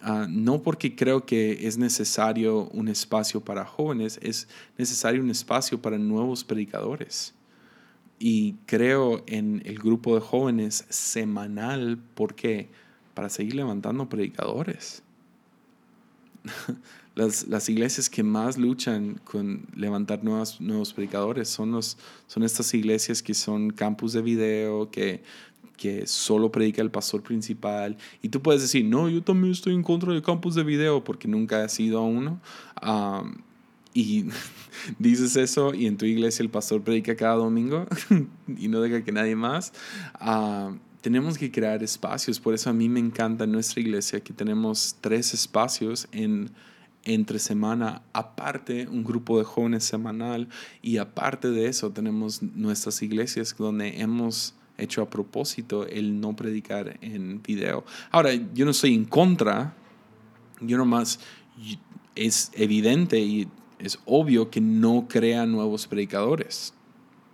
Ah, 0.02 0.28
no 0.30 0.62
porque 0.62 0.96
creo 0.96 1.26
que 1.26 1.68
es 1.68 1.78
necesario 1.78 2.70
un 2.70 2.88
espacio 2.88 3.42
para 3.42 3.66
jóvenes, 3.66 4.18
es 4.22 4.48
necesario 4.78 5.22
un 5.22 5.30
espacio 5.30 5.82
para 5.82 5.98
nuevos 5.98 6.44
predicadores. 6.44 7.34
Y 8.18 8.54
creo 8.66 9.24
en 9.28 9.62
el 9.66 9.80
grupo 9.80 10.16
de 10.16 10.22
jóvenes 10.22 10.86
semanal, 10.90 11.98
¿por 12.16 12.36
qué? 12.36 12.70
Para 13.14 13.30
seguir 13.30 13.56
levantando 13.56 14.08
predicadores. 14.08 15.04
Las, 17.20 17.48
las, 17.48 17.68
iglesias 17.68 18.10
que 18.10 18.24
más 18.24 18.58
luchan 18.58 19.20
con 19.26 19.68
levantar 19.76 20.24
nuevos, 20.24 20.62
nuevos 20.62 20.94
predicadores 20.94 21.50
son, 21.50 21.72
los, 21.72 21.98
son 22.28 22.44
estas 22.44 22.74
iglesias 22.74 23.22
que 23.22 23.34
son 23.34 23.72
campus 23.72 24.14
de 24.14 24.22
video, 24.22 24.90
que 24.90 25.22
que 25.80 26.06
solo 26.06 26.52
predica 26.52 26.82
el 26.82 26.92
pastor 26.92 27.24
principal. 27.24 27.98
Y 28.22 28.28
tú 28.28 28.42
puedes 28.42 28.62
decir, 28.62 28.84
no, 28.84 29.08
yo 29.08 29.24
también 29.24 29.54
estoy 29.54 29.74
en 29.74 29.82
contra 29.82 30.14
de 30.14 30.22
campus 30.22 30.56
de 30.56 30.64
video 30.64 31.04
porque 31.04 31.28
nunca 31.28 31.64
has 31.64 31.80
ido 31.80 32.00
a 32.00 32.04
uno. 32.04 32.42
y 33.94 34.26
dices 35.00 35.38
eso 35.38 35.74
y 35.74 35.88
en 35.88 35.98
tu 35.98 36.06
iglesia 36.06 36.44
el 36.44 36.50
pastor 36.50 36.82
predica 36.82 37.16
cada 37.16 37.36
domingo 37.36 37.88
y 38.58 38.68
no 38.68 38.82
deja 38.82 39.04
que 39.04 39.14
nadie 39.14 39.38
más. 39.38 39.72
tenemos 41.00 41.38
que 41.38 41.50
crear 41.50 41.82
espacios. 41.82 42.42
Por 42.42 42.54
eso 42.54 42.70
a 42.70 42.74
mí 42.74 42.90
me 42.90 43.00
encanta 43.00 43.46
en 43.46 43.54
nuestra 43.54 43.80
iglesia 43.80 44.20
que 44.20 44.34
tenemos 44.34 44.98
tres 45.00 45.34
espacios 45.34 46.10
en 46.12 46.52
entre 47.14 47.40
semana, 47.40 48.04
aparte 48.14 48.88
un 48.88 49.04
grupo 49.04 49.40
de 49.40 49.44
jóvenes 49.44 49.84
semanal 49.84 50.48
y 50.82 50.98
aparte 50.98 51.50
de 51.50 51.68
eso 51.68 51.92
tenemos 51.92 52.44
nuestras 52.44 53.02
iglesias 53.02 53.56
donde 53.58 54.02
hemos 54.02 54.54
hecho 54.78 55.02
a 55.02 55.10
propósito 55.10 55.88
el 55.88 56.22
no 56.22 56.36
predicar 56.36 56.98
en 57.02 57.42
video. 57.42 57.84
Ahora, 58.12 58.34
yo 58.54 58.66
no 58.66 58.72
estoy 58.72 58.94
en 58.94 59.06
contra, 59.06 59.74
yo 60.62 60.78
nomás 60.78 61.20
es 62.16 62.52
evidente 62.54 63.20
y 63.20 63.48
es 63.80 64.00
obvio 64.06 64.50
que 64.50 64.62
no 64.62 65.08
crea 65.10 65.46
nuevos 65.46 65.88
predicadores. 65.88 66.74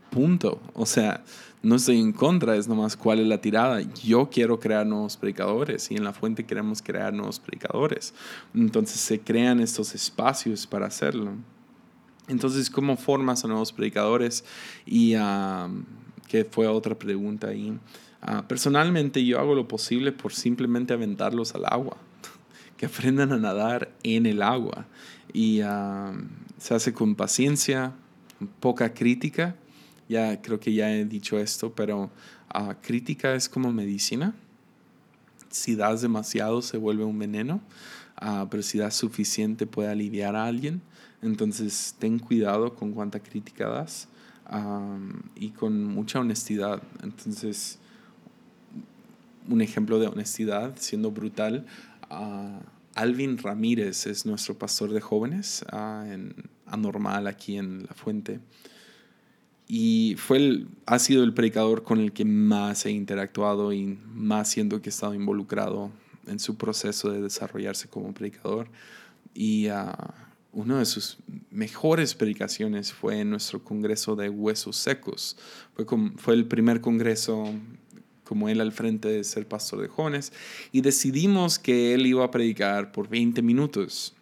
Punto. 0.10 0.62
O 0.74 0.86
sea, 0.86 1.24
no 1.66 1.78
estoy 1.78 2.00
en 2.00 2.14
contra, 2.14 2.56
es 2.56 2.68
nomás 2.68 2.96
cuál 2.96 3.20
es 3.20 3.26
la 3.26 3.42
tirada. 3.42 3.82
Yo 4.04 4.30
quiero 4.30 4.60
crear 4.60 4.86
nuevos 4.86 5.18
predicadores 5.18 5.90
y 5.90 5.96
en 5.96 6.04
la 6.04 6.14
fuente 6.14 6.46
queremos 6.46 6.80
crear 6.80 7.12
nuevos 7.12 7.40
predicadores. 7.40 8.14
Entonces 8.54 9.00
se 9.00 9.20
crean 9.20 9.60
estos 9.60 9.96
espacios 9.96 10.68
para 10.68 10.86
hacerlo. 10.86 11.32
Entonces, 12.28 12.70
¿cómo 12.70 12.98
formas 12.98 13.44
a 13.44 13.48
nuevos 13.48 13.74
predicadores? 13.74 14.46
Y 14.86 15.16
que 16.28 16.46
fue 16.46 16.68
otra 16.68 16.94
pregunta 17.00 17.48
ahí. 17.48 17.76
Ah, 18.22 18.48
personalmente 18.48 19.26
yo 19.26 19.40
hago 19.40 19.56
lo 19.56 19.68
posible 19.68 20.12
por 20.12 20.34
simplemente 20.34 20.94
aventarlos 20.94 21.56
al 21.56 21.66
agua, 21.66 21.98
que 22.78 22.86
aprendan 22.86 23.32
a 23.34 23.38
nadar 23.38 23.92
en 24.04 24.28
el 24.28 24.44
agua. 24.44 24.86
Y 25.34 25.62
ah, 25.62 26.14
se 26.60 26.76
hace 26.76 26.94
con 26.94 27.16
paciencia, 27.16 27.94
poca 28.60 28.94
crítica. 28.94 29.56
Ya 30.08 30.42
creo 30.42 30.60
que 30.60 30.74
ya 30.74 30.92
he 30.92 31.06
dicho 31.06 31.40
esto, 31.40 31.74
pero 31.74 32.12
uh, 32.54 32.74
crítica 32.82 33.34
es 33.36 33.50
como 33.50 33.72
medicina. 33.72 34.34
Si 35.50 35.76
das 35.76 36.02
demasiado 36.02 36.62
se 36.62 36.78
vuelve 36.78 37.04
un 37.06 37.18
veneno, 37.18 37.62
pero 38.50 38.62
si 38.62 38.78
das 38.78 38.96
suficiente 38.96 39.66
puede 39.66 39.90
aliviar 39.90 40.36
a 40.36 40.46
alguien. 40.46 40.82
Entonces 41.22 41.96
ten 41.98 42.20
cuidado 42.20 42.76
con 42.76 42.92
cuánta 42.92 43.20
crítica 43.20 43.70
das 43.70 44.08
y 45.36 45.50
con 45.52 45.84
mucha 45.84 46.20
honestidad. 46.20 46.84
Entonces, 47.02 47.80
un 49.48 49.62
ejemplo 49.62 50.00
de 50.00 50.08
honestidad, 50.08 50.76
siendo 50.78 51.10
brutal, 51.12 51.66
Alvin 52.94 53.38
Ramírez 53.38 54.08
es 54.08 54.26
nuestro 54.26 54.58
pastor 54.58 54.92
de 54.92 55.02
jóvenes 55.02 55.66
en 55.72 56.36
Anormal 56.66 57.28
aquí 57.28 57.58
en 57.58 57.86
La 57.86 57.94
Fuente. 57.94 58.40
Y 59.68 60.16
fue 60.18 60.66
ha 60.86 61.00
sido 61.00 61.24
el 61.24 61.34
predicador 61.34 61.84
con 61.84 62.00
el 62.00 62.12
que 62.12 62.26
más 62.26 62.86
he 62.86 62.92
interactuado 62.92 63.74
y 63.74 63.98
más 64.14 64.50
siendo 64.50 64.82
que 64.82 64.90
he 64.90 64.92
estado 64.92 65.16
involucrado 65.16 65.92
en 66.28 66.40
su 66.40 66.56
proceso 66.56 67.12
de 67.12 67.22
desarrollarse 67.22 67.88
como 67.88 68.14
predicador. 68.14 68.68
Y 69.34 69.68
una 70.52 70.80
de 70.80 70.86
sus 70.86 71.18
mejores 71.52 72.14
predicaciones 72.14 72.94
fue 72.94 73.20
en 73.20 73.30
nuestro 73.30 73.64
Congreso 73.64 74.16
de 74.16 74.30
Huesos 74.30 74.78
Secos. 74.78 75.38
Fue, 75.74 75.86
fue 76.18 76.34
el 76.36 76.46
primer 76.46 76.82
congreso 76.82 77.52
como 78.26 78.50
él 78.50 78.60
al 78.60 78.72
frente 78.72 79.08
de 79.08 79.24
ser 79.24 79.48
pastor 79.48 79.82
de 79.82 79.88
jóvenes 79.88 80.34
y 80.72 80.82
decidimos 80.82 81.60
que 81.60 81.94
él 81.94 82.06
iba 82.06 82.26
a 82.26 82.32
predicar 82.32 82.92
por 82.92 83.08
20 83.08 83.42
minutos. 83.42 84.14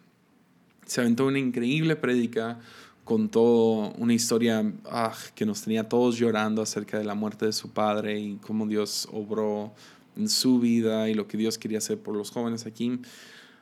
Se 0.86 1.00
aventó 1.00 1.26
una 1.26 1.38
increíble 1.38 1.96
prédica, 1.96 2.60
contó 3.04 3.92
una 3.98 4.14
historia 4.14 4.72
ah, 4.86 5.14
que 5.34 5.46
nos 5.46 5.62
tenía 5.62 5.88
todos 5.88 6.16
llorando 6.16 6.62
acerca 6.62 6.98
de 6.98 7.04
la 7.04 7.14
muerte 7.14 7.46
de 7.46 7.52
su 7.52 7.70
padre 7.70 8.18
y 8.18 8.36
cómo 8.36 8.66
Dios 8.66 9.08
obró 9.12 9.72
en 10.16 10.28
su 10.28 10.58
vida 10.58 11.08
y 11.08 11.14
lo 11.14 11.26
que 11.28 11.36
Dios 11.36 11.58
quería 11.58 11.78
hacer 11.78 11.98
por 11.98 12.16
los 12.16 12.30
jóvenes 12.30 12.66
aquí. 12.66 13.00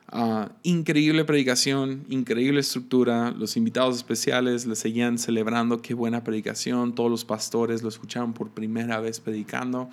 Ah, 0.07 0.51
increíble 0.63 1.25
predicación, 1.25 2.05
increíble 2.09 2.59
estructura. 2.59 3.31
Los 3.31 3.57
invitados 3.57 3.97
especiales 3.97 4.65
le 4.65 4.75
seguían 4.75 5.17
celebrando 5.17 5.81
qué 5.81 5.93
buena 5.93 6.23
predicación. 6.23 6.93
Todos 6.93 7.09
los 7.09 7.25
pastores 7.25 7.81
lo 7.81 7.89
escucharon 7.89 8.33
por 8.33 8.51
primera 8.51 8.99
vez 8.99 9.19
predicando. 9.19 9.89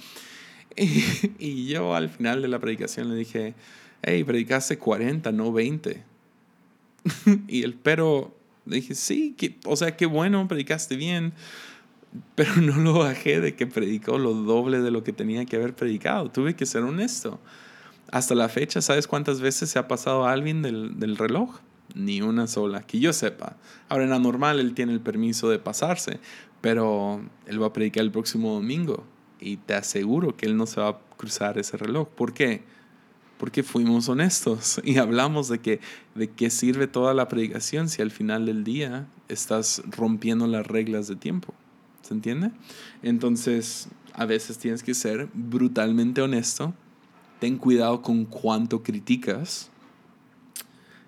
Y, 1.38 1.66
yo 1.66 1.94
al 1.96 2.08
final 2.08 2.42
de 2.42 2.48
la 2.48 2.60
predicación 2.60 3.08
le 3.08 3.16
dije, 3.16 3.54
hey, 4.02 4.22
predicaste 4.22 4.78
40, 4.78 5.32
no 5.32 5.52
20. 5.52 6.02
y 7.48 7.62
el 7.64 7.74
pero 7.74 8.32
le 8.70 8.76
dije, 8.76 8.94
sí, 8.94 9.34
que, 9.36 9.58
o 9.66 9.76
sea, 9.76 9.96
qué 9.96 10.06
bueno, 10.06 10.46
predicaste 10.46 10.96
bien. 10.96 11.32
Pero 12.34 12.56
no 12.56 12.76
lo 12.76 12.94
bajé 13.00 13.40
de 13.40 13.54
que 13.54 13.66
predicó 13.66 14.18
lo 14.18 14.32
doble 14.32 14.80
de 14.80 14.90
lo 14.90 15.04
que 15.04 15.12
tenía 15.12 15.44
que 15.44 15.56
haber 15.56 15.74
predicado. 15.74 16.30
Tuve 16.30 16.54
que 16.54 16.66
ser 16.66 16.82
honesto. 16.82 17.40
Hasta 18.10 18.34
la 18.34 18.48
fecha, 18.48 18.80
¿sabes 18.80 19.06
cuántas 19.06 19.40
veces 19.40 19.70
se 19.70 19.78
ha 19.78 19.86
pasado 19.86 20.24
a 20.24 20.32
Alvin 20.32 20.62
del, 20.62 20.98
del 20.98 21.16
reloj? 21.16 21.58
Ni 21.94 22.22
una 22.22 22.46
sola, 22.46 22.82
que 22.82 23.00
yo 23.00 23.12
sepa. 23.12 23.56
Ahora 23.88 24.04
en 24.04 24.10
la 24.10 24.18
normal 24.18 24.60
él 24.60 24.74
tiene 24.74 24.92
el 24.92 25.00
permiso 25.00 25.48
de 25.50 25.58
pasarse, 25.58 26.20
pero 26.60 27.20
él 27.46 27.62
va 27.62 27.68
a 27.68 27.72
predicar 27.72 28.04
el 28.04 28.12
próximo 28.12 28.54
domingo 28.54 29.04
y 29.40 29.56
te 29.56 29.74
aseguro 29.74 30.36
que 30.36 30.46
él 30.46 30.56
no 30.56 30.66
se 30.66 30.80
va 30.80 30.88
a 30.88 30.98
cruzar 31.16 31.58
ese 31.58 31.76
reloj. 31.76 32.08
¿Por 32.08 32.32
qué? 32.32 32.62
Porque 33.40 33.64
fuimos 33.64 34.08
honestos 34.08 34.80
y 34.84 34.98
hablamos 34.98 35.48
de 35.48 35.58
que 35.58 35.80
de 36.14 36.30
qué 36.30 36.50
sirve 36.50 36.86
toda 36.86 37.12
la 37.12 37.26
predicación 37.26 37.88
si 37.88 38.02
al 38.02 38.12
final 38.12 38.46
del 38.46 38.62
día 38.62 39.08
estás 39.28 39.82
rompiendo 39.90 40.46
las 40.46 40.64
reglas 40.64 41.08
de 41.08 41.16
tiempo. 41.16 41.52
¿Se 42.02 42.14
entiende? 42.14 42.52
Entonces, 43.02 43.88
a 44.14 44.24
veces 44.24 44.58
tienes 44.58 44.84
que 44.84 44.94
ser 44.94 45.28
brutalmente 45.34 46.22
honesto 46.22 46.72
ten 47.40 47.56
cuidado 47.56 48.02
con 48.02 48.26
cuánto 48.26 48.82
criticas. 48.84 49.70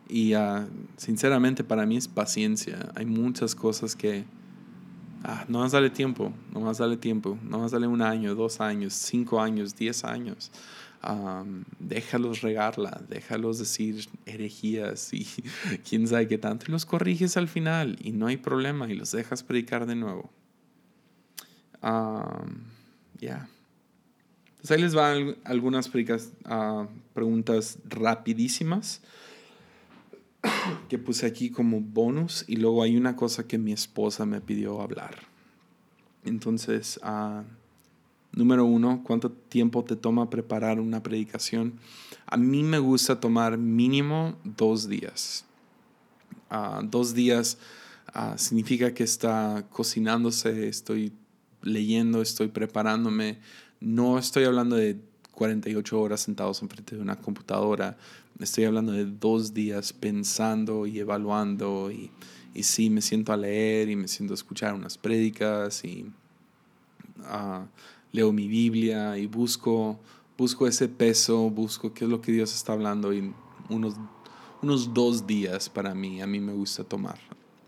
Y 0.08 0.34
uh, 0.34 0.66
sinceramente 0.96 1.62
para 1.62 1.86
mí 1.86 1.96
es 1.96 2.08
paciencia. 2.08 2.90
Hay 2.96 3.06
muchas 3.06 3.54
cosas 3.54 3.94
que 3.94 4.24
ah, 5.22 5.44
no 5.48 5.60
más 5.60 5.72
dale 5.72 5.90
tiempo, 5.90 6.32
no 6.52 6.60
más 6.60 6.78
dale 6.78 6.96
tiempo, 6.96 7.38
no 7.42 7.60
más 7.60 7.70
dale 7.70 7.86
un 7.86 8.02
año, 8.02 8.34
dos 8.34 8.60
años, 8.60 8.94
cinco 8.94 9.40
años, 9.40 9.76
diez 9.76 10.04
años. 10.04 10.50
Um, 11.04 11.64
déjalos 11.80 12.42
regarla, 12.42 13.02
déjalos 13.08 13.58
decir 13.58 14.08
herejías 14.24 15.12
y 15.12 15.26
quién 15.88 16.06
sabe 16.06 16.28
qué 16.28 16.38
tanto, 16.38 16.66
y 16.68 16.70
los 16.70 16.86
corriges 16.86 17.36
al 17.36 17.48
final 17.48 17.98
y 18.00 18.12
no 18.12 18.28
hay 18.28 18.36
problema 18.36 18.88
y 18.88 18.94
los 18.94 19.10
dejas 19.10 19.42
predicar 19.42 19.86
de 19.86 19.96
nuevo. 19.96 20.30
Um, 21.82 22.60
ya. 23.20 23.48
Pues 24.58 24.70
ahí 24.70 24.80
les 24.80 24.94
van 24.94 25.36
algunas 25.42 25.88
uh, 25.88 26.86
preguntas 27.14 27.78
rapidísimas 27.88 29.00
que 30.88 30.98
puse 30.98 31.26
aquí 31.26 31.50
como 31.50 31.80
bonus 31.80 32.44
y 32.46 32.56
luego 32.56 32.84
hay 32.84 32.96
una 32.96 33.16
cosa 33.16 33.48
que 33.48 33.58
mi 33.58 33.72
esposa 33.72 34.24
me 34.24 34.40
pidió 34.40 34.80
hablar. 34.80 35.16
Entonces, 36.24 37.00
uh, 37.02 37.42
Número 38.34 38.64
uno, 38.64 39.02
¿cuánto 39.04 39.30
tiempo 39.30 39.84
te 39.84 39.94
toma 39.94 40.30
preparar 40.30 40.80
una 40.80 41.02
predicación? 41.02 41.74
A 42.24 42.38
mí 42.38 42.62
me 42.62 42.78
gusta 42.78 43.20
tomar 43.20 43.58
mínimo 43.58 44.36
dos 44.42 44.88
días. 44.88 45.44
Ah, 46.48 46.80
dos 46.82 47.12
días 47.12 47.58
ah, 48.14 48.38
significa 48.38 48.94
que 48.94 49.04
está 49.04 49.66
cocinándose, 49.68 50.68
estoy 50.68 51.12
leyendo, 51.60 52.22
estoy 52.22 52.48
preparándome. 52.48 53.38
No 53.80 54.18
estoy 54.18 54.44
hablando 54.44 54.76
de 54.76 54.98
48 55.32 56.00
horas 56.00 56.22
sentados 56.22 56.62
enfrente 56.62 56.96
de 56.96 57.02
una 57.02 57.16
computadora. 57.16 57.98
Estoy 58.38 58.64
hablando 58.64 58.92
de 58.92 59.04
dos 59.04 59.52
días 59.52 59.92
pensando 59.92 60.86
y 60.86 61.00
evaluando 61.00 61.90
y, 61.90 62.10
y 62.54 62.62
sí, 62.62 62.88
me 62.88 63.02
siento 63.02 63.34
a 63.34 63.36
leer 63.36 63.90
y 63.90 63.96
me 63.96 64.08
siento 64.08 64.32
a 64.32 64.36
escuchar 64.36 64.72
unas 64.72 64.96
prédicas 64.96 65.84
y 65.84 66.10
uh, 67.18 67.66
leo 68.12 68.30
mi 68.30 68.46
Biblia 68.46 69.18
y 69.18 69.26
busco, 69.26 69.98
busco 70.36 70.66
ese 70.66 70.88
peso, 70.88 71.50
busco 71.50 71.92
qué 71.92 72.04
es 72.04 72.10
lo 72.10 72.20
que 72.20 72.32
Dios 72.32 72.54
está 72.54 72.74
hablando 72.74 73.12
y 73.12 73.32
unos, 73.68 73.94
unos 74.60 74.92
dos 74.92 75.26
días 75.26 75.68
para 75.68 75.94
mí, 75.94 76.20
a 76.20 76.26
mí 76.26 76.38
me 76.38 76.52
gusta 76.52 76.84
tomar. 76.84 77.18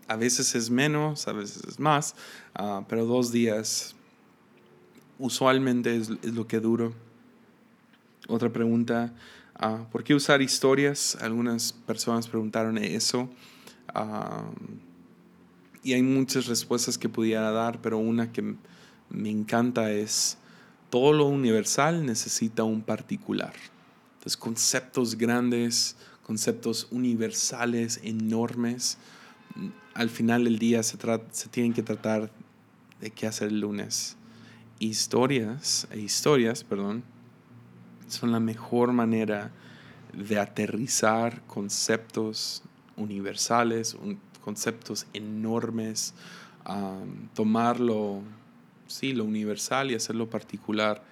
A 0.07 0.15
veces 0.15 0.53
es 0.53 0.69
menos, 0.69 1.27
a 1.27 1.33
veces 1.33 1.63
es 1.67 1.79
más, 1.79 2.15
uh, 2.59 2.83
pero 2.87 3.05
dos 3.05 3.31
días 3.31 3.95
usualmente 5.17 5.97
es, 5.97 6.11
es, 6.21 6.35
lo 6.35 6.47
que 6.47 6.59
duro. 6.59 6.93
Otra 8.27 8.53
pregunta, 8.53 9.13
uh, 9.59 9.89
¿por 9.89 10.03
qué 10.03 10.13
usar 10.13 10.43
historias? 10.43 11.17
Algunas 11.21 11.73
personas 11.73 12.27
preguntaron 12.27 12.77
eso. 12.77 13.29
Uh, 13.95 14.53
y 15.81 15.93
hay 15.93 16.01
muchas 16.01 16.47
respuestas 16.47 16.97
que 16.97 17.09
pudiera 17.09 17.51
dar, 17.51 17.81
pero 17.81 17.97
una 17.97 18.31
que 18.31 18.55
me 19.09 19.29
encanta 19.29 19.91
es 19.91 20.37
todo 20.89 21.13
lo 21.13 21.25
universal 21.25 22.05
necesita 22.05 22.63
un 22.63 22.81
particular. 22.81 23.53
Entonces, 24.13 24.37
conceptos 24.37 25.17
grandes, 25.17 25.97
conceptos 26.23 26.87
universales, 26.91 27.99
enormes, 28.03 28.97
al 29.93 30.09
final 30.09 30.45
del 30.45 30.57
día 30.57 30.83
se, 30.83 30.97
se 31.31 31.49
tienen 31.49 31.73
que 31.73 31.83
tratar 31.83 32.31
de 33.01 33.11
qué 33.11 33.27
hacer 33.27 33.49
el 33.49 33.59
lunes. 33.59 34.17
Historias, 34.79 35.87
e 35.91 35.99
historias, 35.99 36.63
perdón, 36.63 37.03
son 38.07 38.31
la 38.31 38.39
mejor 38.39 38.91
manera 38.93 39.51
de 40.13 40.39
aterrizar 40.39 41.41
conceptos 41.47 42.63
universales, 42.97 43.97
conceptos 44.43 45.07
enormes, 45.13 46.13
tomarlo 47.33 48.21
sí, 48.87 49.13
lo 49.13 49.23
universal 49.23 49.91
y 49.91 49.95
hacerlo 49.95 50.29
particular. 50.29 51.03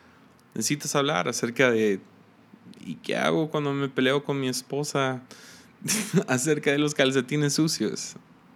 Necesitas 0.54 0.96
hablar 0.96 1.28
acerca 1.28 1.72
de, 1.72 2.00
¿y 2.86 2.96
qué 2.96 3.16
hago 3.16 3.50
cuando 3.50 3.74
me 3.74 3.90
peleo 3.90 4.24
con 4.24 4.40
mi 4.40 4.48
esposa 4.48 5.22
acerca 6.28 6.72
de 6.72 6.78
los 6.78 6.94
calcetines 6.94 7.54
sucios? 7.54 8.16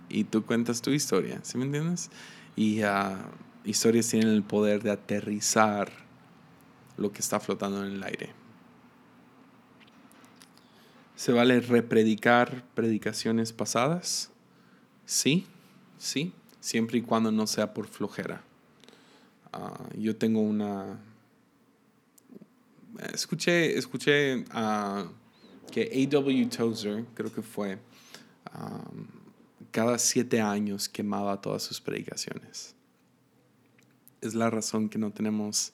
Y 0.09 0.23
tú 0.23 0.45
cuentas 0.45 0.81
tu 0.81 0.91
historia, 0.91 1.39
¿sí 1.43 1.57
me 1.57 1.65
entiendes? 1.65 2.09
Y 2.55 2.83
uh, 2.83 3.17
historias 3.65 4.07
tienen 4.07 4.29
el 4.29 4.43
poder 4.43 4.81
de 4.83 4.91
aterrizar 4.91 5.91
lo 6.97 7.11
que 7.11 7.19
está 7.19 7.39
flotando 7.39 7.85
en 7.85 7.93
el 7.93 8.03
aire. 8.03 8.31
¿Se 11.15 11.31
vale 11.31 11.59
repredicar 11.59 12.63
predicaciones 12.75 13.51
pasadas? 13.51 14.31
Sí, 15.05 15.47
sí, 15.97 16.33
siempre 16.59 16.99
y 16.99 17.01
cuando 17.01 17.31
no 17.31 17.47
sea 17.47 17.73
por 17.73 17.87
flojera. 17.87 18.43
Ah, 19.59 19.89
yo 19.97 20.15
tengo 20.15 20.41
una... 20.41 20.99
Escuché, 23.11 23.75
escuché 23.75 24.45
uh, 24.53 25.07
que 25.71 26.05
A.W. 26.05 26.45
Tozer, 26.45 27.05
creo 27.15 27.31
que 27.31 27.41
fue, 27.41 27.79
cada 29.71 29.97
siete 29.97 30.41
años 30.41 30.87
quemaba 30.87 31.39
todas 31.41 31.63
sus 31.63 31.81
predicaciones. 31.81 32.75
Es 34.21 34.35
la 34.35 34.49
razón 34.49 34.89
que 34.89 34.97
no 34.97 35.11
tenemos 35.11 35.73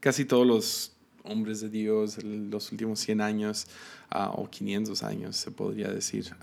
casi 0.00 0.24
todos 0.24 0.46
los 0.46 0.92
hombres 1.24 1.60
de 1.60 1.70
Dios 1.70 2.22
los 2.22 2.70
últimos 2.70 3.00
100 3.00 3.20
años 3.20 3.66
uh, 4.14 4.40
o 4.40 4.48
500 4.48 5.02
años, 5.02 5.36
se 5.36 5.50
podría 5.50 5.88
decir, 5.88 6.34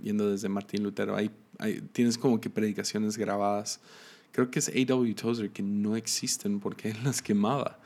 yendo 0.00 0.30
desde 0.30 0.48
Martín 0.48 0.82
Lutero. 0.82 1.14
Hay, 1.14 1.30
hay, 1.58 1.80
tienes 1.92 2.18
como 2.18 2.40
que 2.40 2.50
predicaciones 2.50 3.16
grabadas 3.16 3.80
creo 4.32 4.50
que 4.50 4.58
es 4.58 4.68
A.W. 4.68 5.14
Tozer, 5.14 5.50
que 5.50 5.62
no 5.62 5.96
existen 5.96 6.58
porque 6.58 6.90
él 6.90 6.98
las 7.04 7.22
quemaba. 7.22 7.78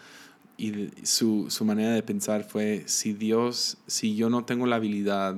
Y 0.56 0.90
su, 1.02 1.50
su, 1.50 1.64
manera 1.66 1.92
de 1.92 2.02
pensar 2.02 2.44
fue, 2.44 2.84
si 2.86 3.12
Dios, 3.12 3.76
si 3.86 4.16
yo 4.16 4.30
no 4.30 4.44
tengo 4.44 4.66
la 4.66 4.76
habilidad, 4.76 5.36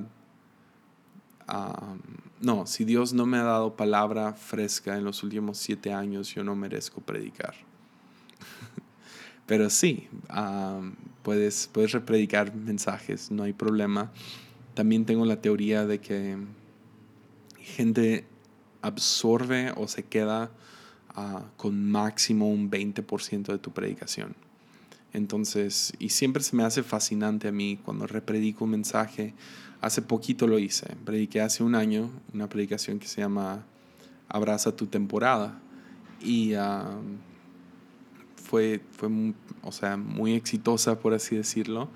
no, 2.40 2.66
si 2.66 2.84
Dios 2.84 3.14
no 3.14 3.26
me 3.26 3.38
ha 3.38 3.42
dado 3.42 3.74
palabra 3.74 4.34
fresca 4.34 4.96
en 4.96 5.04
los 5.04 5.22
últimos 5.24 5.58
siete 5.58 5.92
años, 5.92 6.32
yo 6.34 6.44
no 6.44 6.54
merezco 6.54 7.00
predicar. 7.00 7.54
Pero 9.46 9.70
sí, 9.70 10.08
puedes, 11.22 11.68
puedes 11.72 11.92
repredicar 11.92 12.54
mensajes, 12.54 13.32
no 13.32 13.42
hay 13.42 13.54
problema. 13.54 14.12
También 14.74 15.04
tengo 15.04 15.24
la 15.24 15.40
teoría 15.40 15.84
de 15.84 16.00
que 16.00 16.36
gente 17.56 18.24
absorbe 18.82 19.72
o 19.76 19.88
se 19.88 20.04
queda 20.04 20.52
con 21.56 21.90
máximo 21.90 22.50
un 22.50 22.70
20% 22.70 23.46
de 23.46 23.58
tu 23.58 23.72
predicación. 23.72 24.34
Entonces, 25.12 25.92
y 25.98 26.10
siempre 26.10 26.42
se 26.42 26.54
me 26.54 26.64
hace 26.64 26.82
fascinante 26.82 27.48
a 27.48 27.52
mí 27.52 27.78
cuando 27.84 28.06
repredico 28.06 28.64
un 28.64 28.72
mensaje. 28.72 29.34
Hace 29.80 30.02
poquito 30.02 30.46
lo 30.46 30.58
hice, 30.58 30.96
prediqué 31.04 31.40
hace 31.40 31.62
un 31.62 31.74
año 31.74 32.10
una 32.34 32.48
predicación 32.48 32.98
que 32.98 33.06
se 33.06 33.20
llama 33.20 33.64
Abraza 34.28 34.76
tu 34.76 34.86
temporada. 34.86 35.58
Y 36.20 36.52
fue, 38.36 38.80
fue 38.92 39.08
o 39.62 39.72
sea, 39.72 39.96
muy 39.96 40.34
exitosa, 40.34 40.98
por 40.98 41.14
así 41.14 41.36
decirlo. 41.36 41.88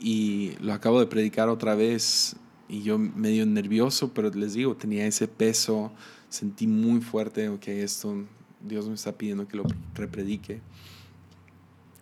Y 0.00 0.52
lo 0.60 0.72
acabo 0.72 0.98
de 0.98 1.06
predicar 1.06 1.48
otra 1.48 1.74
vez 1.74 2.36
y 2.68 2.82
yo 2.82 2.98
medio 2.98 3.44
nervioso, 3.46 4.12
pero 4.14 4.30
les 4.30 4.54
digo, 4.54 4.76
tenía 4.76 5.04
ese 5.06 5.28
peso, 5.28 5.92
sentí 6.28 6.66
muy 6.66 7.00
fuerte, 7.00 7.48
ok, 7.48 7.68
esto 7.68 8.24
Dios 8.60 8.88
me 8.88 8.94
está 8.94 9.12
pidiendo 9.12 9.48
que 9.48 9.56
lo 9.56 9.64
repredique. 9.94 10.60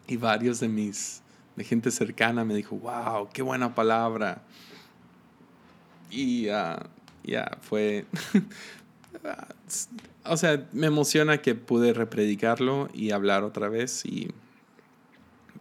Y 0.07 0.17
varios 0.17 0.61
de 0.61 0.69
mis, 0.69 1.23
de 1.57 1.65
gente 1.65 1.91
cercana 1.91 2.45
me 2.45 2.55
dijo, 2.55 2.77
wow, 2.77 3.29
qué 3.33 3.43
buena 3.43 3.75
palabra. 3.75 4.43
Y 6.11 6.45
ya, 6.45 6.89
fue, 7.61 8.07
o 10.25 10.37
sea, 10.37 10.67
me 10.73 10.87
emociona 10.87 11.39
que 11.39 11.55
pude 11.55 11.93
repredicarlo 11.93 12.89
y 12.95 13.11
hablar 13.11 13.45
otra 13.45 13.69
vez 13.69 14.05
y 14.07 14.29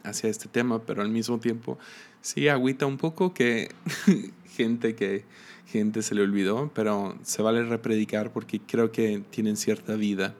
hacia 0.02 0.30
este 0.30 0.48
tema, 0.48 0.82
pero 0.82 1.02
al 1.02 1.10
mismo 1.10 1.38
tiempo 1.38 1.78
sí 2.22 2.48
agüita 2.48 2.86
un 2.86 2.96
poco 2.96 3.34
que 3.34 3.70
gente 4.56 4.94
que 4.94 5.24
gente 5.66 6.00
se 6.00 6.14
le 6.14 6.22
olvidó, 6.22 6.70
pero 6.74 7.18
se 7.22 7.42
vale 7.42 7.62
repredicar 7.64 8.32
porque 8.32 8.60
creo 8.60 8.90
que 8.90 9.22
tienen 9.30 9.58
cierta 9.58 9.94
vida 9.96 10.34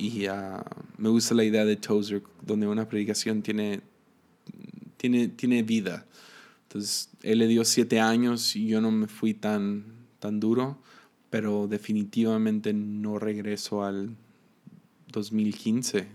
y 0.00 0.26
uh, 0.28 0.62
me 0.96 1.10
gusta 1.10 1.34
la 1.34 1.44
idea 1.44 1.64
de 1.66 1.76
Tozer, 1.76 2.22
donde 2.40 2.66
una 2.66 2.88
predicación 2.88 3.42
tiene, 3.42 3.82
tiene, 4.96 5.28
tiene 5.28 5.62
vida. 5.62 6.06
Entonces, 6.62 7.10
él 7.22 7.40
le 7.40 7.46
dio 7.46 7.64
siete 7.66 8.00
años 8.00 8.56
y 8.56 8.66
yo 8.66 8.80
no 8.80 8.90
me 8.90 9.08
fui 9.08 9.34
tan, 9.34 9.84
tan 10.18 10.40
duro, 10.40 10.78
pero 11.28 11.66
definitivamente 11.68 12.72
no 12.72 13.18
regreso 13.18 13.84
al 13.84 14.16
2015 15.08 16.08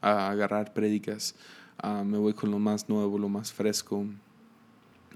a 0.00 0.30
agarrar 0.30 0.72
prédicas. 0.72 1.34
Uh, 1.82 2.04
me 2.04 2.18
voy 2.18 2.34
con 2.34 2.52
lo 2.52 2.60
más 2.60 2.88
nuevo, 2.88 3.18
lo 3.18 3.28
más 3.28 3.52
fresco. 3.52 4.06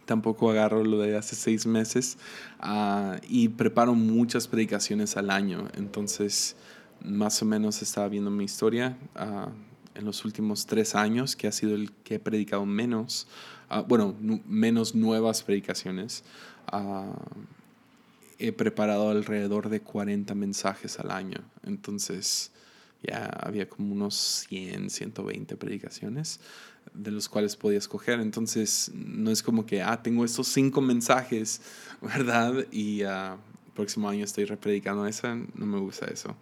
Tampoco 0.06 0.50
agarro 0.50 0.82
lo 0.82 0.98
de 0.98 1.16
hace 1.16 1.36
seis 1.36 1.66
meses 1.66 2.18
uh, 2.64 3.16
y 3.28 3.50
preparo 3.50 3.94
muchas 3.94 4.48
predicaciones 4.48 5.16
al 5.16 5.30
año. 5.30 5.68
Entonces, 5.74 6.56
más 7.02 7.42
o 7.42 7.44
menos 7.44 7.82
estaba 7.82 8.08
viendo 8.08 8.30
mi 8.30 8.44
historia 8.44 8.96
ah, 9.14 9.50
en 9.94 10.04
los 10.04 10.24
últimos 10.24 10.66
tres 10.66 10.94
años, 10.94 11.36
que 11.36 11.46
ha 11.46 11.52
sido 11.52 11.74
el 11.74 11.92
que 11.92 12.16
he 12.16 12.18
predicado 12.18 12.64
menos, 12.66 13.26
ah, 13.68 13.80
bueno, 13.80 14.16
menos 14.46 14.94
nuevas 14.94 15.42
predicaciones. 15.42 16.24
Ah, 16.66 17.16
he 18.38 18.52
preparado 18.52 19.10
alrededor 19.10 19.68
de 19.68 19.80
40 19.80 20.34
mensajes 20.34 21.00
al 21.00 21.10
año. 21.10 21.40
Entonces, 21.64 22.52
ya 23.02 23.26
había 23.26 23.68
como 23.68 23.92
unos 23.92 24.14
100, 24.48 24.90
120 24.90 25.56
predicaciones 25.56 26.40
de 26.94 27.10
los 27.10 27.28
cuales 27.28 27.56
podía 27.56 27.78
escoger. 27.78 28.20
Entonces, 28.20 28.92
no 28.94 29.30
es 29.30 29.42
como 29.42 29.66
que, 29.66 29.82
ah, 29.82 30.02
tengo 30.02 30.24
estos 30.24 30.48
cinco 30.48 30.80
mensajes, 30.80 31.60
¿verdad? 32.00 32.66
Y 32.70 33.00
el 33.00 33.38
próximo 33.74 34.08
año 34.08 34.24
estoy 34.24 34.44
repredicando 34.44 35.06
esa. 35.06 35.34
No 35.34 35.66
me 35.66 35.78
gusta 35.78 36.06
eso 36.06 36.36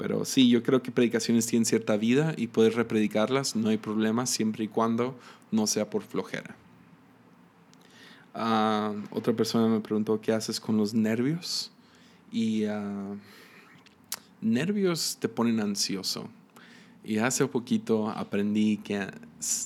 Pero 0.00 0.24
sí, 0.24 0.48
yo 0.48 0.62
creo 0.62 0.82
que 0.82 0.90
predicaciones 0.90 1.46
tienen 1.46 1.66
cierta 1.66 1.98
vida 1.98 2.32
y 2.38 2.46
puedes 2.46 2.74
repredicarlas, 2.74 3.54
no 3.54 3.68
hay 3.68 3.76
problema, 3.76 4.24
siempre 4.24 4.64
y 4.64 4.68
cuando 4.68 5.14
no 5.50 5.66
sea 5.66 5.90
por 5.90 6.02
flojera. 6.02 6.56
Ah, 8.32 8.94
otra 9.10 9.34
persona 9.34 9.66
me 9.66 9.80
preguntó 9.80 10.18
qué 10.18 10.32
haces 10.32 10.58
con 10.58 10.78
los 10.78 10.94
nervios. 10.94 11.70
Y 12.32 12.64
uh, 12.64 13.18
nervios 14.40 15.18
te 15.20 15.28
ponen 15.28 15.60
ansioso. 15.60 16.30
Y 17.04 17.18
hace 17.18 17.46
poquito 17.46 18.08
aprendí 18.08 18.78
que 18.78 19.06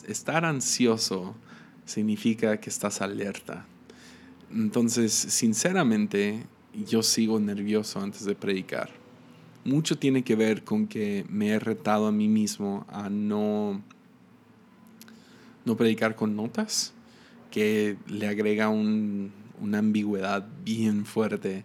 estar 0.08 0.44
ansioso 0.44 1.36
significa 1.84 2.58
que 2.58 2.70
estás 2.70 3.00
alerta. 3.00 3.66
Entonces, 4.50 5.12
sinceramente, 5.12 6.44
yo 6.88 7.04
sigo 7.04 7.38
nervioso 7.38 8.00
antes 8.00 8.24
de 8.24 8.34
predicar. 8.34 9.03
Mucho 9.64 9.96
tiene 9.96 10.22
que 10.22 10.36
ver 10.36 10.62
con 10.62 10.86
que 10.86 11.24
me 11.28 11.48
he 11.48 11.58
retado 11.58 12.06
a 12.06 12.12
mí 12.12 12.28
mismo 12.28 12.84
a 12.88 13.08
no, 13.08 13.82
no 15.64 15.76
predicar 15.76 16.16
con 16.16 16.36
notas, 16.36 16.92
que 17.50 17.96
le 18.08 18.26
agrega 18.28 18.68
una 18.68 19.78
ambigüedad 19.78 20.46
bien 20.64 21.06
fuerte 21.06 21.64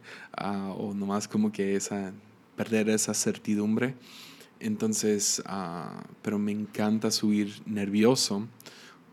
o 0.77 0.93
nomás 0.93 1.27
como 1.27 1.51
que 1.51 1.75
esa, 1.75 2.13
perder 2.55 2.89
esa 2.89 3.13
certidumbre. 3.13 3.95
Entonces, 4.59 5.41
uh, 5.45 6.01
pero 6.21 6.37
me 6.37 6.51
encanta 6.51 7.11
subir 7.11 7.61
nervioso 7.65 8.47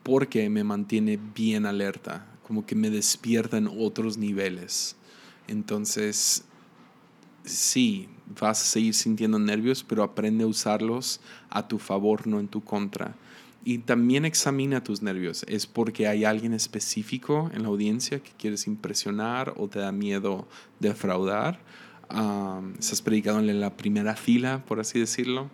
porque 0.02 0.50
me 0.50 0.64
mantiene 0.64 1.18
bien 1.34 1.66
alerta, 1.66 2.26
como 2.46 2.66
que 2.66 2.74
me 2.74 2.90
despierta 2.90 3.56
en 3.56 3.68
otros 3.68 4.18
niveles. 4.18 4.96
Entonces, 5.48 6.44
sí, 7.44 8.08
vas 8.40 8.62
a 8.62 8.64
seguir 8.64 8.94
sintiendo 8.94 9.38
nervios, 9.38 9.84
pero 9.84 10.02
aprende 10.02 10.44
a 10.44 10.46
usarlos 10.46 11.20
a 11.50 11.68
tu 11.68 11.78
favor, 11.78 12.26
no 12.26 12.40
en 12.40 12.48
tu 12.48 12.62
contra. 12.62 13.14
Y 13.64 13.78
también 13.78 14.24
examina 14.24 14.84
tus 14.84 15.02
nervios. 15.02 15.44
¿Es 15.48 15.66
porque 15.66 16.06
hay 16.06 16.24
alguien 16.24 16.52
específico 16.52 17.50
en 17.52 17.62
la 17.62 17.68
audiencia 17.68 18.20
que 18.20 18.30
quieres 18.38 18.66
impresionar 18.68 19.54
o 19.56 19.68
te 19.68 19.80
da 19.80 19.90
miedo 19.90 20.46
defraudar? 20.78 21.58
Um, 22.14 22.74
¿Estás 22.78 23.02
predicado 23.02 23.40
en 23.40 23.60
la 23.60 23.76
primera 23.76 24.14
fila, 24.14 24.64
por 24.66 24.78
así 24.78 25.00
decirlo? 25.00 25.50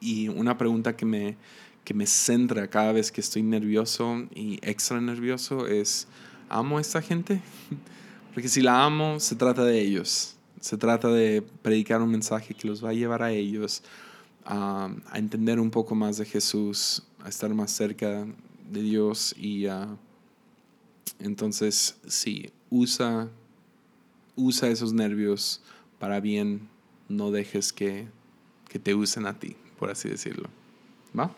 Y 0.00 0.28
una 0.28 0.56
pregunta 0.58 0.94
que 0.96 1.04
me, 1.04 1.36
que 1.84 1.94
me 1.94 2.06
centra 2.06 2.68
cada 2.68 2.92
vez 2.92 3.10
que 3.10 3.20
estoy 3.20 3.42
nervioso 3.42 4.24
y 4.32 4.60
extra 4.62 5.00
nervioso 5.00 5.66
es, 5.66 6.06
¿amo 6.48 6.78
a 6.78 6.80
esta 6.80 7.02
gente? 7.02 7.40
Porque 8.34 8.48
si 8.48 8.62
la 8.62 8.84
amo, 8.84 9.18
se 9.18 9.34
trata 9.34 9.64
de 9.64 9.80
ellos. 9.80 10.31
Se 10.62 10.76
trata 10.76 11.08
de 11.08 11.42
predicar 11.42 12.00
un 12.00 12.10
mensaje 12.10 12.54
que 12.54 12.68
los 12.68 12.84
va 12.84 12.90
a 12.90 12.92
llevar 12.94 13.20
a 13.22 13.32
ellos 13.32 13.82
a, 14.44 14.90
entender 15.14 15.58
un 15.58 15.72
poco 15.72 15.96
más 15.96 16.18
de 16.18 16.24
Jesús, 16.24 17.02
a 17.20 17.28
estar 17.28 17.52
más 17.52 17.72
cerca 17.72 18.24
de 18.70 18.82
Dios 18.82 19.34
y 19.36 19.66
entonces 21.18 21.96
sí, 22.06 22.52
usa, 22.70 23.28
usa 24.36 24.68
esos 24.68 24.92
nervios 24.92 25.60
para 25.98 26.20
bien, 26.20 26.68
no 27.08 27.32
dejes 27.32 27.72
que, 27.72 28.06
que 28.68 28.78
te 28.78 28.94
usen 28.94 29.26
a 29.26 29.40
ti, 29.40 29.56
por 29.80 29.90
así 29.90 30.08
decirlo. 30.08 30.48
¿Va? 31.18 31.34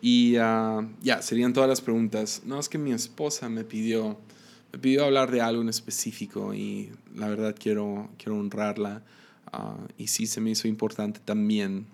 Y 0.00 0.34
ah, 0.40 0.84
ya, 1.00 1.22
serían 1.22 1.52
todas 1.52 1.68
las 1.68 1.80
preguntas. 1.80 2.42
No, 2.44 2.58
es 2.58 2.68
que 2.68 2.76
mi 2.76 2.92
esposa 2.92 3.48
me 3.48 3.62
pidió, 3.62 4.18
me 4.72 4.78
pidió 4.78 5.04
hablar 5.04 5.30
de 5.30 5.42
algo 5.42 5.60
en 5.60 5.68
específico 5.68 6.54
y 6.54 6.90
la 7.14 7.28
verdad 7.28 7.54
quiero, 7.58 8.08
quiero 8.16 8.38
honrarla. 8.38 9.02
Ah, 9.52 9.76
y 9.98 10.06
sí 10.06 10.26
se 10.26 10.40
me 10.40 10.50
hizo 10.50 10.66
importante 10.66 11.20
también. 11.22 11.86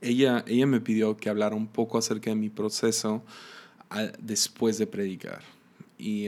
Ella, 0.00 0.44
ella 0.46 0.66
me 0.66 0.80
pidió 0.80 1.16
que 1.16 1.28
hablara 1.28 1.56
un 1.56 1.66
poco 1.66 1.98
acerca 1.98 2.30
de 2.30 2.36
mi 2.36 2.50
proceso 2.50 3.24
ah, 3.90 4.06
después 4.20 4.78
de 4.78 4.86
predicar. 4.86 5.42
Y 5.98 6.26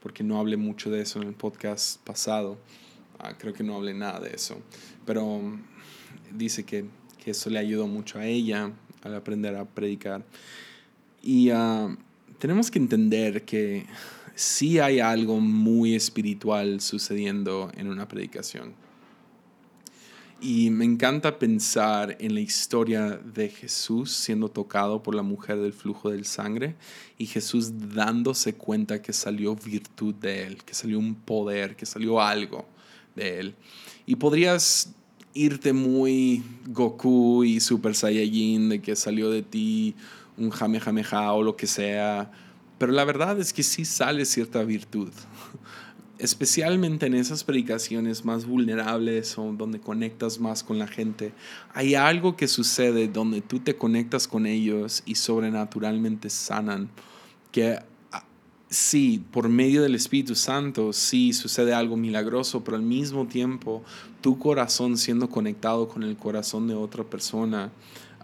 porque 0.00 0.22
no 0.22 0.38
hablé 0.38 0.56
mucho 0.56 0.90
de 0.90 1.02
eso 1.02 1.20
en 1.20 1.28
el 1.28 1.34
podcast 1.34 2.00
pasado. 2.04 2.58
creo 3.38 3.52
que 3.52 3.64
no 3.64 3.76
hablé 3.76 3.94
nada 3.94 4.20
de 4.20 4.30
eso. 4.30 4.60
Pero 5.04 5.40
dice 6.32 6.64
que, 6.64 6.84
que 7.22 7.30
eso 7.32 7.50
le 7.50 7.58
ayudó 7.58 7.86
mucho 7.86 8.18
a 8.18 8.26
ella 8.26 8.72
al 9.02 9.14
aprender 9.14 9.54
a 9.56 9.64
predicar. 9.64 10.24
Y 11.22 11.50
tenemos 12.38 12.70
que 12.70 12.78
entender 12.78 13.44
que 13.44 13.86
sí 14.38 14.78
hay 14.78 15.00
algo 15.00 15.40
muy 15.40 15.96
espiritual 15.96 16.80
sucediendo 16.80 17.72
en 17.76 17.88
una 17.88 18.06
predicación. 18.06 18.72
Y 20.40 20.70
me 20.70 20.84
encanta 20.84 21.40
pensar 21.40 22.16
en 22.20 22.34
la 22.34 22.40
historia 22.40 23.16
de 23.16 23.48
Jesús 23.48 24.12
siendo 24.12 24.48
tocado 24.48 25.02
por 25.02 25.16
la 25.16 25.24
mujer 25.24 25.58
del 25.58 25.72
flujo 25.72 26.10
del 26.10 26.24
sangre 26.24 26.76
y 27.18 27.26
Jesús 27.26 27.72
dándose 27.92 28.54
cuenta 28.54 29.02
que 29.02 29.12
salió 29.12 29.56
virtud 29.56 30.14
de 30.14 30.46
él, 30.46 30.62
que 30.62 30.72
salió 30.72 31.00
un 31.00 31.16
poder, 31.16 31.74
que 31.74 31.84
salió 31.84 32.20
algo 32.20 32.64
de 33.16 33.40
él. 33.40 33.54
Y 34.06 34.14
podrías 34.14 34.94
irte 35.34 35.72
muy 35.72 36.44
Goku 36.68 37.42
y 37.42 37.58
Super 37.58 37.96
Saiyajin, 37.96 38.68
de 38.68 38.80
que 38.80 38.94
salió 38.94 39.30
de 39.30 39.42
ti 39.42 39.96
un 40.36 40.50
Jamejameja 40.50 41.32
o 41.32 41.42
lo 41.42 41.56
que 41.56 41.66
sea. 41.66 42.30
Pero 42.78 42.92
la 42.92 43.04
verdad 43.04 43.38
es 43.38 43.52
que 43.52 43.62
sí 43.62 43.84
sale 43.84 44.24
cierta 44.24 44.62
virtud. 44.62 45.10
Especialmente 46.18 47.06
en 47.06 47.14
esas 47.14 47.44
predicaciones 47.44 48.24
más 48.24 48.44
vulnerables 48.44 49.38
o 49.38 49.52
donde 49.52 49.80
conectas 49.80 50.40
más 50.40 50.64
con 50.64 50.78
la 50.78 50.88
gente. 50.88 51.32
Hay 51.74 51.94
algo 51.94 52.36
que 52.36 52.48
sucede 52.48 53.06
donde 53.06 53.40
tú 53.40 53.60
te 53.60 53.76
conectas 53.76 54.26
con 54.26 54.46
ellos 54.46 55.02
y 55.06 55.14
sobrenaturalmente 55.14 56.28
sanan. 56.28 56.90
Que 57.52 57.78
sí, 58.68 59.24
por 59.30 59.48
medio 59.48 59.82
del 59.82 59.94
Espíritu 59.94 60.34
Santo, 60.34 60.92
sí 60.92 61.32
sucede 61.32 61.72
algo 61.74 61.96
milagroso, 61.96 62.64
pero 62.64 62.76
al 62.76 62.82
mismo 62.82 63.26
tiempo 63.26 63.82
tu 64.20 64.38
corazón 64.38 64.96
siendo 64.96 65.28
conectado 65.28 65.88
con 65.88 66.02
el 66.02 66.16
corazón 66.16 66.68
de 66.68 66.74
otra 66.74 67.04
persona, 67.04 67.72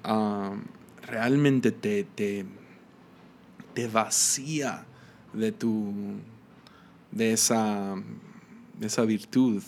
ah, 0.03 0.55
realmente 1.03 1.73
te, 1.73 2.05
te, 2.05 2.45
te, 3.75 3.89
vacía 3.89 4.85
de, 5.33 5.53
tu, 5.53 5.93
de, 7.11 7.33
esa, 7.33 7.95
de 8.79 8.87
esa 8.87 9.03
virtud. 9.03 9.63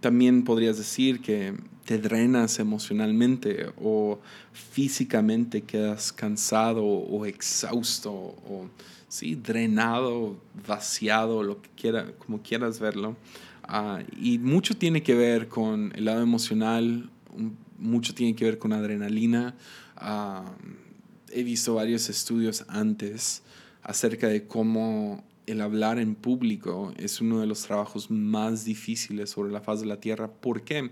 También 0.00 0.44
podrías 0.44 0.78
decir 0.78 1.20
que 1.20 1.54
te 1.84 1.98
drenas 1.98 2.58
emocionalmente 2.58 3.72
o 3.76 4.20
físicamente 4.52 5.62
quedas 5.62 6.12
cansado 6.12 6.84
o 6.84 7.26
exhausto 7.26 8.12
o 8.12 8.68
sí, 9.08 9.34
drenado, 9.34 10.36
vaciado, 10.66 11.42
lo 11.42 11.60
que 11.60 11.68
quiera, 11.76 12.12
como 12.18 12.42
quieras 12.42 12.78
verlo. 12.78 13.16
Ah, 13.64 14.02
y 14.20 14.38
mucho 14.38 14.76
tiene 14.76 15.02
que 15.02 15.14
ver 15.14 15.48
con 15.48 15.92
el 15.94 16.04
lado 16.06 16.22
emocional, 16.22 17.10
mucho 17.78 18.14
tiene 18.14 18.34
que 18.34 18.44
ver 18.44 18.58
con 18.58 18.72
adrenalina. 18.72 19.54
He 21.32 21.42
visto 21.42 21.74
varios 21.74 22.08
estudios 22.08 22.64
antes 22.68 23.42
acerca 23.82 24.28
de 24.28 24.46
cómo 24.46 25.24
el 25.46 25.60
hablar 25.60 25.98
en 25.98 26.14
público 26.14 26.92
es 26.96 27.20
uno 27.20 27.40
de 27.40 27.46
los 27.46 27.62
trabajos 27.62 28.10
más 28.10 28.64
difíciles 28.64 29.30
sobre 29.30 29.50
la 29.50 29.60
faz 29.60 29.80
de 29.80 29.86
la 29.86 29.98
tierra. 29.98 30.28
¿Por 30.28 30.62
qué? 30.62 30.90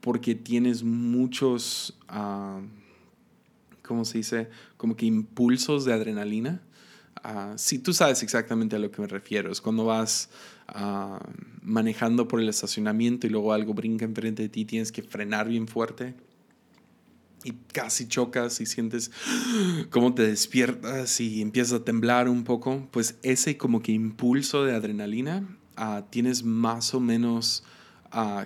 Porque 0.00 0.34
tienes 0.34 0.82
muchos, 0.82 1.96
uh, 2.10 2.60
¿cómo 3.82 4.04
se 4.04 4.18
dice? 4.18 4.48
Como 4.76 4.96
que 4.96 5.06
impulsos 5.06 5.84
de 5.84 5.92
adrenalina. 5.92 6.62
Uh, 7.24 7.56
sí, 7.56 7.78
tú 7.78 7.92
sabes 7.92 8.22
exactamente 8.22 8.76
a 8.76 8.78
lo 8.78 8.90
que 8.90 9.00
me 9.00 9.06
refiero. 9.06 9.52
Es 9.52 9.60
cuando 9.60 9.84
vas 9.84 10.30
ah, 10.68 11.20
manejando 11.62 12.26
por 12.26 12.40
el 12.40 12.48
estacionamiento 12.48 13.26
y 13.26 13.30
luego 13.30 13.52
algo 13.52 13.74
brinca 13.74 14.04
enfrente 14.06 14.42
de 14.42 14.48
ti, 14.48 14.64
tienes 14.64 14.90
que 14.90 15.02
frenar 15.02 15.48
bien 15.48 15.68
fuerte 15.68 16.14
y 17.44 17.52
casi 17.72 18.06
chocas 18.06 18.60
y 18.60 18.66
sientes 18.66 19.10
cómo 19.90 20.14
te 20.14 20.26
despiertas 20.26 21.20
y 21.20 21.40
empiezas 21.42 21.80
a 21.80 21.84
temblar 21.84 22.28
un 22.28 22.44
poco, 22.44 22.88
pues 22.90 23.16
ese 23.22 23.56
como 23.56 23.82
que 23.82 23.92
impulso 23.92 24.64
de 24.64 24.74
adrenalina 24.74 25.46
ah, 25.76 26.04
tienes 26.10 26.44
más 26.44 26.94
o 26.94 27.00
menos, 27.00 27.64
uh, 28.12 28.44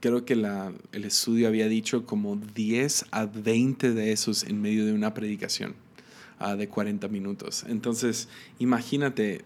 creo 0.00 0.24
que 0.24 0.34
el 0.34 1.04
estudio 1.04 1.48
había 1.48 1.68
dicho 1.68 2.06
como 2.06 2.36
10 2.36 3.06
a 3.10 3.26
20 3.26 3.92
de 3.92 4.12
esos 4.12 4.44
en 4.44 4.60
medio 4.60 4.86
de 4.86 4.92
una 4.92 5.12
predicación 5.12 5.74
uh, 6.40 6.56
de 6.56 6.68
40 6.68 7.08
minutos. 7.08 7.64
Entonces, 7.68 8.28
imagínate, 8.58 9.44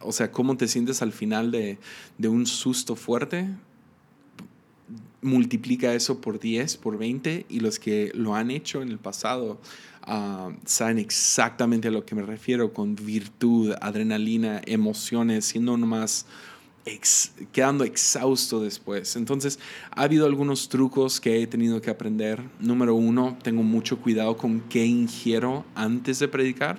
o 0.00 0.12
sea, 0.12 0.32
cómo 0.32 0.56
te 0.56 0.68
sientes 0.68 1.02
al 1.02 1.12
final 1.12 1.50
de, 1.50 1.78
de 2.16 2.28
un 2.28 2.46
susto 2.46 2.96
fuerte 2.96 3.48
multiplica 5.22 5.94
eso 5.94 6.20
por 6.20 6.38
10, 6.38 6.76
por 6.76 6.98
20 6.98 7.46
y 7.48 7.60
los 7.60 7.78
que 7.78 8.12
lo 8.14 8.34
han 8.34 8.50
hecho 8.50 8.82
en 8.82 8.88
el 8.88 8.98
pasado 8.98 9.60
ah, 10.02 10.50
saben 10.64 10.98
exactamente 10.98 11.88
a 11.88 11.90
lo 11.90 12.04
que 12.04 12.14
me 12.14 12.22
refiero 12.22 12.72
con 12.72 12.94
virtud, 12.94 13.74
adrenalina, 13.80 14.60
emociones, 14.64 15.44
siendo 15.44 15.76
nomás 15.76 16.26
quedando 17.52 17.84
exhausto 17.84 18.60
después. 18.60 19.16
Entonces, 19.16 19.58
ha 19.90 20.02
habido 20.02 20.26
algunos 20.26 20.68
trucos 20.68 21.20
que 21.20 21.42
he 21.42 21.46
tenido 21.46 21.80
que 21.82 21.90
aprender. 21.90 22.42
Número 22.60 22.94
uno, 22.94 23.36
tengo 23.42 23.62
mucho 23.62 23.98
cuidado 23.98 24.36
con 24.36 24.60
qué 24.60 24.86
ingiero 24.86 25.64
antes 25.74 26.18
de 26.18 26.28
predicar, 26.28 26.78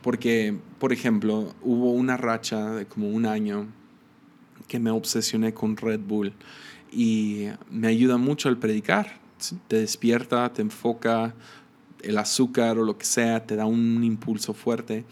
porque, 0.00 0.56
por 0.78 0.92
ejemplo, 0.92 1.54
hubo 1.60 1.92
una 1.92 2.16
racha 2.16 2.70
de 2.70 2.86
como 2.86 3.10
un 3.10 3.26
año 3.26 3.66
que 4.68 4.78
me 4.78 4.90
obsesioné 4.90 5.52
con 5.52 5.76
Red 5.76 6.00
Bull 6.00 6.32
y 6.92 7.48
me 7.70 7.88
ayuda 7.88 8.18
mucho 8.18 8.48
al 8.48 8.58
predicar. 8.58 9.20
Te 9.68 9.76
despierta, 9.76 10.52
te 10.52 10.62
enfoca, 10.62 11.34
el 12.02 12.18
azúcar 12.18 12.78
o 12.78 12.84
lo 12.84 12.98
que 12.98 13.04
sea, 13.04 13.46
te 13.46 13.56
da 13.56 13.66
un 13.66 14.04
impulso 14.04 14.54
fuerte. 14.54 15.04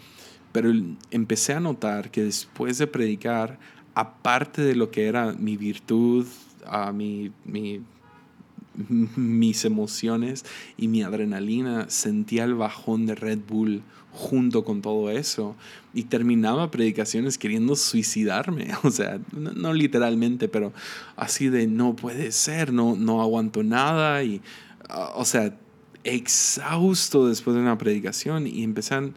Pero 0.53 0.73
empecé 1.11 1.55
a 1.55 1.61
notar 1.61 2.11
que 2.11 2.25
después 2.25 2.79
de 2.79 2.87
predicar, 2.87 3.59
aparte 3.95 4.63
de 4.63 4.75
lo 4.75 4.91
que 4.91 5.07
era 5.07 5.33
mi 5.33 5.57
virtud, 5.57 6.27
a 6.67 6.93
mi, 6.93 7.33
mis 9.17 9.65
emociones 9.65 10.45
y 10.77 10.89
mi 10.89 11.03
adrenalina, 11.03 11.89
sentía 11.89 12.45
el 12.45 12.55
bajón 12.55 13.07
de 13.07 13.15
Red 13.15 13.41
Bull 13.49 13.83
junto 14.13 14.65
con 14.65 14.83
todo 14.83 15.11
eso 15.11 15.57
y 15.95 16.05
terminaba 16.05 16.71
predicaciones 16.71 17.39
queriendo 17.39 17.77
suicidarme, 17.77 18.69
o 18.83 18.91
sea, 18.91 19.21
no, 19.33 19.73
literalmente, 19.73 20.49
pero 20.49 20.73
así 21.17 21.49
de 21.49 21.67
no 21.67 21.97
puede 21.97 22.33
ser, 22.33 22.73
no, 22.73 22.97
no 22.97 23.23
aguanto 23.23 23.63
nada 23.63 24.23
y, 24.25 24.41
o 25.15 25.25
sea, 25.25 25.57
exhausto 26.05 27.29
después 27.29 27.55
de 27.55 27.63
una 27.63 27.79
predicación 27.79 28.47
y 28.47 28.63
empezan 28.63 29.15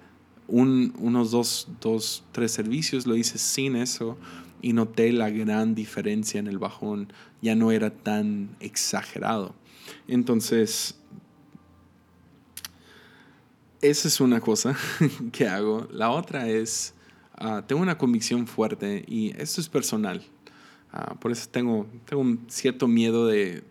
un, 0.47 0.93
unos 0.99 1.31
dos, 1.31 1.67
dos, 1.81 2.23
tres 2.31 2.51
servicios, 2.51 3.07
lo 3.07 3.15
hice 3.15 3.37
sin 3.37 3.75
eso 3.75 4.17
y 4.61 4.73
noté 4.73 5.11
la 5.11 5.29
gran 5.29 5.75
diferencia 5.75 6.39
en 6.39 6.47
el 6.47 6.57
bajón. 6.57 7.11
Ya 7.41 7.55
no 7.55 7.71
era 7.71 7.89
tan 7.89 8.55
exagerado. 8.59 9.53
Entonces, 10.07 10.95
esa 13.83 14.07
es 14.07 14.21
una 14.21 14.39
cosa 14.39 14.75
que 15.31 15.47
hago. 15.47 15.87
La 15.91 16.09
otra 16.09 16.47
es, 16.47 16.93
ah, 17.35 17.63
tengo 17.67 17.81
una 17.81 17.97
convicción 17.97 18.47
fuerte 18.47 19.03
y 19.07 19.33
esto 19.37 19.59
es 19.59 19.67
personal. 19.67 20.23
Ah, 20.91 21.15
por 21.19 21.31
eso 21.31 21.49
tengo, 21.51 21.85
tengo 22.05 22.21
un 22.21 22.45
cierto 22.47 22.87
miedo 22.87 23.27
de, 23.27 23.63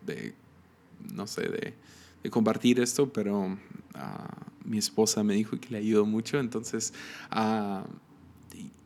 no 1.15 1.27
sé, 1.27 1.49
de, 1.49 2.31
compartir 2.31 2.79
esto, 2.79 3.13
pero 3.13 3.59
ah, 3.95 4.37
mi 4.65 4.79
esposa 4.79 5.25
me 5.25 5.35
dijo 5.35 5.59
que 5.59 5.71
le 5.71 5.79
ayudó 5.79 6.05
mucho. 6.05 6.39
Entonces, 6.39 6.93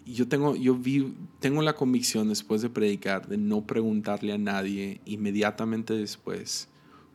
yo 0.07 0.29
tengo, 0.29 0.55
yo 0.55 0.77
vi, 0.77 1.13
tengo 1.41 1.61
la 1.61 1.75
convicción 1.75 2.29
después 2.29 2.63
de 2.63 2.71
predicar 2.71 3.27
de 3.27 3.37
no 3.37 3.67
preguntarle 3.67 4.33
a 4.33 4.39
nadie 4.39 5.01
inmediatamente 5.05 5.95
después 5.95 6.69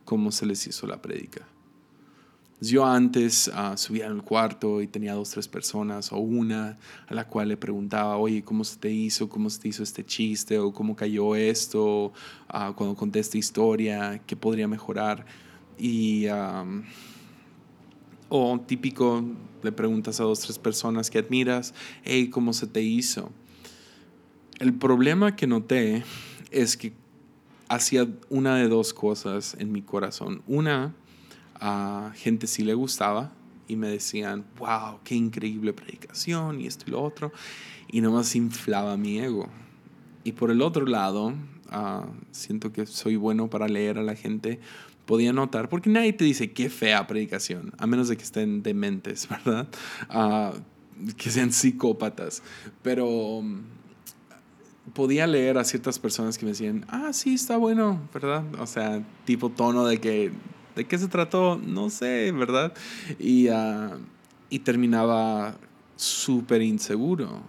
cómo 0.04 0.30
se 0.32 0.44
les 0.44 0.66
hizo 0.66 0.86
la 0.86 1.00
prédica. 1.00 1.46
Yo 2.62 2.86
antes 2.86 3.48
uh, 3.48 3.76
subía 3.76 4.06
al 4.06 4.22
cuarto 4.22 4.80
y 4.82 4.86
tenía 4.86 5.14
dos, 5.14 5.30
tres 5.30 5.48
personas 5.48 6.12
o 6.12 6.18
una 6.18 6.78
a 7.08 7.14
la 7.14 7.26
cual 7.26 7.48
le 7.48 7.56
preguntaba, 7.56 8.16
oye, 8.18 8.44
¿cómo 8.44 8.62
se 8.62 8.76
te 8.76 8.88
hizo? 8.88 9.28
¿Cómo 9.28 9.50
se 9.50 9.60
te 9.60 9.66
hizo 9.66 9.82
este 9.82 10.06
chiste? 10.06 10.60
¿O 10.60 10.72
cómo 10.72 10.94
cayó 10.94 11.34
esto? 11.34 12.12
Uh, 12.48 12.72
cuando 12.76 12.94
conté 12.94 13.18
esta 13.18 13.36
historia, 13.36 14.22
¿qué 14.28 14.36
podría 14.36 14.68
mejorar? 14.68 15.26
Y... 15.76 16.26
o 18.28 18.60
típico, 18.64 19.24
le 19.64 19.72
preguntas 19.72 20.20
a 20.20 20.22
dos, 20.22 20.38
tres 20.38 20.56
personas 20.56 21.10
que 21.10 21.18
admiras, 21.18 21.74
hey, 22.04 22.30
¿cómo 22.30 22.52
se 22.52 22.68
te 22.68 22.80
hizo? 22.80 23.32
El 24.60 24.72
problema 24.72 25.34
que 25.34 25.48
noté 25.48 26.04
es 26.52 26.76
que 26.76 26.92
hacía 27.68 28.06
una 28.30 28.54
de 28.54 28.68
dos 28.68 28.94
cosas 28.94 29.56
en 29.58 29.72
mi 29.72 29.82
corazón. 29.82 30.42
Una, 30.46 30.94
a 31.64 32.12
gente 32.16 32.48
sí 32.48 32.64
le 32.64 32.74
gustaba 32.74 33.32
y 33.68 33.76
me 33.76 33.88
decían, 33.88 34.44
wow, 34.58 34.98
qué 35.04 35.14
increíble 35.14 35.72
predicación 35.72 36.60
y 36.60 36.66
esto 36.66 36.84
y 36.88 36.90
lo 36.90 37.00
otro. 37.00 37.32
Y 37.88 38.00
nomás 38.00 38.34
inflaba 38.34 38.96
mi 38.96 39.20
ego. 39.20 39.48
Y 40.24 40.32
por 40.32 40.50
el 40.50 40.60
otro 40.60 40.86
lado, 40.86 41.34
ah, 41.70 42.06
siento 42.32 42.72
que 42.72 42.84
soy 42.86 43.14
bueno 43.14 43.48
para 43.48 43.68
leer 43.68 43.98
a 43.98 44.02
la 44.02 44.16
gente 44.16 44.58
podía 45.06 45.32
notar, 45.32 45.68
porque 45.68 45.90
nadie 45.90 46.12
te 46.12 46.24
dice 46.24 46.52
qué 46.52 46.68
fea 46.68 47.06
predicación, 47.06 47.72
a 47.78 47.86
menos 47.86 48.08
de 48.08 48.16
que 48.16 48.22
estén 48.22 48.62
dementes, 48.62 49.28
¿verdad? 49.46 49.68
Ah, 50.08 50.52
que 51.16 51.30
sean 51.30 51.52
psicópatas. 51.52 52.42
Pero 52.82 53.06
um, 53.06 53.62
podía 54.94 55.26
leer 55.26 55.58
a 55.58 55.64
ciertas 55.64 55.98
personas 55.98 56.38
que 56.38 56.44
me 56.44 56.52
decían, 56.52 56.84
ah, 56.88 57.12
sí, 57.12 57.34
está 57.34 57.56
bueno, 57.56 58.00
¿verdad? 58.12 58.44
O 58.60 58.66
sea, 58.66 59.02
tipo 59.24 59.50
tono 59.50 59.84
de 59.84 60.00
que, 60.00 60.32
¿de 60.74 60.86
qué 60.86 60.98
se 60.98 61.08
trató? 61.08 61.60
No 61.64 61.90
sé, 61.90 62.32
¿verdad? 62.32 62.72
Y, 63.18 63.48
uh, 63.48 63.98
y 64.50 64.60
terminaba 64.60 65.56
súper 65.96 66.62
inseguro. 66.62 67.42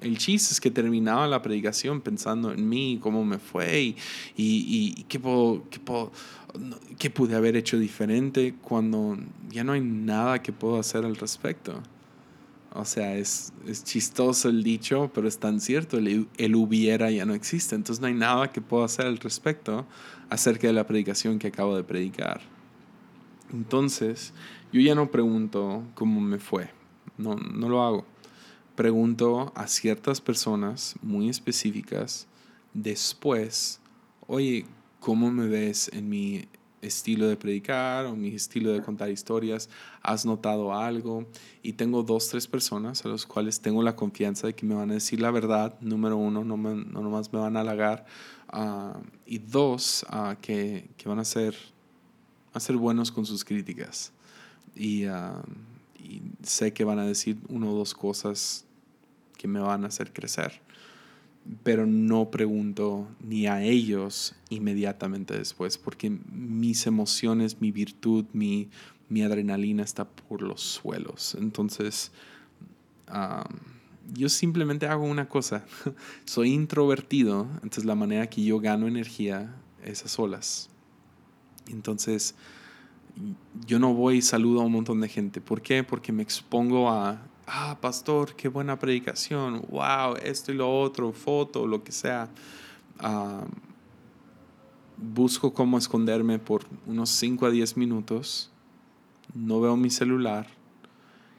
El 0.00 0.18
chiste 0.18 0.52
es 0.52 0.60
que 0.60 0.70
terminaba 0.70 1.26
la 1.26 1.42
predicación 1.42 2.00
pensando 2.00 2.52
en 2.52 2.68
mí, 2.68 2.98
cómo 3.00 3.24
me 3.24 3.38
fue 3.38 3.82
y, 3.82 3.96
y, 4.36 4.94
y 4.96 5.04
qué, 5.04 5.18
puedo, 5.18 5.64
qué, 5.70 5.78
puedo, 5.78 6.12
qué 6.98 7.10
pude 7.10 7.34
haber 7.34 7.56
hecho 7.56 7.78
diferente 7.78 8.54
cuando 8.60 9.18
ya 9.50 9.64
no 9.64 9.72
hay 9.72 9.80
nada 9.80 10.42
que 10.42 10.52
puedo 10.52 10.78
hacer 10.78 11.04
al 11.04 11.16
respecto. 11.16 11.82
O 12.74 12.84
sea, 12.84 13.16
es, 13.16 13.54
es 13.66 13.84
chistoso 13.84 14.50
el 14.50 14.62
dicho, 14.62 15.10
pero 15.14 15.26
es 15.26 15.38
tan 15.38 15.60
cierto, 15.60 15.96
el, 15.96 16.28
el, 16.36 16.54
hubiera 16.54 17.10
ya 17.10 17.24
no 17.24 17.32
existe. 17.32 17.74
Entonces 17.74 18.02
no 18.02 18.06
hay 18.06 18.14
nada 18.14 18.52
que 18.52 18.60
puedo 18.60 18.84
hacer 18.84 19.06
al 19.06 19.16
respecto 19.16 19.86
acerca 20.30 20.66
de 20.66 20.72
la 20.72 20.86
predicación 20.86 21.38
que 21.38 21.48
acabo 21.48 21.76
de 21.76 21.84
predicar. 21.84 22.40
Entonces, 23.52 24.32
yo 24.72 24.80
ya 24.80 24.94
no 24.94 25.10
pregunto 25.10 25.84
cómo 25.94 26.20
me 26.20 26.38
fue. 26.38 26.70
No, 27.16 27.36
no 27.36 27.68
lo 27.68 27.82
hago 27.82 28.04
pregunto 28.76 29.52
a 29.56 29.66
ciertas 29.66 30.20
personas 30.20 30.94
muy 31.02 31.30
específicas 31.30 32.28
después, 32.74 33.80
oye, 34.26 34.66
¿cómo 35.00 35.32
me 35.32 35.48
ves 35.48 35.90
en 35.92 36.08
mi 36.08 36.46
estilo 36.82 37.26
de 37.26 37.36
predicar 37.36 38.06
o 38.06 38.16
mi 38.16 38.34
estilo 38.34 38.72
de 38.72 38.82
contar 38.82 39.10
historias? 39.10 39.68
¿Has 40.02 40.24
notado 40.24 40.74
algo? 40.74 41.26
Y 41.62 41.74
tengo 41.74 42.02
dos, 42.02 42.28
tres 42.28 42.46
personas 42.46 43.04
a 43.04 43.08
los 43.08 43.26
cuales 43.26 43.60
tengo 43.60 43.82
la 43.82 43.96
confianza 43.96 44.46
de 44.46 44.54
que 44.54 44.66
me 44.66 44.74
van 44.74 44.90
a 44.90 44.94
decir 44.94 45.20
la 45.20 45.30
verdad. 45.30 45.78
Número 45.80 46.16
uno, 46.16 46.44
no, 46.44 46.56
me, 46.56 46.74
no 46.74 47.00
nomás 47.00 47.32
me 47.32 47.38
van 47.38 47.56
a 47.56 47.60
halagar. 47.60 48.06
Ah, 48.48 49.00
y 49.26 49.38
dos, 49.38 50.06
uh, 50.10 50.36
que, 50.40 50.88
que, 50.96 51.08
van 51.08 51.18
a 51.18 51.24
ser, 51.24 51.56
a 52.52 52.60
ser 52.60 52.76
buenos 52.76 53.10
con 53.10 53.26
sus 53.26 53.44
críticas. 53.44 54.12
Y, 54.74 55.06
uh, 55.06 55.42
y 55.98 56.22
sé 56.42 56.72
que 56.72 56.84
van 56.84 56.98
a 56.98 57.04
decir 57.04 57.38
uno 57.48 57.72
o 57.72 57.74
dos 57.74 57.94
cosas 57.94 58.64
que 59.36 59.48
me 59.48 59.60
van 59.60 59.84
a 59.84 59.88
hacer 59.88 60.12
crecer. 60.12 60.60
Pero 61.62 61.86
no 61.86 62.30
pregunto 62.30 63.08
ni 63.20 63.46
a 63.46 63.62
ellos 63.62 64.34
inmediatamente 64.50 65.36
después, 65.36 65.78
porque 65.78 66.10
mis 66.10 66.86
emociones, 66.86 67.60
mi 67.60 67.70
virtud, 67.70 68.24
mi, 68.32 68.68
mi 69.08 69.22
adrenalina 69.22 69.82
está 69.82 70.04
por 70.08 70.42
los 70.42 70.60
suelos. 70.60 71.36
Entonces, 71.38 72.10
yo 74.12 74.28
simplemente 74.28 74.86
hago 74.86 75.04
una 75.04 75.28
cosa. 75.28 75.64
Soy 76.24 76.52
introvertido, 76.52 77.48
entonces 77.54 77.84
la 77.84 77.94
manera 77.94 78.28
que 78.28 78.44
yo 78.44 78.58
gano 78.58 78.88
energía 78.88 79.54
es 79.84 80.04
a 80.04 80.08
solas. 80.08 80.68
Entonces, 81.68 82.34
yo 83.66 83.78
no 83.78 83.94
voy 83.94 84.18
y 84.18 84.22
saludo 84.22 84.60
a 84.60 84.64
un 84.64 84.72
montón 84.72 85.00
de 85.00 85.08
gente. 85.08 85.40
¿Por 85.40 85.62
qué? 85.62 85.82
Porque 85.82 86.12
me 86.12 86.22
expongo 86.22 86.90
a 86.90 87.20
ah, 87.46 87.78
pastor, 87.80 88.34
qué 88.34 88.48
buena 88.48 88.78
predicación, 88.78 89.64
wow, 89.68 90.16
esto 90.22 90.52
y 90.52 90.56
lo 90.56 90.80
otro, 90.80 91.12
foto, 91.12 91.66
lo 91.66 91.82
que 91.82 91.92
sea. 91.92 92.28
busco 94.96 95.52
cómo 95.52 95.78
esconderme 95.78 96.38
por 96.38 96.64
unos 96.86 97.10
5 97.10 97.46
a 97.46 97.50
10 97.50 97.76
minutos, 97.76 98.50
no 99.34 99.60
veo 99.60 99.76
mi 99.76 99.90
celular 99.90 100.46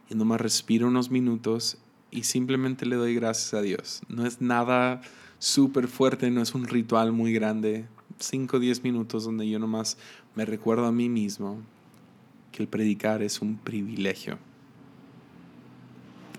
y 0.10 0.16
no 0.16 0.26
me 0.26 0.38
respiro 0.38 0.88
unos 0.88 1.10
minutos 1.10 1.78
y 2.12 2.24
simplemente 2.24 2.86
le 2.86 2.96
doy 2.96 3.16
gracias 3.16 3.54
a 3.54 3.62
Dios. 3.62 4.02
No 4.08 4.26
es 4.26 4.42
nada 4.42 5.02
súper 5.40 5.88
fuerte, 5.88 6.32
no 6.32 6.42
es 6.42 6.56
un 6.56 6.66
ritual 6.66 7.12
muy 7.12 7.34
grande. 7.34 7.88
5 8.20 8.58
o 8.58 8.60
10 8.60 8.84
minutos 8.84 9.26
donde 9.26 9.48
yo 9.48 9.60
nomás 9.60 9.98
me 10.36 10.46
recuerdo 10.46 10.86
a 10.86 10.92
mí 10.92 11.10
mismo 11.10 11.60
que 12.52 12.64
el 12.64 12.70
predicar 12.70 13.22
es 13.22 13.42
un 13.42 13.58
privilegio 13.58 14.40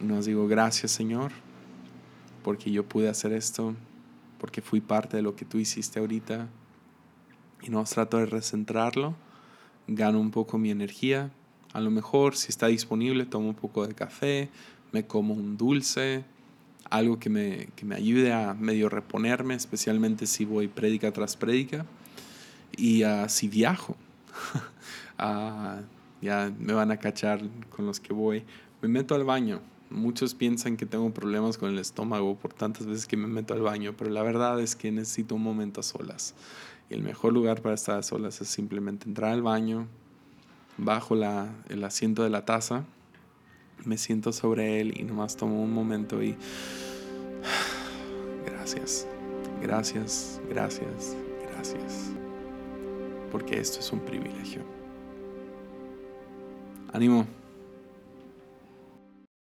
nos 0.00 0.26
digo, 0.26 0.46
gracias 0.46 0.92
Señor, 0.92 1.32
porque 2.42 2.70
yo 2.70 2.84
pude 2.88 3.08
hacer 3.08 3.32
esto, 3.32 3.74
porque 4.38 4.62
fui 4.62 4.80
parte 4.80 5.16
de 5.16 5.22
lo 5.22 5.34
que 5.34 5.44
tú 5.44 5.58
hiciste 5.58 5.98
ahorita. 5.98 6.48
Y 7.62 7.70
nos 7.70 7.90
trato 7.90 8.18
de 8.18 8.26
recentrarlo, 8.26 9.16
gano 9.88 10.20
un 10.20 10.30
poco 10.30 10.58
mi 10.58 10.70
energía. 10.70 11.30
A 11.72 11.80
lo 11.80 11.90
mejor, 11.90 12.36
si 12.36 12.48
está 12.48 12.68
disponible, 12.68 13.26
tomo 13.26 13.48
un 13.48 13.54
poco 13.54 13.86
de 13.86 13.94
café, 13.94 14.48
me 14.92 15.06
como 15.06 15.34
un 15.34 15.56
dulce, 15.56 16.24
algo 16.88 17.18
que 17.18 17.28
me, 17.28 17.68
que 17.76 17.84
me 17.84 17.96
ayude 17.96 18.32
a 18.32 18.54
medio 18.54 18.88
reponerme, 18.88 19.54
especialmente 19.54 20.26
si 20.26 20.44
voy 20.44 20.68
prédica 20.68 21.12
tras 21.12 21.36
prédica 21.36 21.84
y 22.76 23.04
uh, 23.04 23.28
si 23.28 23.48
viajo. 23.48 23.96
uh, 25.18 25.82
ya 26.22 26.52
me 26.58 26.72
van 26.72 26.90
a 26.90 26.96
cachar 26.96 27.42
con 27.70 27.86
los 27.86 28.00
que 28.00 28.12
voy. 28.12 28.44
Me 28.80 28.88
meto 28.88 29.14
al 29.14 29.24
baño. 29.24 29.60
Muchos 29.90 30.34
piensan 30.34 30.76
que 30.76 30.84
tengo 30.84 31.12
problemas 31.14 31.56
con 31.56 31.70
el 31.70 31.78
estómago 31.78 32.36
por 32.36 32.52
tantas 32.52 32.86
veces 32.86 33.06
que 33.06 33.16
me 33.16 33.26
meto 33.26 33.54
al 33.54 33.62
baño, 33.62 33.94
pero 33.96 34.10
la 34.10 34.22
verdad 34.22 34.60
es 34.60 34.76
que 34.76 34.92
necesito 34.92 35.34
un 35.34 35.42
momento 35.42 35.80
a 35.80 35.82
solas. 35.82 36.34
Y 36.90 36.94
el 36.94 37.02
mejor 37.02 37.32
lugar 37.32 37.62
para 37.62 37.74
estar 37.74 37.98
a 37.98 38.02
solas 38.02 38.40
es 38.40 38.48
simplemente 38.48 39.06
entrar 39.06 39.32
al 39.32 39.42
baño, 39.42 39.86
bajo 40.76 41.14
la, 41.14 41.48
el 41.68 41.82
asiento 41.84 42.22
de 42.22 42.30
la 42.30 42.44
taza, 42.44 42.84
me 43.84 43.96
siento 43.96 44.32
sobre 44.32 44.80
él 44.80 44.98
y 44.98 45.04
nomás 45.04 45.36
tomo 45.36 45.62
un 45.62 45.72
momento 45.72 46.22
y 46.22 46.36
gracias, 48.46 49.06
gracias, 49.62 50.40
gracias, 50.48 51.16
gracias. 51.52 52.10
Porque 53.30 53.60
esto 53.60 53.80
es 53.80 53.92
un 53.92 54.00
privilegio. 54.00 54.62
Ánimo. 56.92 57.37